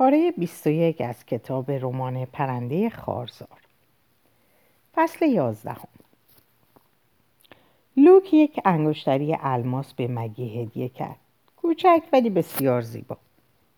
پاره 0.00 0.30
21 0.30 1.00
از 1.00 1.26
کتاب 1.26 1.70
رمان 1.70 2.24
پرنده 2.24 2.90
خارزار. 2.90 3.58
فصل 4.94 5.26
11 5.26 5.76
لوک 7.96 8.34
یک 8.34 8.60
انگشتری 8.64 9.36
الماس 9.40 9.94
به 9.94 10.08
مگی 10.08 10.62
هدیه 10.62 10.88
کرد. 10.88 11.16
کوچک 11.56 12.02
ولی 12.12 12.30
بسیار 12.30 12.80
زیبا. 12.80 13.16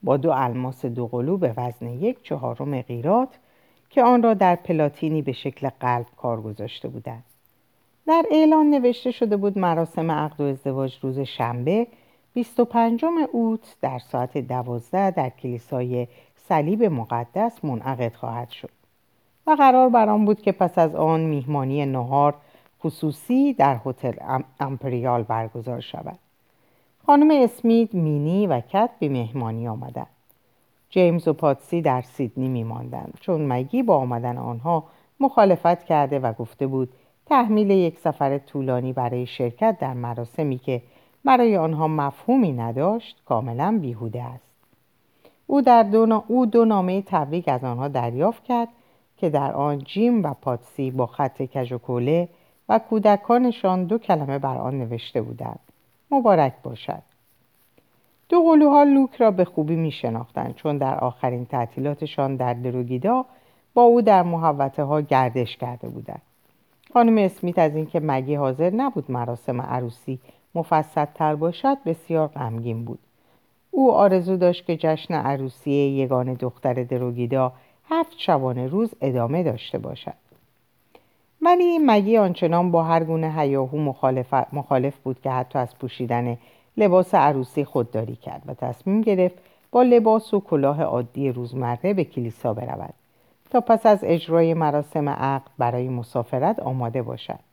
با 0.02 0.16
دو 0.16 0.30
الماس 0.30 0.86
دو 0.86 1.06
قلو 1.06 1.36
به 1.36 1.54
وزن 1.56 1.88
یک 1.88 2.22
چهارم 2.22 2.82
قیرات 2.82 3.38
که 3.90 4.02
آن 4.02 4.22
را 4.22 4.34
در 4.34 4.56
پلاتینی 4.56 5.22
به 5.22 5.32
شکل 5.32 5.70
قلب 5.80 6.06
کار 6.16 6.40
گذاشته 6.40 6.88
بودند. 6.88 7.24
در 8.06 8.24
اعلان 8.30 8.70
نوشته 8.70 9.10
شده 9.10 9.36
بود 9.36 9.58
مراسم 9.58 10.10
عقد 10.10 10.40
و 10.40 10.44
ازدواج 10.44 10.98
روز 11.02 11.18
شنبه 11.18 11.86
25 12.34 13.04
اوت 13.32 13.76
در 13.80 13.98
ساعت 13.98 14.38
دوازده 14.38 15.10
در 15.10 15.28
کلیسای 15.28 16.08
صلیب 16.48 16.84
مقدس 16.84 17.64
منعقد 17.64 18.14
خواهد 18.14 18.50
شد 18.50 18.70
و 19.46 19.50
قرار 19.50 19.88
بر 19.88 20.08
آن 20.08 20.24
بود 20.24 20.42
که 20.42 20.52
پس 20.52 20.78
از 20.78 20.94
آن 20.94 21.20
میهمانی 21.20 21.86
نهار 21.86 22.34
خصوصی 22.80 23.52
در 23.52 23.80
هتل 23.86 24.42
امپریال 24.60 25.22
برگزار 25.22 25.80
شود. 25.80 26.18
خانم 27.06 27.30
اسمیت 27.42 27.94
مینی 27.94 28.46
و 28.46 28.60
کت 28.60 28.90
به 28.98 29.08
مهمانی 29.08 29.68
آمدند. 29.68 30.06
جیمز 30.90 31.28
و 31.28 31.32
پاتسی 31.32 31.82
در 31.82 32.02
سیدنی 32.02 32.48
میماندند. 32.48 33.18
چون 33.20 33.52
مگی 33.52 33.82
با 33.82 33.96
آمدن 33.96 34.38
آنها 34.38 34.84
مخالفت 35.20 35.84
کرده 35.84 36.18
و 36.18 36.32
گفته 36.32 36.66
بود 36.66 36.92
تحمیل 37.26 37.70
یک 37.70 37.98
سفر 37.98 38.38
طولانی 38.38 38.92
برای 38.92 39.26
شرکت 39.26 39.76
در 39.80 39.94
مراسمی 39.94 40.58
که 40.58 40.82
برای 41.24 41.56
آنها 41.56 41.88
مفهومی 41.88 42.52
نداشت 42.52 43.22
کاملا 43.24 43.78
بیهوده 43.82 44.22
است. 44.22 44.44
او, 45.46 45.60
در 45.60 45.82
دو, 45.82 46.24
او 46.28 46.46
دو 46.46 46.64
نامه 46.64 47.02
تبریک 47.02 47.48
از 47.48 47.64
آنها 47.64 47.88
دریافت 47.88 48.44
کرد 48.44 48.68
که 49.16 49.30
در 49.30 49.52
آن 49.52 49.78
جیم 49.78 50.22
و 50.22 50.34
پاتسی 50.34 50.90
با 50.90 51.06
خط 51.06 51.42
کژ 51.42 51.72
و 51.72 52.26
و 52.68 52.78
کودکانشان 52.78 53.84
دو 53.84 53.98
کلمه 53.98 54.38
بر 54.38 54.58
آن 54.58 54.78
نوشته 54.78 55.22
بودند. 55.22 55.58
مبارک 56.10 56.52
باشد. 56.62 57.02
دو 58.28 58.42
قلوها 58.42 58.82
لوک 58.82 59.16
را 59.16 59.30
به 59.30 59.44
خوبی 59.44 59.76
می 59.76 59.90
شناختند 59.90 60.54
چون 60.54 60.78
در 60.78 60.98
آخرین 60.98 61.44
تعطیلاتشان 61.44 62.36
در 62.36 62.54
دروگیدا 62.54 63.24
با 63.74 63.82
او 63.82 64.02
در 64.02 64.22
محوطه 64.22 64.82
ها 64.82 65.00
گردش 65.00 65.56
کرده 65.56 65.88
بودند. 65.88 66.22
خانم 66.92 67.18
اسمیت 67.18 67.58
از 67.58 67.76
اینکه 67.76 68.00
مگی 68.00 68.34
حاضر 68.34 68.70
نبود 68.70 69.10
مراسم 69.10 69.62
عروسی 69.62 70.18
مفصل 70.54 71.04
تر 71.04 71.34
باشد 71.34 71.78
بسیار 71.86 72.28
غمگین 72.28 72.84
بود. 72.84 72.98
او 73.70 73.92
آرزو 73.92 74.36
داشت 74.36 74.66
که 74.66 74.76
جشن 74.76 75.14
عروسی 75.14 75.70
یگان 75.70 76.34
دختر 76.34 76.74
دروگیدا 76.74 77.52
هفت 77.88 78.18
شبانه 78.18 78.66
روز 78.66 78.94
ادامه 79.00 79.42
داشته 79.42 79.78
باشد. 79.78 80.14
ولی 81.42 81.78
مگی 81.78 82.16
آنچنان 82.16 82.70
با 82.70 82.82
هر 82.82 83.04
گونه 83.04 83.40
هیاهو 83.40 83.78
مخالف, 83.78 84.34
مخالف 84.52 84.98
بود 84.98 85.20
که 85.20 85.30
حتی 85.30 85.58
از 85.58 85.78
پوشیدن 85.78 86.38
لباس 86.76 87.14
عروسی 87.14 87.64
خودداری 87.64 88.16
کرد 88.16 88.42
و 88.46 88.54
تصمیم 88.54 89.00
گرفت 89.00 89.38
با 89.70 89.82
لباس 89.82 90.34
و 90.34 90.40
کلاه 90.40 90.82
عادی 90.82 91.32
روزمره 91.32 91.94
به 91.94 92.04
کلیسا 92.04 92.54
برود 92.54 92.94
تا 93.50 93.60
پس 93.60 93.86
از 93.86 93.98
اجرای 94.02 94.54
مراسم 94.54 95.08
عقد 95.08 95.50
برای 95.58 95.88
مسافرت 95.88 96.58
آماده 96.58 97.02
باشد. 97.02 97.51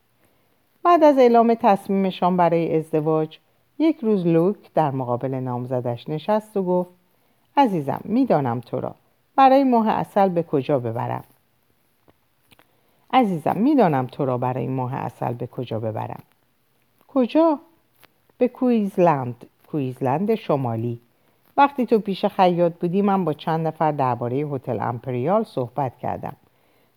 بعد 0.84 1.04
از 1.04 1.18
اعلام 1.18 1.54
تصمیمشان 1.54 2.38
برای 2.38 2.78
ازدواج 2.78 3.38
یک 3.80 3.98
روز 4.02 4.28
لوک 4.28 4.58
در 4.74 4.92
مقابل 4.92 5.34
نامزدش 5.36 6.10
نشست 6.10 6.58
و 6.58 6.64
گفت 6.64 6.90
عزیزم 7.58 8.02
می‌دانم 8.04 8.60
تو 8.60 8.80
را. 8.80 8.96
برای 9.36 9.64
ماه 9.64 9.90
اصل 9.90 10.30
به 10.30 10.44
کجا 10.44 10.80
ببرم؟ 10.80 11.24
عزیزم 13.14 13.58
می‌دانم 13.58 14.08
تو 14.08 14.26
را 14.26 14.38
برای 14.38 14.68
ماه 14.68 14.96
اصل 14.96 15.34
به 15.34 15.48
کجا 15.48 15.80
ببرم؟ 15.80 16.24
کجا؟ 17.08 17.60
به 18.38 18.48
کویزلند 18.48 19.46
کویزلند 19.68 20.36
شمالی. 20.36 21.00
وقتی 21.58 21.86
تو 21.86 22.00
پیش 22.00 22.26
خیاط 22.26 22.74
بودی 22.74 23.02
من 23.02 23.26
با 23.26 23.34
چند 23.34 23.68
نفر 23.68 23.92
درباره 23.92 24.38
هتل 24.38 24.80
امپریال 24.82 25.44
صحبت 25.44 25.98
کردم. 25.98 26.36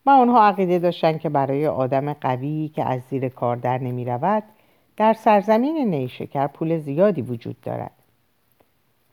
و 0.06 0.10
آنها 0.10 0.48
عقیده 0.48 0.78
داشتند 0.78 1.20
که 1.20 1.28
برای 1.28 1.66
آدم 1.66 2.12
قوی 2.12 2.70
که 2.74 2.84
از 2.84 3.00
زیر 3.10 3.28
کار 3.28 3.56
در 3.56 3.78
نمی 3.78 4.04
رود 4.04 4.42
در 4.96 5.12
سرزمین 5.12 5.90
نیشکر 5.90 6.46
پول 6.46 6.78
زیادی 6.78 7.22
وجود 7.22 7.60
دارد. 7.60 7.90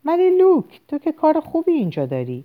ولی 0.06 0.38
لوک 0.38 0.82
تو 0.88 0.98
که 0.98 1.12
کار 1.12 1.40
خوبی 1.40 1.72
اینجا 1.72 2.06
داری. 2.06 2.44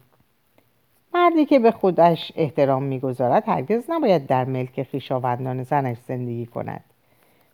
مردی 1.14 1.46
که 1.46 1.58
به 1.58 1.70
خودش 1.70 2.32
احترام 2.36 2.82
می‌گذارد 2.82 3.48
هرگز 3.48 3.90
نباید 3.90 4.26
در 4.26 4.44
ملک 4.44 4.86
خویشاوندان 4.90 5.62
زنش 5.62 5.96
زندگی 6.08 6.46
کند. 6.46 6.84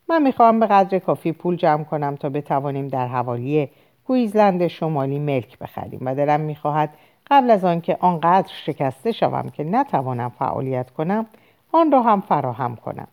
من 0.09 0.23
می‌خواهم 0.23 0.61
به 0.61 0.67
قدر 0.67 0.99
کافی 0.99 1.33
پول 1.33 1.57
جمع 1.57 1.85
کنم 1.85 2.17
تا 2.17 2.29
بتوانیم 2.29 2.89
در 2.89 3.09
حوالی 3.09 3.69
کویزلند 4.07 4.67
شمالی 4.67 5.19
ملک 5.19 5.59
بخریم 5.59 6.01
و 6.03 6.15
دلم 6.15 6.41
می‌خواهد 6.41 6.91
قبل 7.31 7.51
از 7.51 7.65
آنکه 7.65 7.97
آنقدر 8.01 8.53
شکسته 8.65 9.13
شوم 9.13 9.49
که 9.49 9.65
نتوانم 9.65 10.29
فعالیت 10.29 10.91
کنم 10.91 11.27
آن 11.73 11.93
را 11.93 12.03
هم 12.03 12.21
فراهم 12.21 12.77
کنم. 12.77 13.09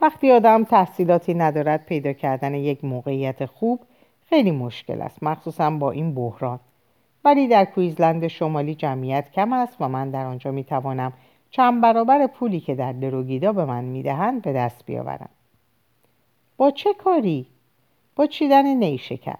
وقتی 0.00 0.32
آدم 0.32 0.64
تحصیلاتی 0.64 1.34
ندارد 1.34 1.84
پیدا 1.86 2.12
کردن 2.12 2.54
یک 2.54 2.84
موقعیت 2.84 3.46
خوب 3.46 3.80
خیلی 4.28 4.50
مشکل 4.50 5.02
است 5.02 5.22
مخصوصا 5.22 5.70
با 5.70 5.90
این 5.90 6.14
بحران. 6.14 6.60
ولی 7.24 7.48
در 7.48 7.64
کویزلند 7.64 8.26
شمالی 8.26 8.74
جمعیت 8.74 9.32
کم 9.32 9.52
است 9.52 9.76
و 9.80 9.88
من 9.88 10.10
در 10.10 10.26
آنجا 10.26 10.50
می 10.50 10.64
توانم 10.64 11.12
چند 11.50 11.82
برابر 11.82 12.26
پولی 12.26 12.60
که 12.60 12.74
در 12.74 12.92
دروگیدا 12.92 13.52
به 13.52 13.64
من 13.64 13.84
می‌دهند 13.84 14.42
به 14.42 14.52
دست 14.52 14.86
بیاورم. 14.86 15.28
با 16.56 16.70
چه 16.70 16.94
کاری؟ 16.94 17.46
با 18.16 18.26
چیدن 18.26 18.66
نیشکر. 18.66 19.38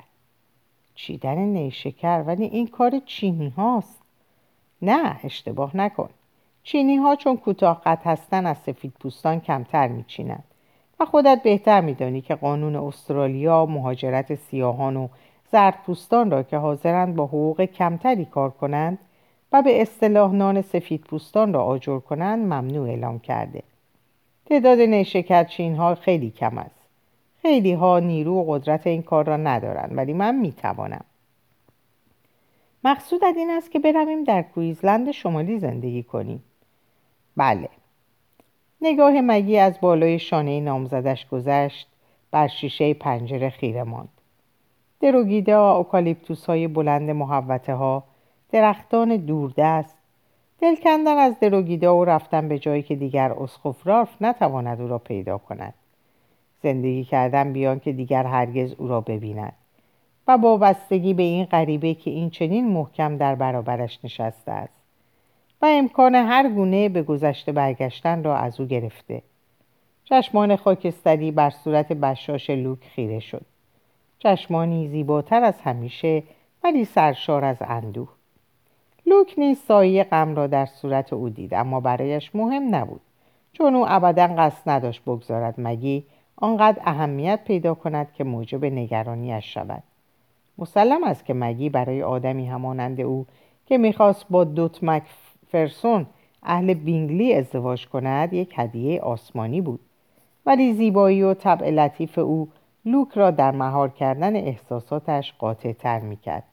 چیدن 0.94 1.38
نیشکر 1.38 2.24
ولی 2.26 2.44
این 2.44 2.66
کار 2.66 2.98
چینی 3.06 3.48
هاست. 3.48 4.02
نه 4.82 5.20
اشتباه 5.24 5.76
نکن. 5.76 6.08
چینی 6.62 6.96
ها 6.96 7.16
چون 7.16 7.36
کوتاه 7.36 7.82
قد 7.84 8.00
هستن 8.04 8.46
از 8.46 8.58
سفید 8.58 8.92
پوستان 9.00 9.40
کمتر 9.40 9.88
میچینند 9.88 10.44
و 11.00 11.04
خودت 11.04 11.42
بهتر 11.42 11.80
میدانی 11.80 12.20
که 12.20 12.34
قانون 12.34 12.76
استرالیا 12.76 13.66
مهاجرت 13.66 14.34
سیاهان 14.34 14.96
و 14.96 15.08
زردپوستان 15.52 16.30
را 16.30 16.42
که 16.42 16.56
حاضرند 16.56 17.16
با 17.16 17.26
حقوق 17.26 17.64
کمتری 17.64 18.24
کار 18.24 18.50
کنند 18.50 18.98
و 19.52 19.62
به 19.62 19.82
اصطلاح 19.82 20.32
نان 20.32 20.62
سفید 20.62 21.00
پوستان 21.00 21.52
را 21.52 21.64
آجر 21.64 21.98
کنند 21.98 22.44
ممنوع 22.44 22.88
اعلام 22.88 23.18
کرده. 23.18 23.62
تعداد 24.46 24.80
نیشکر 24.80 25.44
چین 25.44 25.74
ها 25.74 25.94
خیلی 25.94 26.30
کم 26.30 26.58
است. 26.58 26.81
خیلی 27.42 27.72
ها 27.72 27.98
نیرو 27.98 28.34
و 28.34 28.52
قدرت 28.52 28.86
این 28.86 29.02
کار 29.02 29.24
را 29.24 29.36
ندارند 29.36 29.96
ولی 29.96 30.12
من 30.12 30.34
می‌توانم. 30.34 31.04
مقصودت 32.84 33.34
این 33.36 33.50
است 33.50 33.70
که 33.70 33.78
برویم 33.78 34.24
در 34.24 34.42
کویزلند 34.42 35.10
شمالی 35.10 35.58
زندگی 35.58 36.02
کنیم. 36.02 36.42
بله. 37.36 37.68
نگاه 38.80 39.20
مگی 39.20 39.58
از 39.58 39.80
بالای 39.80 40.18
شانه 40.18 40.60
نامزدش 40.60 41.28
گذشت 41.28 41.88
بر 42.30 42.48
شیشه 42.48 42.94
پنجره 42.94 43.50
خیره 43.50 43.82
ماند. 43.82 44.08
دروگیدا 45.00 45.76
اوکالیپتوس 45.76 46.46
های 46.46 46.68
بلند 46.68 47.10
محوته 47.10 47.74
ها 47.74 48.04
درختان 48.52 49.16
دوردست. 49.16 49.96
دل 50.60 50.76
کندن 50.76 51.18
از 51.18 51.40
دروگیدا 51.40 51.96
و 51.96 52.04
رفتن 52.04 52.48
به 52.48 52.58
جایی 52.58 52.82
که 52.82 52.96
دیگر 52.96 53.32
اسخفرارف 53.32 54.22
نتواند 54.22 54.80
او 54.80 54.88
را 54.88 54.98
پیدا 54.98 55.38
کند. 55.38 55.74
زندگی 56.62 57.04
کردن 57.04 57.52
بیان 57.52 57.80
که 57.80 57.92
دیگر 57.92 58.26
هرگز 58.26 58.74
او 58.78 58.88
را 58.88 59.00
ببیند. 59.00 59.52
و 60.28 60.32
وابستگی 60.32 61.14
به 61.14 61.22
این 61.22 61.44
غریبه 61.44 61.94
که 61.94 62.10
این 62.10 62.30
چنین 62.30 62.68
محکم 62.68 63.16
در 63.16 63.34
برابرش 63.34 63.98
نشسته 64.04 64.52
است. 64.52 64.82
و 65.62 65.66
امکان 65.66 66.14
هر 66.14 66.48
گونه 66.48 66.88
به 66.88 67.02
گذشته 67.02 67.52
برگشتن 67.52 68.24
را 68.24 68.36
از 68.36 68.60
او 68.60 68.66
گرفته. 68.66 69.22
چشمان 70.04 70.56
خاکستری 70.56 71.30
بر 71.30 71.50
صورت 71.50 71.92
بشاش 71.92 72.50
لوک 72.50 72.78
خیره 72.94 73.20
شد. 73.20 73.46
چشمانی 74.18 74.88
زیباتر 74.88 75.44
از 75.44 75.60
همیشه 75.60 76.22
ولی 76.64 76.84
سرشار 76.84 77.44
از 77.44 77.56
اندوه. 77.60 78.08
لوک 79.06 79.34
نیز 79.38 79.58
سایه 79.58 80.04
غم 80.04 80.34
را 80.34 80.46
در 80.46 80.66
صورت 80.66 81.12
او 81.12 81.28
دید 81.28 81.54
اما 81.54 81.80
برایش 81.80 82.34
مهم 82.34 82.74
نبود. 82.74 83.00
چون 83.52 83.74
او 83.74 83.84
ابدا 83.88 84.26
قصد 84.26 84.70
نداشت 84.70 85.02
بگذارد 85.02 85.54
مگی 85.58 86.04
آنقدر 86.42 86.82
اهمیت 86.84 87.40
پیدا 87.44 87.74
کند 87.74 88.12
که 88.12 88.24
موجب 88.24 88.64
نگرانیش 88.64 89.54
شود. 89.54 89.82
مسلم 90.58 91.04
است 91.04 91.24
که 91.24 91.34
مگی 91.34 91.68
برای 91.68 92.02
آدمی 92.02 92.46
همانند 92.46 93.00
او 93.00 93.26
که 93.66 93.78
می‌خواست 93.78 94.26
با 94.30 94.44
دوت 94.44 95.02
فرسون 95.48 96.06
اهل 96.42 96.74
بینگلی 96.74 97.34
ازدواج 97.34 97.88
کند 97.88 98.32
یک 98.32 98.54
هدیه 98.56 99.00
آسمانی 99.00 99.60
بود. 99.60 99.80
ولی 100.46 100.72
زیبایی 100.72 101.22
و 101.22 101.34
طبع 101.34 101.70
لطیف 101.70 102.18
او 102.18 102.48
لوک 102.84 103.08
را 103.14 103.30
در 103.30 103.50
مهار 103.50 103.88
کردن 103.88 104.36
احساساتش 104.36 105.32
قاطع 105.38 105.72
تر 105.72 106.00
می‌کرد. 106.00 106.44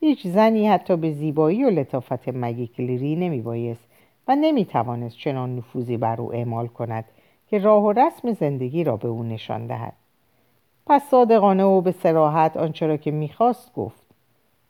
هیچ 0.00 0.26
زنی 0.26 0.68
حتی 0.68 0.96
به 0.96 1.10
زیبایی 1.10 1.64
و 1.64 1.70
لطافت 1.70 2.28
مگی 2.28 2.66
کلیری 2.66 3.16
نمیبایست 3.16 3.88
و 4.28 4.36
نمی‌توانست 4.36 5.16
چنان 5.16 5.56
نفوذی 5.56 5.96
بر 5.96 6.20
او 6.20 6.34
اعمال 6.34 6.66
کند. 6.66 7.04
که 7.50 7.58
راه 7.58 7.82
و 7.82 7.92
رسم 7.92 8.32
زندگی 8.32 8.84
را 8.84 8.96
به 8.96 9.08
او 9.08 9.22
نشان 9.22 9.66
دهد. 9.66 9.92
پس 10.86 11.02
صادقانه 11.10 11.64
و 11.64 11.80
به 11.80 11.92
سراحت 11.92 12.56
آنچه 12.56 12.86
را 12.86 12.96
که 12.96 13.10
می‌خواست 13.10 13.74
گفت. 13.74 14.06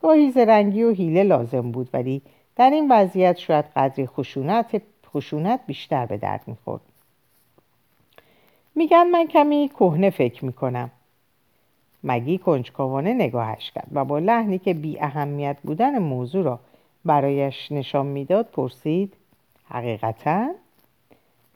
گاهی 0.02 0.30
زرنگی 0.30 0.82
و 0.82 0.92
حیله 0.92 1.22
لازم 1.22 1.70
بود 1.70 1.88
ولی 1.92 2.22
در 2.56 2.70
این 2.70 2.88
وضعیت 2.90 3.36
شاید 3.36 3.64
قدری 3.76 4.06
خشونت, 4.06 4.82
خشونت 5.06 5.60
بیشتر 5.66 6.06
به 6.06 6.16
درد 6.16 6.42
می‌خورد. 6.46 6.82
میگن 8.74 9.06
من 9.06 9.26
کمی 9.26 9.70
کهنه 9.78 10.10
فکر 10.10 10.44
می‌کنم. 10.44 10.90
مگی 12.04 12.38
کنجکاوانه 12.38 13.14
نگاهش 13.14 13.70
کرد 13.70 13.88
و 13.92 14.04
با 14.04 14.18
لحنی 14.18 14.58
که 14.58 14.74
بی 14.74 15.00
اهمیت 15.00 15.56
بودن 15.62 15.98
موضوع 15.98 16.44
را 16.44 16.58
برایش 17.04 17.72
نشان 17.72 18.06
می‌داد 18.06 18.46
پرسید 18.46 19.14
حقیقتا؟ 19.68 20.48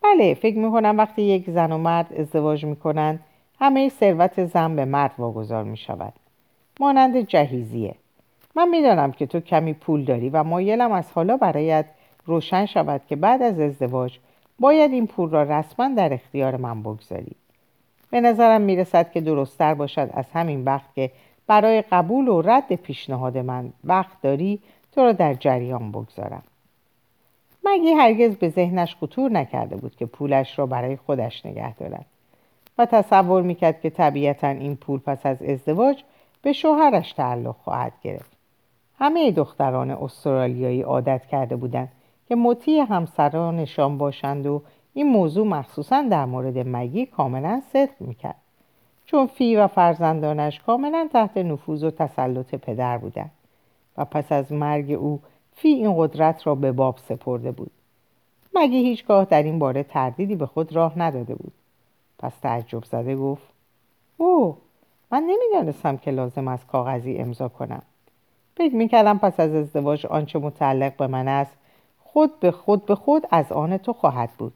بله 0.02 0.34
فکر 0.34 0.58
می‌کنم 0.58 0.98
وقتی 0.98 1.22
یک 1.22 1.50
زن 1.50 1.72
و 1.72 1.78
مرد 1.78 2.12
ازدواج 2.12 2.64
می‌کنند 2.64 3.20
همه 3.60 3.88
ثروت 3.88 4.44
زن 4.44 4.76
به 4.76 4.84
مرد 4.84 5.14
واگذار 5.18 5.64
می‌شود. 5.64 6.12
مانند 6.80 7.16
جهیزیه. 7.16 7.94
من 8.54 8.68
می‌دانم 8.68 9.12
که 9.12 9.26
تو 9.26 9.40
کمی 9.40 9.72
پول 9.72 10.04
داری 10.04 10.28
و 10.28 10.42
مایلم 10.42 10.92
از 10.92 11.12
حالا 11.12 11.36
برایت 11.36 11.84
روشن 12.26 12.66
شود 12.66 13.00
که 13.08 13.16
بعد 13.16 13.42
از 13.42 13.60
ازدواج 13.60 14.18
باید 14.58 14.92
این 14.92 15.06
پول 15.06 15.30
را 15.30 15.42
رسما 15.42 15.88
در 15.88 16.14
اختیار 16.14 16.56
من 16.56 16.82
بگذاری. 16.82 17.36
به 18.10 18.20
نظرم 18.20 18.60
می‌رسد 18.60 19.12
که 19.12 19.20
درستتر 19.20 19.74
باشد 19.74 20.10
از 20.14 20.30
همین 20.34 20.64
وقت 20.64 20.94
که 20.94 21.10
برای 21.46 21.82
قبول 21.82 22.28
و 22.28 22.42
رد 22.42 22.74
پیشنهاد 22.74 23.38
من 23.38 23.72
وقت 23.84 24.22
داری 24.22 24.60
تو 24.92 25.00
را 25.00 25.12
در 25.12 25.34
جریان 25.34 25.92
بگذارم. 25.92 26.42
مگی 27.70 27.90
هرگز 27.90 28.36
به 28.36 28.48
ذهنش 28.48 28.96
خطور 28.96 29.30
نکرده 29.30 29.76
بود 29.76 29.96
که 29.96 30.06
پولش 30.06 30.58
را 30.58 30.66
برای 30.66 30.96
خودش 30.96 31.46
نگه 31.46 31.74
دارد. 31.74 32.06
و 32.78 32.86
تصور 32.86 33.42
می‌کرد 33.42 33.80
که 33.80 33.90
طبیعتا 33.90 34.48
این 34.48 34.76
پول 34.76 35.00
پس 35.00 35.26
از 35.26 35.42
ازدواج 35.42 36.02
به 36.42 36.52
شوهرش 36.52 37.12
تعلق 37.12 37.56
خواهد 37.64 37.92
گرفت. 38.02 38.30
همه 38.98 39.30
دختران 39.30 39.90
استرالیایی 39.90 40.82
عادت 40.82 41.26
کرده 41.26 41.56
بودند 41.56 41.88
که 42.28 42.34
مطیع 42.34 42.84
همسرانشان 42.88 43.98
باشند 43.98 44.46
و 44.46 44.62
این 44.94 45.08
موضوع 45.08 45.46
مخصوصا 45.46 46.02
در 46.02 46.24
مورد 46.24 46.58
مگی 46.58 47.06
کاملا 47.06 47.62
صدق 47.72 48.00
می‌کرد. 48.00 48.40
چون 49.06 49.26
فی 49.26 49.56
و 49.56 49.66
فرزندانش 49.66 50.60
کاملا 50.60 51.08
تحت 51.12 51.36
نفوذ 51.36 51.84
و 51.84 51.90
تسلط 51.90 52.54
پدر 52.54 52.98
بودند. 52.98 53.30
و 53.96 54.04
پس 54.04 54.32
از 54.32 54.52
مرگ 54.52 54.92
او 54.92 55.20
فی 55.62 55.68
این 55.68 55.94
قدرت 55.96 56.46
را 56.46 56.54
به 56.54 56.72
باب 56.72 56.98
سپرده 56.98 57.50
بود. 57.50 57.70
مگی 58.54 58.76
هیچگاه 58.76 59.24
در 59.24 59.42
این 59.42 59.58
باره 59.58 59.82
تردیدی 59.82 60.36
به 60.36 60.46
خود 60.46 60.72
راه 60.72 60.98
نداده 60.98 61.34
بود؟ 61.34 61.52
پس 62.18 62.32
تعجب 62.42 62.84
زده 62.84 63.16
گفت 63.16 63.42
او 64.16 64.56
من 65.10 65.22
نمی‌دانستم 65.22 65.96
که 65.96 66.10
لازم 66.10 66.48
است 66.48 66.66
کاغذی 66.66 67.16
امضا 67.16 67.48
کنم. 67.48 67.82
فکر 68.56 68.74
می‌کردم 68.74 69.18
پس 69.18 69.40
از 69.40 69.54
ازدواج 69.54 70.06
آنچه 70.06 70.38
متعلق 70.38 70.96
به 70.96 71.06
من 71.06 71.28
است 71.28 71.52
خود 72.04 72.40
به 72.40 72.50
خود 72.50 72.86
به 72.86 72.94
خود 72.94 73.26
از 73.30 73.52
آن 73.52 73.76
تو 73.76 73.92
خواهد 73.92 74.30
بود. 74.38 74.52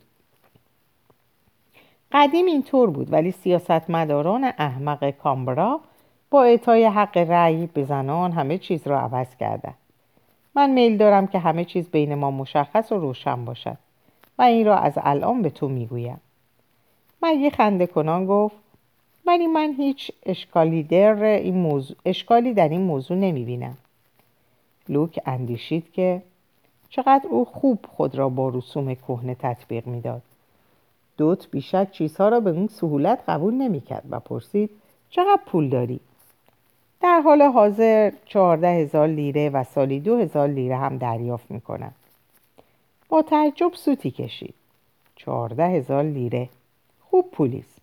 قدیم 2.13 2.47
اینطور 2.47 2.91
بود 2.91 3.13
ولی 3.13 3.31
سیاستمداران 3.31 4.45
احمق 4.59 5.11
کامبرا 5.11 5.81
با 6.31 6.45
اعطای 6.45 6.85
حق 6.85 7.17
رأی 7.17 7.67
به 7.67 7.85
زنان 7.85 8.33
همه 8.33 8.59
چیز 8.59 8.87
را 8.87 9.01
عوض 9.01 9.37
کردند. 9.37 9.84
من 10.57 10.71
میل 10.71 10.97
دارم 10.97 11.27
که 11.27 11.39
همه 11.39 11.65
چیز 11.65 11.89
بین 11.89 12.15
ما 12.15 12.31
مشخص 12.31 12.93
و 12.93 12.95
روشن 12.95 13.45
باشد 13.45 13.77
و 14.39 14.43
این 14.43 14.67
را 14.67 14.77
از 14.77 14.93
الان 14.97 15.43
به 15.43 15.51
تو 15.51 15.69
می‌گویم. 15.69 16.21
مگی 17.23 17.51
خنده 17.51 17.87
کنان 17.87 18.27
گفت 18.27 18.57
ولی 19.27 19.47
من 19.47 19.75
هیچ 19.77 20.11
اشکالی 20.27 20.83
در 20.83 21.25
این 21.25 21.55
موضوع 21.55 21.97
اشکالی 22.05 22.55
در 22.55 22.69
این 22.69 22.81
موضوع 22.81 23.17
نمی 23.17 23.45
بینم 23.45 23.77
لوک 24.89 25.21
اندیشید 25.27 25.93
که 25.93 26.23
چقدر 26.89 27.27
او 27.29 27.45
خوب 27.45 27.79
خود 27.89 28.15
را 28.15 28.29
با 28.29 28.49
رسوم 28.49 28.95
کهنه 28.95 29.35
تطبیق 29.35 29.87
می‌داد. 29.87 30.23
دوت 31.17 31.51
بیشک 31.51 31.93
چیزها 31.93 32.29
را 32.29 32.41
به 32.41 32.51
اون 32.51 32.67
سهولت 32.67 33.19
قبول 33.29 33.55
نمی‌کرد 33.55 34.05
و 34.11 34.21
پرسید 34.21 34.71
چقدر 35.11 35.41
پول 35.47 35.69
داری؟ 35.69 36.01
در 37.05 37.21
حال 37.21 37.43
حاضر 37.43 38.13
چهارده 38.25 38.69
هزار 38.69 39.09
لیره 39.09 39.51
و 39.51 39.65
سالی 39.65 40.01
دو 40.01 40.17
هزار 40.17 40.49
لیره 40.49 40.77
هم 40.77 40.99
دریافت 40.99 41.51
می‌کنم. 41.51 41.93
با 43.09 43.23
تعجب 43.23 43.73
سوتی 43.75 44.11
کشید. 44.11 44.55
چهارده 45.17 45.67
هزار 45.67 46.03
لیره. 46.03 46.49
خوب 47.11 47.31
پولیست 47.31 47.79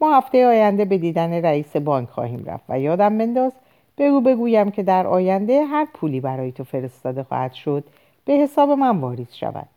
ما 0.00 0.16
هفته 0.16 0.46
آینده 0.46 0.84
به 0.84 0.98
دیدن 0.98 1.32
رئیس 1.32 1.76
بانک 1.76 2.08
خواهیم 2.08 2.44
رفت 2.44 2.64
و 2.68 2.80
یادم 2.80 3.18
بنداز 3.18 3.52
بگو 3.98 4.20
بگویم 4.20 4.70
که 4.70 4.82
در 4.82 5.06
آینده 5.06 5.64
هر 5.64 5.86
پولی 5.94 6.20
برای 6.20 6.52
تو 6.52 6.64
فرستاده 6.64 7.22
خواهد 7.22 7.52
شد 7.52 7.84
به 8.24 8.32
حساب 8.32 8.70
من 8.70 9.00
واریز 9.00 9.34
شود. 9.34 9.68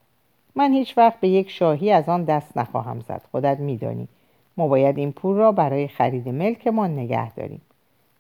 من 0.56 0.74
هیچ 0.74 0.98
وقت 0.98 1.20
به 1.20 1.28
یک 1.28 1.50
شاهی 1.50 1.92
از 1.92 2.10
آن 2.10 2.24
دست 2.24 2.58
نخواهم 2.58 3.00
زد. 3.00 3.22
خودت 3.32 3.60
میدانی. 3.60 4.08
ما 4.58 4.68
باید 4.68 4.98
این 4.98 5.12
پول 5.12 5.38
را 5.38 5.52
برای 5.52 5.88
خرید 5.88 6.30
ملکمان 6.30 7.00
نگه 7.00 7.34
داریم. 7.34 7.62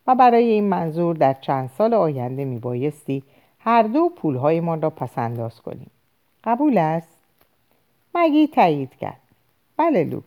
و 0.08 0.16
برای 0.16 0.46
این 0.46 0.64
منظور 0.64 1.16
در 1.16 1.34
چند 1.34 1.70
سال 1.78 1.94
آینده 1.94 2.46
میبایستی 2.46 3.24
هر 3.60 3.84
دو 3.84 4.10
پولهایمان 4.10 4.82
را 4.82 4.90
پسنداز 4.90 5.62
کنیم. 5.62 5.92
قبول 6.44 6.78
است؟ 6.78 7.18
مگی 8.16 8.48
تایید 8.48 8.96
کرد. 8.96 9.22
بله 9.78 10.04
لوک. 10.04 10.24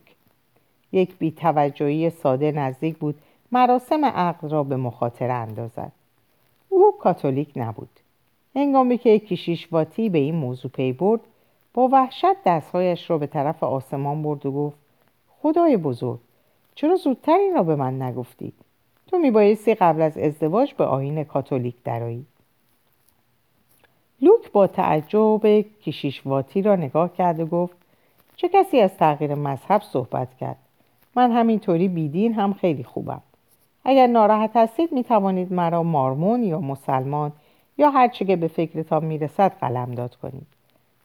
یک 0.91 1.17
بیتوجهی 1.17 2.09
ساده 2.09 2.51
نزدیک 2.51 2.97
بود 2.97 3.15
مراسم 3.51 4.05
عقد 4.05 4.51
را 4.51 4.63
به 4.63 4.77
مخاطره 4.77 5.33
اندازد. 5.33 5.91
او 6.69 6.93
کاتولیک 6.99 7.51
نبود. 7.55 7.89
هنگامی 8.55 8.97
که 8.97 9.19
کشیش 9.19 9.67
واتی 9.73 10.09
به 10.09 10.17
این 10.17 10.35
موضوع 10.35 10.71
پی 10.71 10.93
برد 10.93 11.21
با 11.73 11.87
وحشت 11.87 12.43
دستهایش 12.45 13.09
را 13.09 13.17
به 13.17 13.27
طرف 13.27 13.63
آسمان 13.63 14.23
برد 14.23 14.45
و 14.45 14.51
گفت 14.51 14.77
خدای 15.41 15.77
بزرگ 15.77 16.19
چرا 16.75 16.95
زودتر 16.95 17.37
این 17.37 17.53
را 17.53 17.63
به 17.63 17.75
من 17.75 18.01
نگفتید 18.01 18.53
تو 19.07 19.17
میبایستی 19.17 19.75
قبل 19.75 20.01
از 20.01 20.17
ازدواج 20.17 20.73
به 20.73 20.85
آین 20.85 21.23
کاتولیک 21.23 21.75
درایی 21.83 22.25
لوک 24.21 24.51
با 24.51 24.67
تعجب 24.67 25.61
کشیش 25.61 26.21
واتی 26.25 26.61
را 26.61 26.75
نگاه 26.75 27.13
کرد 27.13 27.39
و 27.39 27.45
گفت 27.45 27.77
چه 28.35 28.49
کسی 28.49 28.79
از 28.79 28.97
تغییر 28.97 29.35
مذهب 29.35 29.81
صحبت 29.81 30.37
کرد؟ 30.37 30.57
من 31.15 31.31
همینطوری 31.31 31.87
بیدین 31.87 32.33
هم 32.33 32.53
خیلی 32.53 32.83
خوبم. 32.83 33.21
اگر 33.85 34.07
ناراحت 34.07 34.51
هستید 34.55 34.91
می 34.91 35.03
توانید 35.03 35.53
مرا 35.53 35.83
مارمون 35.83 36.43
یا 36.43 36.59
مسلمان 36.59 37.31
یا 37.77 37.89
هر 37.89 38.07
که 38.07 38.35
به 38.35 38.47
فکرتان 38.47 39.05
می‌رسد 39.05 39.51
قلمداد 39.61 40.15
کنید. 40.15 40.47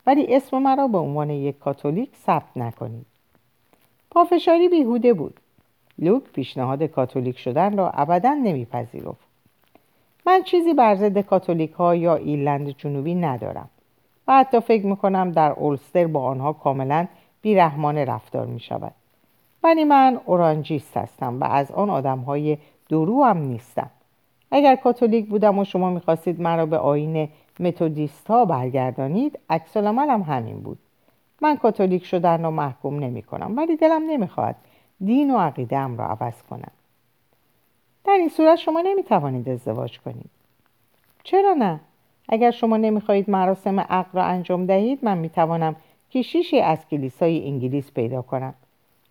ولی 0.06 0.36
اسم 0.36 0.58
مرا 0.58 0.88
به 0.88 0.98
عنوان 0.98 1.30
یک 1.30 1.58
کاتولیک 1.58 2.10
ثبت 2.26 2.56
نکنید. 2.56 3.06
پافشاری 4.10 4.68
بیهوده 4.68 5.14
بود. 5.14 5.40
لوک 5.98 6.22
پیشنهاد 6.22 6.82
کاتولیک 6.82 7.38
شدن 7.38 7.76
را 7.76 7.90
ابدا 7.90 8.34
نمیپذیرفت. 8.34 9.32
من 10.26 10.42
چیزی 10.42 10.74
بر 10.74 10.94
ضد 10.94 11.18
کاتولیک 11.18 11.72
ها 11.72 11.94
یا 11.94 12.14
ایرلند 12.14 12.68
جنوبی 12.68 13.14
ندارم 13.14 13.68
و 14.28 14.32
حتی 14.32 14.60
فکر 14.60 14.86
می‌کنم 14.86 15.30
در 15.30 15.52
اولستر 15.52 16.06
با 16.06 16.24
آنها 16.24 16.52
کاملا 16.52 17.06
بیرحمانه 17.42 18.04
رفتار 18.04 18.46
می 18.46 18.60
شود 18.60 18.92
ولی 19.62 19.84
من 19.84 20.20
اورانجیست 20.24 20.96
هستم 20.96 21.40
و 21.40 21.44
از 21.44 21.70
آن 21.70 21.90
آدم 21.90 22.18
های 22.18 22.58
درو 22.88 23.24
هم 23.24 23.38
نیستم. 23.38 23.90
اگر 24.50 24.76
کاتولیک 24.76 25.28
بودم 25.28 25.58
و 25.58 25.64
شما 25.64 25.90
می‌خواستید 25.90 26.40
مرا 26.40 26.66
به 26.66 26.78
آین 26.78 27.28
متودیست 27.60 28.26
ها 28.26 28.44
برگردانید 28.44 29.38
عکس 29.50 29.76
هم 29.76 30.22
همین 30.22 30.60
بود. 30.60 30.78
من 31.40 31.56
کاتولیک 31.56 32.04
شدن 32.04 32.42
را 32.42 32.50
محکوم 32.50 32.98
نمی 32.98 33.22
کنم 33.22 33.56
ولی 33.56 33.76
دلم 33.76 34.02
نمی‌خواهد 34.06 34.56
دین 35.04 35.30
و 35.30 35.38
عقیده 35.38 35.96
را 35.96 36.06
عوض 36.06 36.42
کنم. 36.50 36.70
در 38.04 38.12
این 38.12 38.28
صورت 38.28 38.58
شما 38.58 38.80
نمی 38.80 39.02
توانید 39.02 39.48
ازدواج 39.48 39.98
کنید. 39.98 40.30
چرا 41.22 41.52
نه؟ 41.52 41.80
اگر 42.28 42.50
شما 42.50 42.76
نمی‌خواهید 42.76 43.30
مراسم 43.30 43.80
عقد 43.80 44.16
را 44.16 44.22
انجام 44.24 44.66
دهید 44.66 45.04
من 45.04 45.18
می‌توانم 45.18 45.76
کشیشی 46.10 46.60
از 46.60 46.78
کلیسای 46.90 47.46
انگلیس 47.46 47.92
پیدا 47.92 48.22
کنم 48.22 48.54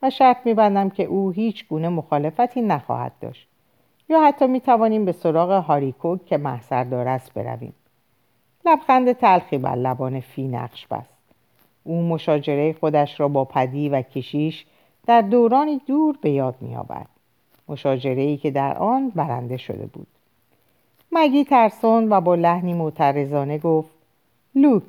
و 0.01 0.09
شرط 0.09 0.37
میبندم 0.45 0.89
که 0.89 1.03
او 1.03 1.31
هیچ 1.31 1.67
گونه 1.67 1.89
مخالفتی 1.89 2.61
نخواهد 2.61 3.11
داشت. 3.21 3.47
یا 4.09 4.21
حتی 4.27 4.47
می‌توانیم 4.47 5.05
به 5.05 5.11
سراغ 5.11 5.51
هاریکوک 5.51 6.25
که 6.25 6.37
محصردار 6.37 7.07
است 7.07 7.33
برویم. 7.33 7.73
لبخند 8.65 9.11
تلخی 9.11 9.57
بر 9.57 9.75
لبان 9.75 10.19
فی 10.19 10.47
نقش 10.47 10.87
بست. 10.87 11.17
او 11.83 12.01
مشاجره 12.03 12.73
خودش 12.73 13.19
را 13.19 13.27
با 13.27 13.45
پدی 13.45 13.89
و 13.89 14.01
کشیش 14.01 14.65
در 15.07 15.21
دورانی 15.21 15.81
دور 15.87 16.17
به 16.21 16.31
یاد 16.31 16.55
میآورد. 16.61 17.09
مشاجره 17.67 18.21
ای 18.21 18.37
که 18.37 18.51
در 18.51 18.77
آن 18.77 19.09
برنده 19.09 19.57
شده 19.57 19.85
بود. 19.85 20.07
مگی 21.11 21.43
ترسون 21.43 22.09
و 22.09 22.21
با 22.21 22.35
لحنی 22.35 22.73
معترضانه 22.73 23.57
گفت 23.57 23.89
لوک 24.55 24.83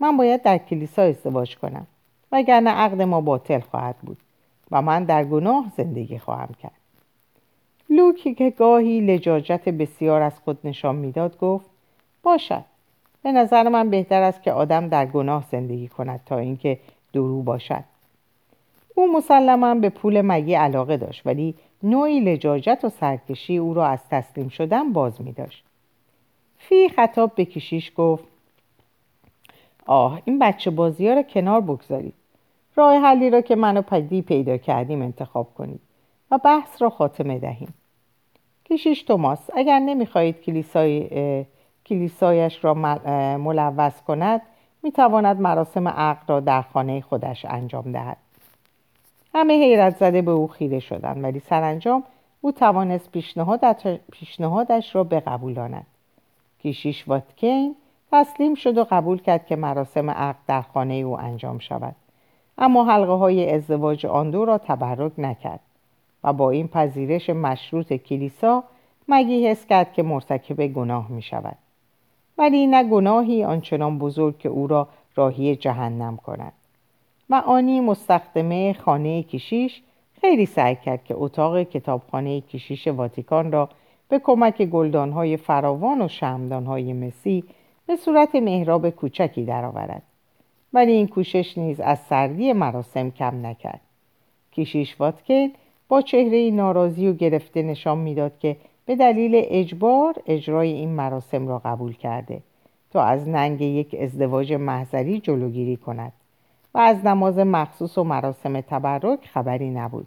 من 0.00 0.16
باید 0.16 0.42
در 0.42 0.58
کلیسا 0.58 1.02
ازدواج 1.02 1.56
کنم 1.56 1.86
وگرنه 2.32 2.70
عقد 2.70 3.02
ما 3.02 3.20
باطل 3.20 3.60
خواهد 3.60 3.96
بود 3.96 4.16
و 4.70 4.82
من 4.82 5.04
در 5.04 5.24
گناه 5.24 5.72
زندگی 5.76 6.18
خواهم 6.18 6.54
کرد. 6.62 6.72
لوکی 7.90 8.34
که 8.34 8.50
گاهی 8.50 9.00
لجاجت 9.00 9.68
بسیار 9.68 10.22
از 10.22 10.38
خود 10.38 10.58
نشان 10.64 10.94
می‌داد 10.94 11.38
گفت 11.38 11.70
باشد 12.22 12.64
به 13.22 13.32
نظر 13.32 13.68
من 13.68 13.90
بهتر 13.90 14.22
است 14.22 14.42
که 14.42 14.52
آدم 14.52 14.88
در 14.88 15.06
گناه 15.06 15.44
زندگی 15.50 15.88
کند 15.88 16.20
تا 16.26 16.38
اینکه 16.38 16.78
درو 17.12 17.42
باشد. 17.42 17.84
او 18.94 19.12
مسلما 19.12 19.74
به 19.74 19.88
پول 19.88 20.20
مگی 20.20 20.54
علاقه 20.54 20.96
داشت 20.96 21.26
ولی 21.26 21.54
نوعی 21.82 22.20
لجاجت 22.20 22.80
و 22.84 22.88
سرکشی 22.88 23.56
او 23.56 23.74
را 23.74 23.86
از 23.86 24.08
تسلیم 24.10 24.48
شدن 24.48 24.92
باز 24.92 25.22
می 25.22 25.32
داشت. 25.32 25.64
فی 26.58 26.88
خطاب 26.88 27.34
به 27.34 27.44
کشیش 27.44 27.92
گفت 27.96 28.24
آه 29.86 30.22
این 30.24 30.38
بچه 30.38 30.70
بازی 30.70 31.08
ها 31.08 31.14
را 31.14 31.22
کنار 31.22 31.60
بگذارید. 31.60 32.14
راه 32.76 32.96
حلی 32.96 33.30
را 33.30 33.40
که 33.40 33.56
من 33.56 33.76
و 33.76 33.82
پدی 33.82 34.22
پیدا 34.22 34.56
کردیم 34.56 35.02
انتخاب 35.02 35.54
کنید 35.54 35.80
و 36.30 36.38
بحث 36.38 36.82
را 36.82 36.90
خاتمه 36.90 37.38
دهیم. 37.38 37.74
کشیش 38.64 39.02
توماس 39.02 39.50
اگر 39.54 39.78
نمی‌خواهید 39.78 40.40
کلیسای 40.40 41.46
کلیسایش 41.86 42.64
را 42.64 42.74
ملوث 43.36 44.02
کند 44.02 44.42
می‌تواند 44.82 45.40
مراسم 45.40 45.88
عقد 45.88 46.30
را 46.30 46.40
در 46.40 46.62
خانه 46.62 47.00
خودش 47.00 47.44
انجام 47.44 47.92
دهد. 47.92 48.16
همه 49.34 49.54
حیرت 49.54 49.96
زده 49.96 50.22
به 50.22 50.30
او 50.30 50.48
خیره 50.48 50.80
شدند 50.80 51.24
ولی 51.24 51.40
سرانجام 51.40 52.04
او 52.40 52.52
توانست 52.52 53.12
پیشنهادش 54.12 54.94
را 54.94 55.04
بقبولاند. 55.04 55.86
کیشیش 56.58 57.08
واتکین 57.08 57.76
تسلیم 58.12 58.54
شد 58.54 58.78
و 58.78 58.86
قبول 58.90 59.18
کرد 59.18 59.46
که 59.46 59.56
مراسم 59.56 60.10
عقد 60.10 60.38
در 60.46 60.62
خانه 60.62 60.94
او 60.94 61.20
انجام 61.20 61.58
شود. 61.58 61.94
اما 62.58 62.84
حلقه 62.84 63.12
های 63.12 63.50
ازدواج 63.50 64.06
آن 64.06 64.30
دو 64.30 64.44
را 64.44 64.58
تبرک 64.58 65.12
نکرد 65.18 65.60
و 66.24 66.32
با 66.32 66.50
این 66.50 66.68
پذیرش 66.68 67.30
مشروط 67.30 67.92
کلیسا 67.92 68.64
مگی 69.08 69.48
حس 69.48 69.66
کرد 69.66 69.92
که 69.92 70.02
مرتکب 70.02 70.66
گناه 70.66 71.08
می 71.08 71.22
شود. 71.22 71.56
ولی 72.38 72.66
نه 72.66 72.84
گناهی 72.84 73.44
آنچنان 73.44 73.98
بزرگ 73.98 74.38
که 74.38 74.48
او 74.48 74.66
را 74.66 74.88
راهی 75.16 75.56
جهنم 75.56 76.16
کند. 76.16 76.52
و 77.32 77.34
آنی 77.34 77.80
مستخدمه 77.80 78.72
خانه 78.72 79.22
کشیش 79.22 79.82
خیلی 80.20 80.46
سعی 80.46 80.76
کرد 80.76 81.04
که 81.04 81.14
اتاق 81.18 81.62
کتابخانه 81.62 82.40
کشیش 82.40 82.88
واتیکان 82.88 83.52
را 83.52 83.68
به 84.08 84.18
کمک 84.18 84.62
گلدانهای 84.62 85.36
فراوان 85.36 86.02
و 86.02 86.08
شمدانهای 86.08 86.92
مسی 86.92 87.44
به 87.86 87.96
صورت 87.96 88.34
محراب 88.34 88.90
کوچکی 88.90 89.44
درآورد. 89.44 90.02
ولی 90.72 90.92
این 90.92 91.06
کوشش 91.08 91.58
نیز 91.58 91.80
از 91.80 91.98
سردی 91.98 92.52
مراسم 92.52 93.10
کم 93.10 93.46
نکرد. 93.46 93.80
کشیش 94.52 95.00
واتکین 95.00 95.52
با 95.88 96.02
چهره 96.02 96.50
ناراضی 96.50 97.08
و 97.08 97.12
گرفته 97.12 97.62
نشان 97.62 97.98
می‌داد 97.98 98.38
که 98.38 98.56
به 98.86 98.96
دلیل 98.96 99.32
اجبار 99.34 100.14
اجرای 100.26 100.72
این 100.72 100.88
مراسم 100.88 101.48
را 101.48 101.58
قبول 101.64 101.92
کرده 101.92 102.42
تا 102.90 103.02
از 103.02 103.28
ننگ 103.28 103.60
یک 103.60 103.96
ازدواج 104.00 104.52
محضری 104.52 105.20
جلوگیری 105.20 105.76
کند. 105.76 106.12
و 106.74 106.78
از 106.78 107.06
نماز 107.06 107.38
مخصوص 107.38 107.98
و 107.98 108.04
مراسم 108.04 108.60
تبرک 108.60 109.26
خبری 109.26 109.70
نبود. 109.70 110.06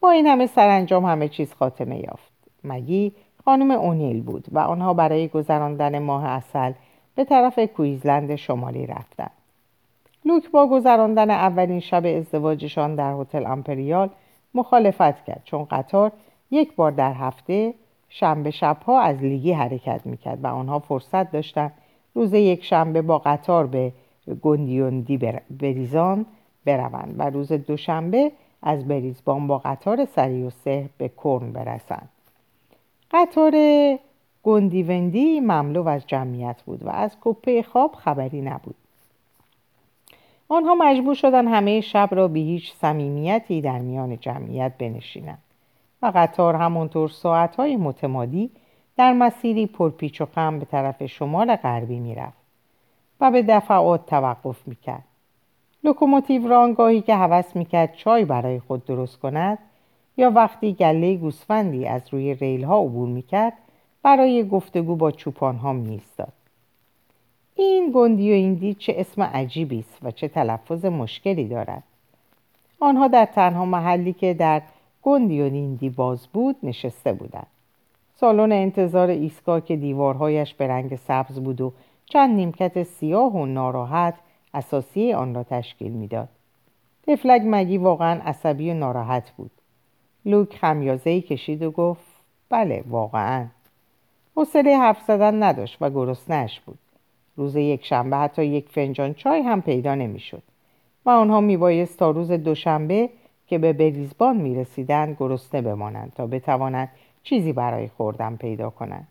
با 0.00 0.10
این 0.10 0.26
همه 0.26 0.46
سرانجام 0.46 1.04
همه 1.04 1.28
چیز 1.28 1.54
خاتمه 1.54 1.98
یافت. 1.98 2.32
مگی 2.64 3.12
خانم 3.44 3.70
اونیل 3.70 4.22
بود 4.22 4.46
و 4.52 4.58
آنها 4.58 4.94
برای 4.94 5.28
گذراندن 5.28 5.98
ماه 5.98 6.24
اصل 6.24 6.72
به 7.14 7.24
طرف 7.24 7.58
کویزلند 7.58 8.36
شمالی 8.36 8.86
رفتند. 8.86 9.30
لوک 10.24 10.50
با 10.50 10.66
گذراندن 10.66 11.30
اولین 11.30 11.80
شب 11.80 12.06
ازدواجشان 12.06 12.94
در 12.94 13.12
هتل 13.12 13.46
امپریال 13.46 14.10
مخالفت 14.54 15.24
کرد 15.24 15.40
چون 15.44 15.64
قطار 15.64 16.12
یک 16.50 16.76
بار 16.76 16.90
در 16.90 17.12
هفته 17.12 17.74
شنبه 18.08 18.50
شبها 18.50 19.00
از 19.00 19.16
لیگی 19.16 19.52
حرکت 19.52 20.00
می‌کرد 20.04 20.44
و 20.44 20.46
آنها 20.46 20.78
فرصت 20.78 21.32
داشتند 21.32 21.72
روز 22.14 22.34
یک 22.34 22.64
شنبه 22.64 23.02
با 23.02 23.18
قطار 23.18 23.66
به 23.66 23.92
گندیوندی 24.42 25.16
بریزان 25.60 26.26
بروند 26.64 27.14
و 27.18 27.30
روز 27.30 27.52
دوشنبه 27.52 28.32
از 28.62 28.88
بریزبان 28.88 29.46
با 29.46 29.58
قطار 29.58 30.04
سری 30.04 30.42
و 30.42 30.50
سه 30.50 30.88
به 30.98 31.08
کرن 31.08 31.52
برسند. 31.52 32.08
قطار 33.10 33.54
گندیوندی 34.42 35.40
مملو 35.40 35.88
از 35.88 36.06
جمعیت 36.06 36.62
بود 36.62 36.82
و 36.82 36.88
از 36.88 37.16
کپه 37.20 37.62
خواب 37.62 37.94
خبری 37.94 38.40
نبود. 38.40 38.74
آنها 40.48 40.74
مجبور 40.74 41.14
شدن 41.14 41.48
همه 41.48 41.80
شب 41.80 42.08
را 42.12 42.28
بی 42.28 42.38
هیچ 42.38 42.72
صمیمیتی 42.72 43.60
در 43.60 43.78
میان 43.78 44.18
جمعیت 44.18 44.72
بنشینند 44.78 45.42
و 46.02 46.12
قطار 46.14 46.54
همانطور 46.54 47.08
ساعتهای 47.08 47.76
متمادی 47.76 48.50
در 48.96 49.12
مسیری 49.12 49.66
پرپیچ 49.66 50.20
و 50.20 50.26
خم 50.26 50.58
به 50.58 50.64
طرف 50.64 51.06
شمال 51.06 51.56
غربی 51.56 52.00
می‌رفت. 52.00 52.41
و 53.22 53.30
به 53.30 53.42
دفعات 53.42 54.06
توقف 54.06 54.68
می‌کرد. 54.68 55.04
لوکوموتیوران 55.84 56.48
گاهی 56.48 57.00
که 57.00 57.16
هوس 57.16 57.56
می‌کرد 57.56 57.94
چای 57.94 58.24
برای 58.24 58.60
خود 58.60 58.84
درست 58.84 59.18
کند 59.18 59.58
یا 60.16 60.30
وقتی 60.30 60.72
گله 60.72 61.14
گوسفندی 61.14 61.86
از 61.86 62.02
روی 62.10 62.34
ریل 62.34 62.64
ها 62.64 62.82
عبور 62.82 63.08
می‌کرد 63.08 63.52
برای 64.02 64.48
گفتگو 64.48 64.96
با 64.96 65.10
چوپان 65.10 65.56
ها 65.56 65.72
می‌ایستاد 65.72 66.32
این 67.54 67.92
گندی 67.94 68.30
و 68.30 68.34
ایندی 68.34 68.74
چه 68.74 68.94
اسم 68.96 69.22
عجیبی 69.22 69.78
است 69.78 69.98
و 70.02 70.10
چه 70.10 70.28
تلفظ 70.28 70.84
مشکلی 70.84 71.48
دارد. 71.48 71.82
آنها 72.80 73.08
در 73.08 73.24
تنها 73.24 73.64
محلی 73.64 74.12
که 74.12 74.34
در 74.34 74.62
گندی 75.02 75.40
و 75.40 75.44
ایندی 75.44 75.90
باز 75.90 76.26
بود 76.26 76.56
نشسته 76.62 77.12
بودند. 77.12 77.46
سالن 78.16 78.52
انتظار 78.52 79.10
ایستگاه 79.10 79.60
که 79.60 79.76
دیوارهایش 79.76 80.54
به 80.54 80.68
رنگ 80.68 80.96
سبز 80.96 81.40
بود 81.40 81.60
و 81.60 81.72
چند 82.06 82.36
نیمکت 82.36 82.82
سیاه 82.82 83.32
و 83.32 83.46
ناراحت 83.46 84.14
اساسی 84.54 85.12
آن 85.12 85.34
را 85.34 85.42
تشکیل 85.42 85.92
می‌داد. 85.92 86.28
تفلک 87.06 87.42
مگی 87.44 87.78
واقعا 87.78 88.20
عصبی 88.24 88.70
و 88.70 88.74
ناراحت 88.74 89.30
بود. 89.30 89.50
لوک 90.24 90.56
خمیازهی 90.56 91.20
کشید 91.20 91.62
و 91.62 91.70
گفت 91.70 92.06
بله 92.48 92.84
واقعا. 92.88 93.46
حوصله 94.36 94.78
حرف 94.78 95.00
زدن 95.00 95.42
نداشت 95.42 95.76
و 95.80 95.90
گرسنهاش 95.90 96.60
بود. 96.60 96.78
روز 97.36 97.56
یک 97.56 97.84
شنبه 97.84 98.16
حتی 98.16 98.44
یک 98.44 98.68
فنجان 98.68 99.14
چای 99.14 99.40
هم 99.40 99.62
پیدا 99.62 99.94
نمی‌شد 99.94 100.42
و 101.06 101.10
آنها 101.10 101.40
میبایست 101.40 101.98
تا 101.98 102.10
روز 102.10 102.32
دوشنبه 102.32 103.10
که 103.46 103.58
به 103.58 103.72
بریزبان 103.72 104.36
می‌رسیدند 104.36 105.16
گرسنه 105.20 105.62
بمانند 105.62 106.12
تا 106.16 106.26
بتوانند 106.26 106.88
چیزی 107.22 107.52
برای 107.52 107.88
خوردن 107.88 108.36
پیدا 108.36 108.70
کنند. 108.70 109.08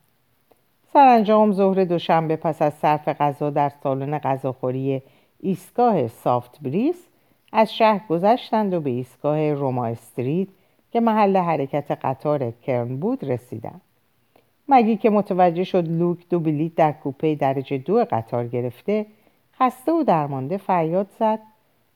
سرانجام 0.93 1.51
ظهر 1.51 1.83
دوشنبه 1.83 2.35
پس 2.35 2.61
از 2.61 2.73
صرف 2.73 3.07
غذا 3.07 3.49
در 3.49 3.71
سالن 3.83 4.17
غذاخوری 4.17 5.01
ایستگاه 5.39 6.07
سافت 6.07 6.59
بریس 6.61 7.07
از 7.51 7.73
شهر 7.73 8.01
گذشتند 8.09 8.73
و 8.73 8.81
به 8.81 8.89
ایستگاه 8.89 9.53
روما 9.53 9.85
استریت 9.85 10.47
که 10.91 10.99
محل 10.99 11.37
حرکت 11.37 11.91
قطار 11.91 12.51
کرن 12.51 12.95
بود 12.95 13.23
رسیدند. 13.23 13.81
مگی 14.69 14.97
که 14.97 15.09
متوجه 15.09 15.63
شد 15.63 15.87
لوک 15.87 16.17
دو 16.29 16.39
بلیت 16.39 16.75
در 16.75 16.91
کوپه 16.91 17.35
درجه 17.35 17.77
دو 17.77 18.05
قطار 18.11 18.47
گرفته 18.47 19.05
خسته 19.59 19.91
و 19.91 20.03
درمانده 20.03 20.57
فریاد 20.57 21.07
زد. 21.19 21.39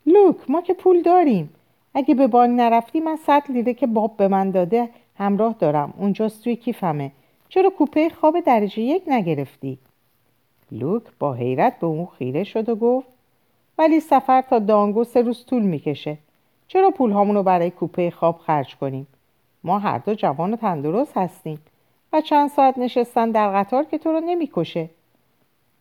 لوک 0.06 0.50
ما 0.50 0.62
که 0.62 0.74
پول 0.74 1.02
داریم. 1.02 1.50
اگه 1.94 2.16
به 2.16 2.28
بانک 2.28 2.60
نرفتی 2.60 3.00
من 3.00 3.16
صد 3.16 3.44
لیره 3.50 3.74
که 3.74 3.88
باب 3.88 4.18
به 4.18 4.28
من 4.28 4.52
داده 4.52 4.90
همراه 5.18 5.56
دارم. 5.60 5.94
اونجاست 5.98 6.44
توی 6.44 6.56
کیفمه. 6.56 7.12
چرا 7.50 7.70
کوپه 7.70 8.10
خواب 8.10 8.40
درجه 8.40 8.82
یک 8.82 9.04
نگرفتی؟ 9.08 9.78
لوک 10.72 11.04
با 11.20 11.34
حیرت 11.34 11.80
به 11.80 11.88
اون 11.88 12.08
خیره 12.18 12.44
شد 12.44 12.70
و 12.70 12.76
گفت 12.76 13.08
ولی 13.78 14.00
سفر 14.00 14.42
تا 14.42 14.60
دانگو 14.60 15.04
سه 15.04 15.22
روز 15.22 15.46
طول 15.46 15.64
می‌کشه 15.64 16.18
چرا 16.68 16.92
پول 16.92 17.14
رو 17.14 17.44
برای 17.44 17.72
کوپه 17.72 18.12
خواب 18.12 18.38
خرج 18.38 18.76
کنیم؟ 18.76 19.08
ما 19.64 19.80
هر 19.80 19.98
دو 19.98 20.14
جوان 20.14 20.54
و 20.54 20.56
تندرست 20.56 21.18
هستیم 21.18 21.60
و 22.14 22.22
چند 22.22 22.50
ساعت 22.50 22.78
نشستن 22.78 23.32
در 23.32 23.52
قطار 23.52 23.84
که 23.84 23.98
تو 23.98 24.12
رو 24.12 24.20
نمی‌کشه 24.20 24.90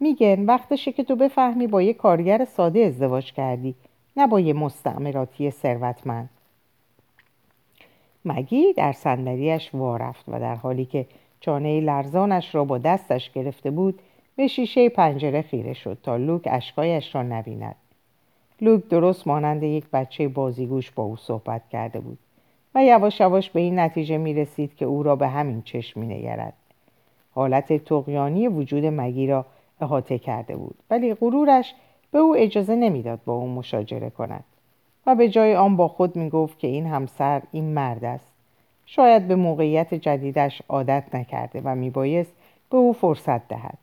میگن 0.00 0.44
وقتشه 0.44 0.92
که 0.92 1.04
تو 1.04 1.16
بفهمی 1.16 1.66
با 1.66 1.82
یه 1.82 1.94
کارگر 1.94 2.44
ساده 2.44 2.80
ازدواج 2.80 3.32
کردی 3.32 3.74
نه 4.16 4.26
با 4.26 4.40
یه 4.40 4.52
مستعمراتی 4.52 5.50
ثروتمند 5.50 6.30
مگی 8.24 8.72
در 8.72 8.92
صندلیاش 8.92 9.74
وارفت 9.74 10.24
و 10.28 10.40
در 10.40 10.54
حالی 10.54 10.84
که 10.84 11.06
چانه 11.44 11.80
لرزانش 11.80 12.54
را 12.54 12.64
با 12.64 12.78
دستش 12.78 13.30
گرفته 13.30 13.70
بود 13.70 14.00
به 14.36 14.46
شیشه 14.46 14.88
پنجره 14.88 15.42
خیره 15.42 15.72
شد 15.72 15.98
تا 16.02 16.16
لوک 16.16 16.42
اشکایش 16.44 17.14
را 17.14 17.22
نبیند 17.22 17.76
لوک 18.60 18.88
درست 18.88 19.26
مانند 19.26 19.62
یک 19.62 19.84
بچه 19.92 20.28
بازیگوش 20.28 20.90
با 20.90 21.02
او 21.02 21.16
صحبت 21.16 21.68
کرده 21.68 22.00
بود 22.00 22.18
و 22.74 22.84
یواش 22.84 23.20
یواش 23.20 23.50
به 23.50 23.60
این 23.60 23.78
نتیجه 23.78 24.18
می 24.18 24.34
رسید 24.34 24.76
که 24.76 24.84
او 24.84 25.02
را 25.02 25.16
به 25.16 25.28
همین 25.28 25.62
چشم 25.62 26.00
می 26.00 26.06
نگرد. 26.06 26.52
حالت 27.34 27.84
تقیانی 27.84 28.48
وجود 28.48 28.84
مگی 28.86 29.26
را 29.26 29.46
احاطه 29.80 30.18
کرده 30.18 30.56
بود 30.56 30.76
ولی 30.90 31.14
غرورش 31.14 31.74
به 32.10 32.18
او 32.18 32.36
اجازه 32.36 32.76
نمی‌داد 32.76 33.20
با 33.24 33.32
او 33.32 33.48
مشاجره 33.48 34.10
کند 34.10 34.44
و 35.06 35.14
به 35.14 35.28
جای 35.28 35.54
آن 35.54 35.76
با 35.76 35.88
خود 35.88 36.16
می 36.16 36.30
گفت 36.30 36.58
که 36.58 36.66
این 36.66 36.86
همسر 36.86 37.42
این 37.52 37.64
مرد 37.64 38.04
است 38.04 38.33
شاید 38.86 39.28
به 39.28 39.36
موقعیت 39.36 39.94
جدیدش 39.94 40.62
عادت 40.68 41.14
نکرده 41.14 41.60
و 41.64 41.74
میبایست 41.74 42.32
به 42.70 42.76
او 42.76 42.92
فرصت 42.92 43.48
دهد. 43.48 43.78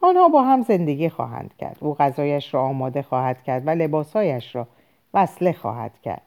آنها 0.00 0.28
با 0.28 0.42
هم 0.42 0.62
زندگی 0.62 1.08
خواهند 1.08 1.54
کرد. 1.58 1.76
او 1.80 1.94
غذایش 1.94 2.54
را 2.54 2.62
آماده 2.62 3.02
خواهد 3.02 3.42
کرد 3.42 3.66
و 3.66 3.70
لباسهایش 3.70 4.56
را 4.56 4.66
وصله 5.14 5.52
خواهد 5.52 5.92
کرد. 6.02 6.22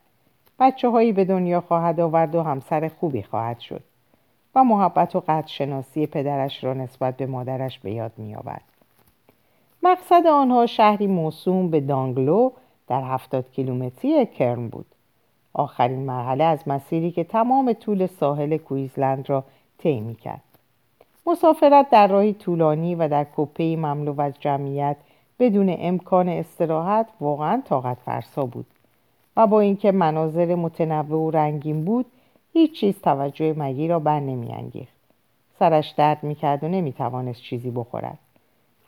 بچه 0.59 0.89
هایی 0.89 1.11
به 1.11 1.25
دنیا 1.25 1.61
خواهد 1.61 1.99
آورد 1.99 2.35
و 2.35 2.43
همسر 2.43 2.91
خوبی 2.99 3.23
خواهد 3.23 3.59
شد 3.59 3.83
و 4.55 4.63
محبت 4.63 5.15
و 5.15 5.19
قدر 5.19 5.47
شناسی 5.47 6.07
پدرش 6.07 6.63
را 6.63 6.73
نسبت 6.73 7.17
به 7.17 7.25
مادرش 7.25 7.79
به 7.79 7.91
یاد 7.91 8.11
می 8.17 8.35
آورد. 8.35 8.63
مقصد 9.83 10.27
آنها 10.27 10.65
شهری 10.65 11.07
موسوم 11.07 11.69
به 11.69 11.79
دانگلو 11.79 12.51
در 12.87 13.01
هفتاد 13.01 13.51
کیلومتری 13.51 14.25
کرن 14.25 14.67
بود. 14.67 14.85
آخرین 15.53 15.99
مرحله 15.99 16.43
از 16.43 16.67
مسیری 16.67 17.11
که 17.11 17.23
تمام 17.23 17.73
طول 17.73 18.07
ساحل 18.07 18.57
کویزلند 18.57 19.29
را 19.29 19.43
طی 19.77 20.13
کرد 20.13 20.41
مسافرت 21.25 21.89
در 21.89 22.07
راهی 22.07 22.33
طولانی 22.33 22.95
و 22.95 23.07
در 23.07 23.25
کپه 23.35 23.75
مملو 23.75 24.21
از 24.21 24.33
جمعیت 24.39 24.97
بدون 25.39 25.75
امکان 25.79 26.29
استراحت 26.29 27.07
واقعا 27.19 27.61
طاقت 27.65 27.97
فرسا 28.05 28.45
بود 28.45 28.65
و 29.37 29.47
با 29.47 29.59
اینکه 29.59 29.91
مناظر 29.91 30.55
متنوع 30.55 31.27
و 31.27 31.31
رنگین 31.31 31.85
بود 31.85 32.05
هیچ 32.53 32.79
چیز 32.79 33.01
توجه 33.01 33.53
مگی 33.57 33.87
را 33.87 33.99
بر 33.99 34.19
نمیانگیخت. 34.19 34.93
سرش 35.59 35.89
درد 35.89 36.23
می‌کرد 36.23 36.63
و 36.63 36.67
نمی‌توانست 36.67 37.41
چیزی 37.41 37.71
بخورد. 37.71 38.17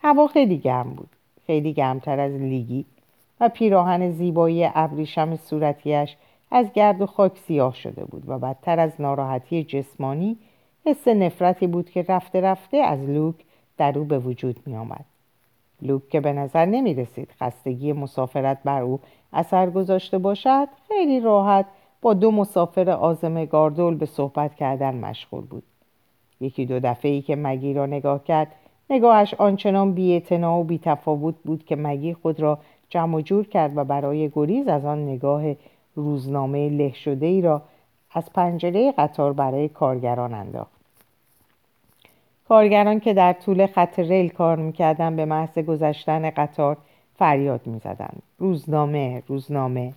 هوا 0.02 0.28
خیلی 0.28 0.58
گرم 0.58 0.90
بود 0.90 1.10
خیلی 1.48 1.74
گرمتر 1.74 2.20
از 2.20 2.32
لیگی 2.32 2.86
و 3.40 3.50
پیراهن 3.50 4.12
زیبایی 4.12 4.70
ابریشم 4.76 5.36
صورتیش 5.36 6.16
از 6.56 6.74
گرد 6.74 7.02
و 7.02 7.06
خاک 7.06 7.38
سیاه 7.38 7.74
شده 7.76 8.06
بود 8.06 8.24
و 8.28 8.40
بدتر 8.40 8.80
از 8.80 8.92
ناراحتی 9.00 9.64
جسمانی 9.64 10.38
حس 10.86 11.08
نفرتی 11.08 11.68
بود 11.68 11.90
که 11.90 12.06
رفته 12.10 12.42
رفته 12.42 12.78
از 12.78 13.00
لوک 13.10 13.36
در 13.78 14.00
او 14.00 14.06
به 14.06 14.20
وجود 14.20 14.60
می 14.66 14.76
آمد. 14.76 15.06
لوک 15.82 16.10
که 16.10 16.20
به 16.20 16.34
نظر 16.34 16.66
نمی 16.66 16.94
رسید 16.94 17.32
خستگی 17.42 17.94
مسافرت 17.94 18.58
بر 18.64 18.82
او 18.82 19.00
اثر 19.34 19.70
گذاشته 19.70 20.18
باشد 20.18 20.68
خیلی 20.88 21.20
راحت 21.20 21.66
با 22.02 22.14
دو 22.14 22.32
مسافر 22.32 22.90
آزم 22.90 23.46
گاردول 23.46 23.96
به 23.96 24.06
صحبت 24.06 24.56
کردن 24.56 24.96
مشغول 24.96 25.42
بود. 25.42 25.64
یکی 26.42 26.66
دو 26.66 26.80
دفعه 26.80 27.12
ای 27.12 27.22
که 27.22 27.36
مگی 27.36 27.74
را 27.74 27.86
نگاه 27.86 28.24
کرد 28.24 28.48
نگاهش 28.90 29.34
آنچنان 29.34 29.94
بی‌اعتنا 29.94 30.60
و 30.60 30.64
بیتفاوت 30.64 31.36
بود 31.44 31.66
که 31.66 31.76
مگی 31.76 32.14
خود 32.14 32.40
را 32.40 32.60
جمع 32.90 33.22
جور 33.22 33.48
کرد 33.48 33.78
و 33.78 33.84
برای 33.84 34.30
گریز 34.30 34.68
از 34.68 34.86
آن 34.86 35.04
نگاه 35.04 35.44
روزنامه 35.96 36.70
له 36.70 36.94
شده 36.94 37.26
ای 37.26 37.42
را 37.42 37.62
از 38.14 38.34
پنجره 38.34 38.92
قطار 38.92 39.34
برای 39.34 39.70
کارگران 39.70 40.34
انداخت. 40.34 40.72
کارگران 42.48 43.00
که 43.00 43.14
در 43.14 43.34
طول 43.34 43.68
خط 43.68 44.00
ریل 44.00 44.30
کار 44.30 44.58
می‌کردن 44.58 45.16
به 45.16 45.26
محض 45.26 45.60
گذشتن 45.60 46.30
قطار 46.30 46.78
فریاد 47.16 47.68
می‌زدند. 47.68 48.22
روزنامه 48.40 49.24
روزنامه. 49.28 49.94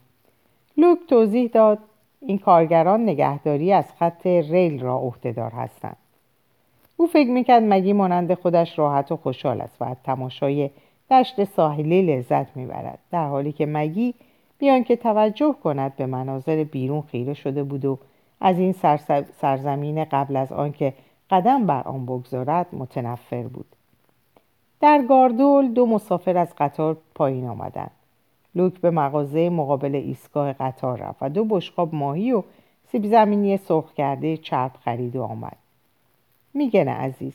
لوک 0.76 0.98
توضیح 1.08 1.50
داد 1.52 1.78
این 2.20 2.38
کارگران 2.38 3.02
نگهداری 3.02 3.72
از 3.72 3.84
خط 3.98 4.26
ریل 4.26 4.80
را 4.80 4.96
عهدهدار 4.96 5.50
هستند. 5.50 5.96
او 6.96 7.06
فکر 7.06 7.30
می‌کرد 7.30 7.62
مگی 7.66 7.92
مانند 7.92 8.34
خودش 8.34 8.78
راحت 8.78 9.12
و 9.12 9.16
خوشحال 9.16 9.60
است 9.60 9.82
و 9.82 9.84
از 9.84 9.96
تماشای 10.04 10.70
دشت 11.10 11.44
ساحلی 11.44 12.02
لذت 12.02 12.56
می‌برد 12.56 12.98
در 13.10 13.26
حالی 13.26 13.52
که 13.52 13.66
مگی 13.66 14.14
بیان 14.58 14.84
که 14.84 14.96
توجه 14.96 15.54
کند 15.64 15.96
به 15.96 16.06
مناظر 16.06 16.64
بیرون 16.64 17.02
خیره 17.02 17.34
شده 17.34 17.62
بود 17.62 17.84
و 17.84 17.98
از 18.40 18.58
این 18.58 18.74
سرزمین 19.40 20.04
قبل 20.04 20.36
از 20.36 20.52
آنکه 20.52 20.94
قدم 21.30 21.66
بر 21.66 21.82
آن 21.82 22.06
بگذارد 22.06 22.66
متنفر 22.72 23.42
بود. 23.42 23.66
در 24.80 25.02
گاردول 25.08 25.68
دو 25.68 25.86
مسافر 25.86 26.36
از 26.36 26.48
قطار 26.58 26.96
پایین 27.14 27.46
آمدند. 27.46 27.90
لوک 28.54 28.80
به 28.80 28.90
مغازه 28.90 29.50
مقابل 29.50 29.94
ایستگاه 29.94 30.52
قطار 30.52 30.98
رفت 30.98 31.18
و 31.20 31.28
دو 31.28 31.44
بشقاب 31.44 31.94
ماهی 31.94 32.32
و 32.32 32.42
سیب 32.92 33.06
زمینی 33.06 33.56
سرخ 33.56 33.92
کرده 33.92 34.36
چرب 34.36 34.70
خرید 34.84 35.16
و 35.16 35.22
آمد. 35.22 35.56
میگنه 36.54 36.90
عزیز 36.90 37.34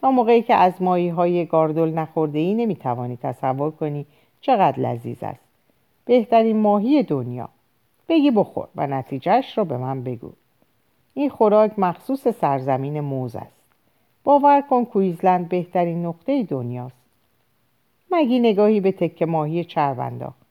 تا 0.00 0.10
موقعی 0.10 0.42
که 0.42 0.54
از 0.54 0.82
ماهی 0.82 1.08
های 1.08 1.46
گاردول 1.46 1.90
نخورده 1.90 2.38
ای 2.38 2.54
نمی‌توانی 2.54 3.16
تصور 3.16 3.70
کنی 3.70 4.06
چقدر 4.40 4.78
لذیذ 4.80 5.22
است. 5.22 5.45
بهترین 6.06 6.56
ماهی 6.56 7.02
دنیا. 7.02 7.48
بگی 8.08 8.30
بخور 8.30 8.68
و 8.76 8.86
نتیجهش 8.86 9.58
را 9.58 9.64
به 9.64 9.76
من 9.76 10.02
بگو. 10.02 10.32
این 11.14 11.30
خوراک 11.30 11.78
مخصوص 11.78 12.28
سرزمین 12.28 13.00
موز 13.00 13.36
است. 13.36 13.56
باور 14.24 14.60
کن 14.60 14.84
کویزلند 14.84 15.48
بهترین 15.48 16.06
نقطه 16.06 16.42
دنیاست. 16.42 16.96
مگی 18.10 18.38
نگاهی 18.38 18.80
به 18.80 18.92
تکه 18.92 19.26
ماهی 19.26 19.64
چرب 19.64 20.00
انداخت 20.00 20.46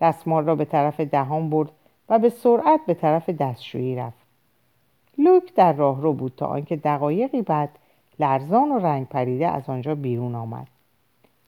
دستمال 0.00 0.44
را 0.44 0.54
به 0.54 0.64
طرف 0.64 1.00
دهان 1.00 1.50
برد 1.50 1.70
و 2.08 2.18
به 2.18 2.28
سرعت 2.28 2.80
به 2.86 2.94
طرف 2.94 3.30
دستشویی 3.30 3.96
رفت. 3.96 4.24
لوک 5.18 5.54
در 5.54 5.72
راه 5.72 6.00
رو 6.00 6.12
بود 6.12 6.32
تا 6.36 6.46
آنکه 6.46 6.76
دقایقی 6.76 7.42
بعد 7.42 7.70
لرزان 8.18 8.72
و 8.72 8.78
رنگ 8.78 9.08
پریده 9.08 9.48
از 9.48 9.68
آنجا 9.68 9.94
بیرون 9.94 10.34
آمد. 10.34 10.66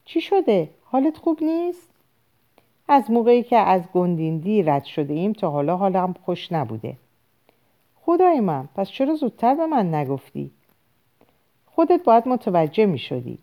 چی 0.04 0.20
شده؟ 0.20 0.70
حالت 0.84 1.16
خوب 1.16 1.42
نیست؟ 1.42 1.95
از 2.88 3.10
موقعی 3.10 3.42
که 3.42 3.56
از 3.56 3.82
گندیندی 3.94 4.62
رد 4.62 4.84
شده 4.84 5.14
ایم 5.14 5.32
تا 5.32 5.50
حالا 5.50 5.76
حالم 5.76 6.14
خوش 6.24 6.52
نبوده. 6.52 6.96
خدای 8.00 8.40
من 8.40 8.68
پس 8.76 8.88
چرا 8.90 9.14
زودتر 9.14 9.54
به 9.54 9.66
من 9.66 9.94
نگفتی؟ 9.94 10.50
خودت 11.66 12.04
باید 12.04 12.28
متوجه 12.28 12.86
می 12.86 12.98
شدی. 12.98 13.38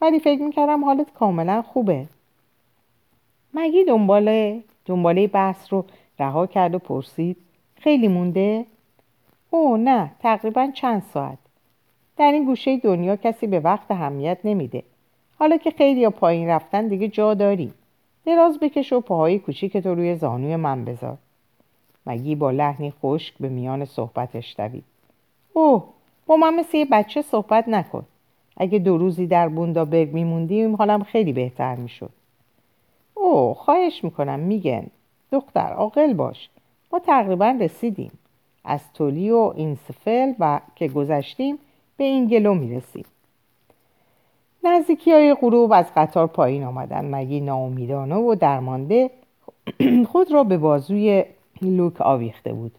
ولی 0.00 0.20
فکر 0.20 0.42
می 0.42 0.52
کردم 0.52 0.84
حالت 0.84 1.12
کاملا 1.12 1.62
خوبه. 1.62 2.06
مگی 3.54 3.84
دنباله 3.84 4.62
دنباله 4.86 5.26
بحث 5.26 5.72
رو 5.72 5.84
رها 6.18 6.46
کرد 6.46 6.74
و 6.74 6.78
پرسید 6.78 7.36
خیلی 7.76 8.08
مونده؟ 8.08 8.66
او 9.50 9.76
نه 9.76 10.10
تقریبا 10.20 10.70
چند 10.74 11.02
ساعت. 11.14 11.38
در 12.16 12.32
این 12.32 12.44
گوشه 12.44 12.76
دنیا 12.76 13.16
کسی 13.16 13.46
به 13.46 13.60
وقت 13.60 13.90
همیت 13.90 14.38
نمیده. 14.44 14.82
حالا 15.38 15.56
که 15.56 15.70
خیلی 15.70 16.08
پایین 16.08 16.48
رفتن 16.48 16.88
دیگه 16.88 17.08
جا 17.08 17.34
داری 17.34 17.72
دراز 18.26 18.58
بکش 18.58 18.92
و 18.92 19.00
پاهای 19.00 19.38
کوچیک 19.38 19.76
تو 19.76 19.94
روی 19.94 20.16
زانوی 20.16 20.56
من 20.56 20.84
بذار. 20.84 21.18
مگی 22.06 22.34
با 22.34 22.50
لحنی 22.50 22.90
خشک 23.02 23.34
به 23.40 23.48
میان 23.48 23.84
صحبتش 23.84 24.54
دوید. 24.58 24.84
اوه 25.52 25.84
با 26.26 26.36
من 26.36 26.54
مثل 26.54 26.76
یه 26.76 26.84
بچه 26.84 27.22
صحبت 27.22 27.68
نکن. 27.68 28.06
اگه 28.56 28.78
دو 28.78 28.98
روزی 28.98 29.26
در 29.26 29.48
برگ 29.84 30.12
میموندیم 30.12 30.76
حالم 30.76 31.02
خیلی 31.02 31.32
بهتر 31.32 31.76
می‌شد. 31.76 32.10
اوه 33.14 33.54
خواهش 33.54 34.04
می‌کنم 34.04 34.40
میگن. 34.40 34.86
دختر 35.32 35.72
عاقل 35.72 36.14
باش. 36.14 36.48
ما 36.92 36.98
تقریبا 36.98 37.56
رسیدیم. 37.60 38.12
از 38.64 38.92
تولی 38.92 39.30
و 39.30 39.52
اینسفل 39.56 40.32
و 40.38 40.60
که 40.76 40.88
گذشتیم 40.88 41.58
به 41.96 42.04
این 42.04 42.26
گلو 42.26 42.54
می‌رسیم. 42.54 43.04
نزدیکی 44.64 45.12
های 45.12 45.34
غروب 45.34 45.72
از 45.72 45.86
قطار 45.96 46.26
پایین 46.26 46.64
آمدن. 46.64 47.14
مگی 47.14 47.40
ناامیدانه 47.40 48.14
و 48.14 48.34
درمانده 48.34 49.10
خود 50.12 50.32
را 50.32 50.44
به 50.44 50.58
بازوی 50.58 51.24
لوک 51.62 52.00
آویخته 52.00 52.52
بود؟ 52.52 52.72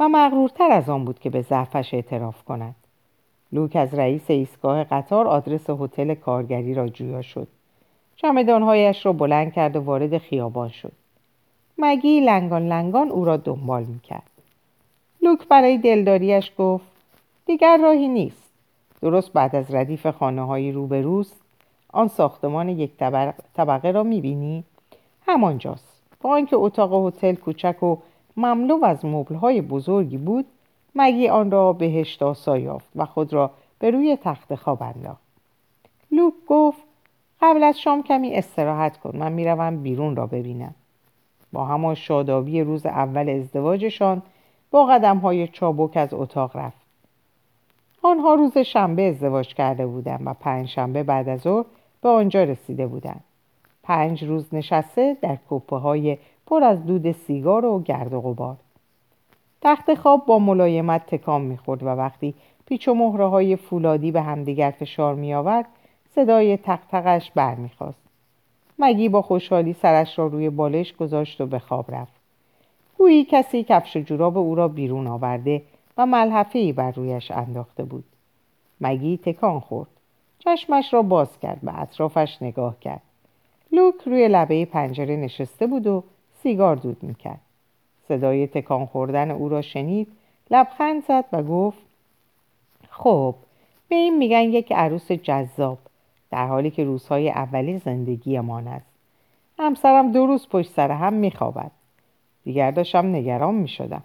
و 0.00 0.08
مغرورتر 0.08 0.70
از 0.70 0.88
آن 0.88 1.04
بود 1.04 1.18
که 1.18 1.30
به 1.30 1.42
ضعفش 1.42 1.94
اعتراف 1.94 2.44
کند. 2.44 2.74
لوک 3.52 3.76
از 3.76 3.94
رئیس 3.94 4.30
ایستگاه 4.30 4.84
قطار 4.84 5.26
آدرس 5.26 5.70
هتل 5.70 6.14
کارگری 6.14 6.74
را 6.74 6.88
جویا 6.88 7.22
شد. 7.22 7.48
چمدانهایش 8.16 9.06
را 9.06 9.12
بلند 9.12 9.52
کرد 9.52 9.76
و 9.76 9.80
وارد 9.80 10.18
خیابان 10.18 10.68
شد. 10.68 10.92
مگی 11.78 12.20
لنگان 12.20 12.68
لنگان 12.68 13.10
او 13.10 13.24
را 13.24 13.36
دنبال 13.36 13.84
می‌کرد. 13.84 14.30
لوک 15.22 15.48
برای 15.48 15.78
دلداریش 15.78 16.52
گفت 16.58 16.86
دیگر 17.46 17.76
راهی 17.76 18.08
نیست. 18.08 18.45
درست 19.00 19.32
بعد 19.32 19.56
از 19.56 19.74
ردیف 19.74 20.06
خانه 20.06 20.42
های 20.42 20.72
روبروست 20.72 21.40
آن 21.92 22.08
ساختمان 22.08 22.68
یک 22.68 22.90
طبقه 23.54 23.90
را 23.90 24.02
می‌بینی؟ 24.02 24.64
همانجاست. 25.26 26.02
با 26.20 26.30
آنکه 26.30 26.56
اتاق 26.56 27.06
هتل 27.06 27.34
کوچک 27.34 27.82
و 27.82 27.96
مملو 28.36 28.84
از 28.84 29.04
مبلهای 29.04 29.60
بزرگی 29.60 30.18
بود 30.18 30.46
مگی 30.94 31.28
آن 31.28 31.50
را 31.50 31.72
بهشت 31.72 32.22
آسا 32.22 32.58
یافت 32.58 32.88
و 32.96 33.04
خود 33.04 33.32
را 33.32 33.50
به 33.78 33.90
روی 33.90 34.18
تخت 34.22 34.54
خواب 34.54 34.82
انداخت؟ 34.82 35.22
لوک 36.10 36.34
گفت 36.46 36.82
قبل 37.42 37.62
از 37.62 37.80
شام 37.80 38.02
کمی 38.02 38.34
استراحت 38.34 38.96
کن 38.96 39.16
من 39.16 39.32
می‌روم 39.32 39.82
بیرون 39.82 40.16
را 40.16 40.26
ببینم. 40.26 40.74
با 41.52 41.64
همان 41.64 41.94
شادابی 41.94 42.60
روز 42.60 42.86
اول 42.86 43.28
ازدواجشان 43.28 44.22
با 44.70 44.86
قدم 44.86 45.18
های 45.18 45.48
چابک 45.48 45.96
از 45.96 46.14
اتاق 46.14 46.56
رفت. 46.56 46.85
آنها 48.06 48.34
روز 48.34 48.58
شنبه 48.58 49.02
ازدواج 49.02 49.54
کرده 49.54 49.86
بودند 49.86 50.22
و 50.24 50.34
پنج 50.40 50.68
شنبه 50.68 51.02
بعد 51.02 51.28
از 51.28 51.40
ظهر 51.40 51.64
به 52.02 52.08
آنجا 52.08 52.44
رسیده 52.44 52.86
بودند. 52.86 53.24
پنج 53.82 54.24
روز 54.24 54.54
نشسته 54.54 55.16
در 55.22 55.36
کوپه 55.36 55.76
های 55.76 56.18
پر 56.46 56.64
از 56.64 56.86
دود 56.86 57.12
سیگار 57.12 57.64
و 57.64 57.82
گرد 57.82 58.14
و 58.14 58.20
غبار. 58.20 58.56
تخت 59.62 59.94
خواب 59.94 60.26
با 60.26 60.38
ملایمت 60.38 61.06
تکام 61.06 61.42
می‌خورد 61.42 61.82
و 61.82 61.86
وقتی 61.86 62.34
پیچ 62.66 62.88
و 62.88 62.94
مهره 62.94 63.26
های 63.26 63.56
فولادی 63.56 64.12
به 64.12 64.22
همدیگر 64.22 64.70
فشار 64.70 65.14
می 65.14 65.34
آورد 65.34 65.66
صدای 66.14 66.56
تقتقش 66.56 67.30
برمیخواست 67.30 67.98
مگی 68.78 69.08
با 69.08 69.22
خوشحالی 69.22 69.72
سرش 69.72 70.18
را 70.18 70.26
روی 70.26 70.50
بالش 70.50 70.96
گذاشت 70.96 71.40
و 71.40 71.46
به 71.46 71.58
خواب 71.58 71.94
رفت. 71.94 72.12
گویی 72.98 73.24
کسی 73.24 73.64
کفش 73.68 73.96
و 73.96 74.00
جوراب 74.00 74.38
او 74.38 74.54
را 74.54 74.68
بیرون 74.68 75.06
آورده 75.06 75.62
و 75.96 76.06
ملحفه 76.06 76.72
بر 76.72 76.90
رویش 76.90 77.30
انداخته 77.30 77.84
بود. 77.84 78.04
مگی 78.80 79.16
تکان 79.16 79.60
خورد. 79.60 79.88
چشمش 80.38 80.94
را 80.94 81.02
باز 81.02 81.38
کرد 81.40 81.60
و 81.62 81.72
اطرافش 81.74 82.38
نگاه 82.40 82.80
کرد. 82.80 83.02
لوک 83.72 83.94
روی 84.06 84.28
لبه 84.28 84.64
پنجره 84.64 85.16
نشسته 85.16 85.66
بود 85.66 85.86
و 85.86 86.04
سیگار 86.42 86.76
دود 86.76 87.02
می‌کرد. 87.02 87.40
صدای 88.08 88.46
تکان 88.46 88.86
خوردن 88.86 89.30
او 89.30 89.48
را 89.48 89.62
شنید 89.62 90.08
لبخند 90.50 91.04
زد 91.04 91.24
و 91.32 91.42
گفت 91.42 91.78
خب 92.90 93.34
به 93.88 93.96
این 93.96 94.18
میگن 94.18 94.42
یک 94.42 94.72
عروس 94.72 95.12
جذاب 95.12 95.78
در 96.30 96.46
حالی 96.46 96.70
که 96.70 96.84
روزهای 96.84 97.30
اولی 97.30 97.78
زندگیمان 97.78 98.68
است. 98.68 98.86
همسرم 99.58 100.12
دو 100.12 100.26
روز 100.26 100.48
پشت 100.48 100.70
سر 100.70 100.90
هم 100.90 101.12
میخوابد. 101.12 101.70
دیگر 102.44 102.70
داشتم 102.70 103.06
نگران 103.06 103.54
می‌شدم. 103.54 104.02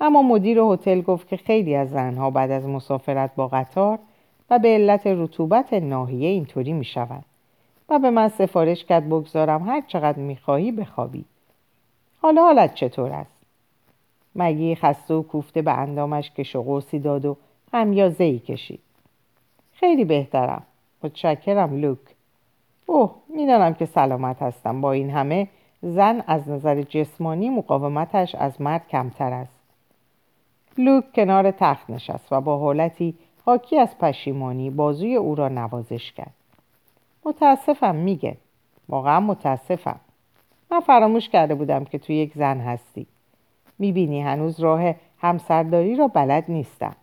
اما 0.00 0.22
مدیر 0.22 0.58
هتل 0.58 1.00
گفت 1.00 1.28
که 1.28 1.36
خیلی 1.36 1.74
از 1.74 1.90
زنها 1.90 2.30
بعد 2.30 2.50
از 2.50 2.66
مسافرت 2.66 3.34
با 3.34 3.48
قطار 3.48 3.98
و 4.50 4.58
به 4.58 4.68
علت 4.68 5.06
رطوبت 5.06 5.72
ناحیه 5.72 6.28
اینطوری 6.28 6.72
می‌شوند 6.72 7.24
و 7.88 7.98
به 7.98 8.10
من 8.10 8.28
سفارش 8.28 8.84
کرد 8.84 9.08
بگذارم 9.08 9.68
هر 9.68 9.80
چقدر 9.80 10.18
می‌خواهی 10.18 10.72
بخوابی. 10.72 11.24
حالا 12.22 12.42
حالت 12.42 12.74
چطور 12.74 13.12
است؟ 13.12 13.40
مگی 14.34 14.74
خسته 14.74 15.14
و 15.14 15.22
کوفته 15.22 15.62
به 15.62 15.72
اندامش 15.72 16.30
کش 16.30 16.56
و 16.56 16.62
قوسی 16.62 16.98
داد 16.98 17.24
و 17.24 17.36
همیازه 17.72 18.24
ای 18.24 18.38
کشید؟ 18.38 18.80
خیلی 19.72 20.04
بهترم. 20.04 20.62
متشکرم 21.02 21.80
لوک. 21.80 21.98
اوه 22.86 23.14
می‌دانم 23.28 23.74
که 23.74 23.86
سلامت 23.86 24.42
هستم. 24.42 24.80
با 24.80 24.92
این 24.92 25.10
همه 25.10 25.48
زن 25.82 26.22
از 26.26 26.48
نظر 26.48 26.82
جسمانی 26.82 27.50
مقاومتش 27.50 28.34
از 28.34 28.60
مرد 28.60 28.88
کمتر 28.88 29.32
است. 29.32 29.59
لوک 30.84 31.12
کنار 31.14 31.50
تخت 31.50 31.90
نشست 31.90 32.32
و 32.32 32.40
با 32.40 32.58
حالتی 32.58 33.14
حاکی 33.44 33.78
از 33.78 33.98
پشیمانی 33.98 34.70
بازوی 34.70 35.16
او 35.16 35.34
را 35.34 35.48
نوازش 35.48 36.12
کرد. 36.12 36.34
متاسفم 37.24 37.94
میگه. 37.94 38.36
واقعا 38.88 39.20
متاسفم. 39.20 40.00
من 40.70 40.80
فراموش 40.80 41.28
کرده 41.28 41.54
بودم 41.54 41.84
که 41.84 41.98
تو 41.98 42.12
یک 42.12 42.32
زن 42.34 42.60
هستی. 42.60 43.06
می‌بینی 43.78 44.20
هنوز 44.20 44.60
راه 44.60 44.94
همسرداری 45.18 45.96
را 45.96 46.08
بلد 46.08 46.44
نیستم. 46.48 46.96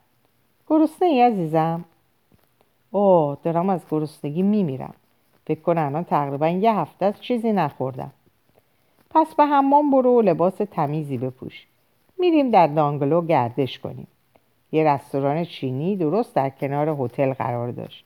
گرسنه 0.68 1.08
ای 1.08 1.22
عزیزم؟ 1.22 1.86
اوه 2.92 3.38
دارم 3.44 3.70
از 3.70 3.86
گرسنگی 3.92 4.42
میمیرم. 4.42 4.94
فکر 5.48 5.62
کن 5.62 5.78
الان 5.78 6.04
تقریبا 6.04 6.48
یه 6.48 6.74
هفته 6.76 7.06
از 7.06 7.22
چیزی 7.22 7.52
نخوردم. 7.52 8.12
پس 9.10 9.36
به 9.36 9.46
حمام 9.46 9.92
برو 9.92 10.18
و 10.18 10.22
لباس 10.22 10.56
تمیزی 10.56 11.18
بپوش. 11.18 11.68
میریم 12.19 12.51
در 12.51 12.67
دانگلو 12.67 13.21
گردش 13.21 13.80
کنیم. 13.80 14.08
یه 14.71 14.84
رستوران 14.84 15.45
چینی 15.45 15.95
درست 15.95 16.36
در 16.36 16.49
کنار 16.49 16.95
هتل 16.99 17.34
قرار 17.34 17.71
داشت. 17.71 18.06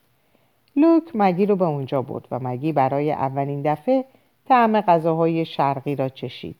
لوک 0.75 1.03
مگی 1.13 1.45
رو 1.45 1.55
به 1.55 1.65
اونجا 1.65 2.01
برد 2.01 2.27
و 2.31 2.39
مگی 2.41 2.71
برای 2.71 3.11
اولین 3.11 3.61
دفعه 3.61 4.05
طعم 4.47 4.81
غذاهای 4.81 5.45
شرقی 5.45 5.95
را 5.95 6.09
چشید. 6.09 6.55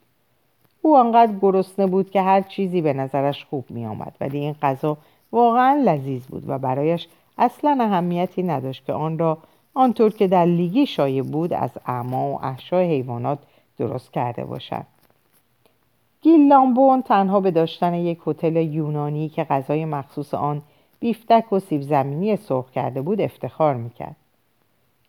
او 0.81 0.97
آنقدر 0.97 1.33
گرسنه 1.41 1.87
بود 1.87 2.09
که 2.09 2.21
هر 2.21 2.41
چیزی 2.41 2.81
به 2.81 2.93
نظرش 2.93 3.45
خوب 3.45 3.65
می 3.69 3.85
آمد 3.85 4.15
ولی 4.21 4.37
این 4.37 4.55
غذا 4.61 4.97
واقعا 5.31 5.83
لذیذ 5.85 6.25
بود 6.25 6.43
و 6.47 6.59
برایش 6.59 7.07
اصلا 7.37 7.77
اهمیتی 7.81 8.43
نداشت 8.43 8.85
که 8.85 8.93
آن 8.93 9.19
را 9.19 9.37
آنطور 9.73 10.13
که 10.13 10.27
در 10.27 10.45
لیگی 10.45 10.85
شایع 10.85 11.23
بود 11.23 11.53
از 11.53 11.71
اعما 11.85 12.31
و 12.31 12.45
احشای 12.45 12.87
حیوانات 12.87 13.39
درست 13.77 14.13
کرده 14.13 14.45
باشد. 14.45 14.85
گیل 16.21 16.47
لامبون 16.47 17.01
تنها 17.01 17.39
به 17.39 17.51
داشتن 17.51 17.93
یک 17.93 18.19
هتل 18.27 18.55
یونانی 18.55 19.29
که 19.29 19.43
غذای 19.43 19.85
مخصوص 19.85 20.33
آن 20.33 20.61
بیفتک 20.99 21.53
و 21.53 21.59
سیب 21.59 21.81
زمینی 21.81 22.35
سرخ 22.35 22.71
کرده 22.71 23.01
بود 23.01 23.21
افتخار 23.21 23.75
می‌کرد. 23.75 24.15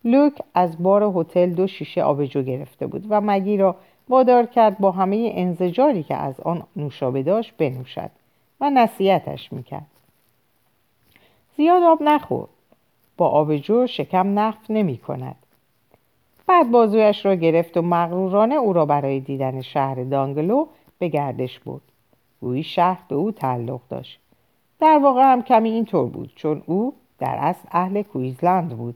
لوک 0.05 0.33
از 0.55 0.83
بار 0.83 1.13
هتل 1.17 1.51
دو 1.51 1.67
شیشه 1.67 2.03
آبجو 2.03 2.43
گرفته 2.43 2.87
بود 2.87 3.07
و 3.09 3.21
مگی 3.21 3.57
را 3.57 3.77
وادار 4.09 4.47
کرد 4.47 4.79
با 4.79 4.91
همه 4.91 5.33
انزجاری 5.35 6.03
که 6.03 6.15
از 6.15 6.41
آن 6.41 6.63
نوشابه 6.77 7.23
داشت 7.23 7.53
بنوشد 7.59 8.11
و 8.61 8.71
نصیحتش 8.71 9.53
می‌کرد. 9.53 9.87
زیاد 11.57 11.83
آب 11.83 12.03
نخور. 12.03 12.49
با 13.17 13.29
آبجو 13.29 13.87
شکم 13.87 14.39
نفت 14.39 14.71
نمی 14.71 14.99
کند 14.99 15.37
بعد 16.47 16.71
بازویش 16.71 17.27
را 17.27 17.35
گرفت 17.35 17.77
و 17.77 17.83
مغرورانه 17.83 18.55
او 18.55 18.73
را 18.73 18.87
برای 18.87 19.21
دیدن 19.21 19.61
شهر 19.61 20.05
دانگلو 20.05 20.67
به 21.03 21.09
گردش 21.09 21.59
بود 21.59 21.83
گویی 22.41 22.63
شهر 22.63 23.03
به 23.09 23.15
او 23.15 23.33
تعلق 23.33 23.81
داشت. 23.89 24.21
در 24.81 24.99
واقع 25.03 25.23
هم 25.23 25.43
کمی 25.43 25.71
اینطور 25.71 26.07
بود 26.07 26.33
چون 26.37 26.63
او 26.67 26.95
در 27.19 27.37
اصل 27.39 27.69
اهل 27.73 28.03
کویزلند 28.03 28.69
بود. 28.69 28.95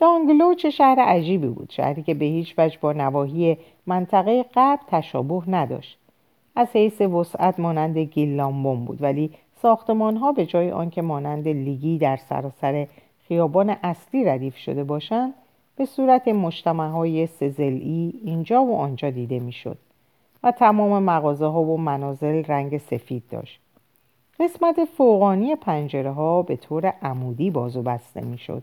دانگلو 0.00 0.54
چه 0.54 0.70
شهر 0.70 1.00
عجیبی 1.00 1.46
بود 1.46 1.70
شهری 1.70 2.02
که 2.02 2.14
به 2.14 2.24
هیچ 2.24 2.54
وجه 2.58 2.78
با 2.80 2.92
نواحی 2.92 3.56
منطقه 3.86 4.42
غرب 4.42 4.80
تشابه 4.88 5.42
نداشت. 5.50 5.98
از 6.56 6.68
حیث 6.72 7.00
وسعت 7.00 7.60
مانند 7.60 7.98
گیلامبون 7.98 8.84
بود 8.84 9.02
ولی 9.02 9.30
ساختمان 9.62 10.16
ها 10.16 10.32
به 10.32 10.46
جای 10.46 10.70
آنکه 10.70 11.02
مانند 11.02 11.48
لیگی 11.48 11.98
در 11.98 12.16
سراسر 12.16 12.86
خیابان 13.28 13.76
اصلی 13.82 14.24
ردیف 14.24 14.56
شده 14.56 14.84
باشند 14.84 15.34
به 15.76 15.84
صورت 15.84 16.28
مجتمع 16.28 16.88
های 16.88 17.26
سزلی 17.26 18.20
اینجا 18.24 18.64
و 18.64 18.76
آنجا 18.76 19.10
دیده 19.10 19.40
می‌شد. 19.40 19.78
و 20.44 20.50
تمام 20.50 21.02
مغازه 21.02 21.46
ها 21.46 21.62
و 21.62 21.76
منازل 21.76 22.44
رنگ 22.44 22.78
سفید 22.78 23.22
داشت. 23.30 23.60
قسمت 24.40 24.84
فوقانی 24.84 25.56
پنجره 25.56 26.10
ها 26.10 26.42
به 26.42 26.56
طور 26.56 26.86
عمودی 26.86 27.50
باز 27.50 27.76
و 27.76 27.82
بسته 27.82 28.20
می‌شد. 28.20 28.62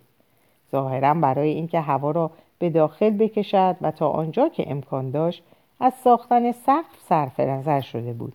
ظاهرا 0.71 1.13
برای 1.13 1.49
اینکه 1.49 1.79
هوا 1.79 2.11
را 2.11 2.31
به 2.59 2.69
داخل 2.69 3.09
بکشد 3.09 3.75
و 3.81 3.91
تا 3.91 4.09
آنجا 4.09 4.49
که 4.49 4.71
امکان 4.71 5.11
داشت 5.11 5.43
از 5.79 5.93
ساختن 5.93 6.51
سقف 6.51 6.99
صرف 7.09 7.39
نظر 7.39 7.81
شده 7.81 8.13
بود. 8.13 8.33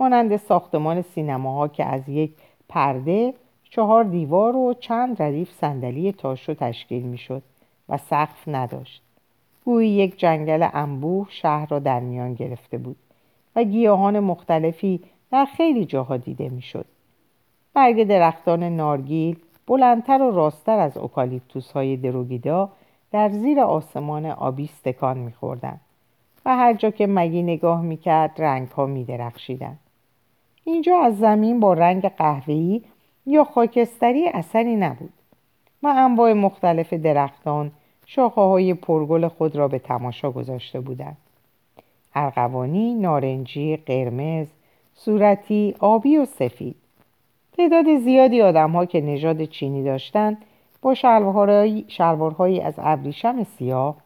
مانند 0.00 0.36
ساختمان 0.36 1.02
سینماها 1.02 1.68
که 1.68 1.84
از 1.84 2.08
یک 2.08 2.32
پرده 2.68 3.34
چهار 3.70 4.04
دیوار 4.04 4.56
و 4.56 4.74
چند 4.80 5.22
ردیف 5.22 5.52
صندلی 5.52 6.12
تاشو 6.12 6.54
تشکیل 6.54 7.02
می‌شد 7.02 7.42
و 7.88 7.96
سقف 7.96 8.48
نداشت. 8.48 9.03
گویی 9.64 9.90
یک 9.90 10.18
جنگل 10.18 10.68
انبوه 10.72 11.26
شهر 11.30 11.66
را 11.66 11.78
در 11.78 12.00
میان 12.00 12.34
گرفته 12.34 12.78
بود 12.78 12.96
و 13.56 13.64
گیاهان 13.64 14.20
مختلفی 14.20 15.00
در 15.30 15.44
خیلی 15.44 15.84
جاها 15.84 16.16
دیده 16.16 16.48
می‌شد. 16.48 16.86
برگ 17.74 18.04
درختان 18.04 18.62
نارگیل 18.62 19.36
بلندتر 19.66 20.22
و 20.22 20.30
راستتر 20.30 20.78
از 20.78 20.96
اوکالیپتوس 20.96 21.72
های 21.72 21.96
دروگیدا 21.96 22.70
در 23.12 23.28
زیر 23.28 23.60
آسمان 23.60 24.26
آبی 24.26 24.64
استکان 24.64 25.18
میخوردند 25.18 25.80
و 26.44 26.56
هر 26.56 26.74
جا 26.74 26.90
که 26.90 27.06
مگی 27.06 27.42
نگاه 27.42 27.82
می‌کرد 27.82 28.42
رنگ 28.42 28.68
ها 28.68 28.86
میدرخشیدند. 28.86 29.78
اینجا 30.64 30.98
از 30.98 31.18
زمین 31.18 31.60
با 31.60 31.72
رنگ 31.74 32.08
قهوه‌ای 32.08 32.82
یا 33.26 33.44
خاکستری 33.44 34.28
اثری 34.28 34.76
نبود. 34.76 35.12
و 35.82 35.86
انواع 35.86 36.32
مختلف 36.32 36.92
درختان 36.92 37.70
شاخه 38.06 38.40
های 38.40 38.74
پرگل 38.74 39.28
خود 39.28 39.56
را 39.56 39.68
به 39.68 39.78
تماشا 39.78 40.30
گذاشته 40.30 40.80
بودند 40.80 41.16
ارغوانی، 42.14 42.94
نارنجی، 42.94 43.76
قرمز، 43.76 44.46
صورتی، 44.94 45.74
آبی 45.78 46.16
و 46.16 46.24
سفید 46.24 46.76
تعداد 47.56 47.98
زیادی 47.98 48.42
آدم 48.42 48.84
که 48.84 49.00
نژاد 49.00 49.44
چینی 49.44 49.84
داشتند 49.84 50.36
با 50.82 50.94
شلوارهایی 51.88 52.60
از 52.60 52.74
ابریشم 52.78 53.44
سیاه 53.44 53.96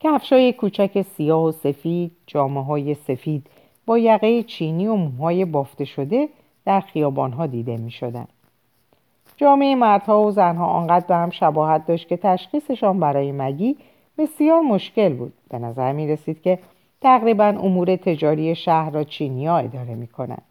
کفشای 0.00 0.52
کوچک 0.52 1.02
سیاه 1.02 1.44
و 1.44 1.52
سفید 1.52 2.12
جامعه 2.26 2.64
های 2.64 2.94
سفید 2.94 3.46
با 3.86 3.98
یقه 3.98 4.42
چینی 4.42 4.86
و 4.86 4.94
موهای 4.94 5.44
بافته 5.44 5.84
شده 5.84 6.28
در 6.64 6.80
خیابانها 6.80 7.46
دیده 7.46 7.76
می 7.76 7.90
شدن. 7.90 8.26
جامعه 9.36 9.74
مردها 9.74 10.22
و 10.22 10.30
زنها 10.30 10.66
آنقدر 10.66 11.06
به 11.06 11.14
هم 11.14 11.30
شباهت 11.30 11.86
داشت 11.86 12.08
که 12.08 12.16
تشخیصشان 12.16 13.00
برای 13.00 13.32
مگی 13.32 13.76
بسیار 14.18 14.60
مشکل 14.60 15.14
بود. 15.14 15.32
به 15.48 15.58
نظر 15.58 15.92
می 15.92 16.08
رسید 16.08 16.42
که 16.42 16.58
تقریبا 17.00 17.44
امور 17.44 17.96
تجاری 17.96 18.54
شهر 18.54 18.90
را 18.90 19.04
چینی 19.04 19.46
ها 19.46 19.58
اداره 19.58 19.94
می 19.94 20.06
کنند. 20.06 20.42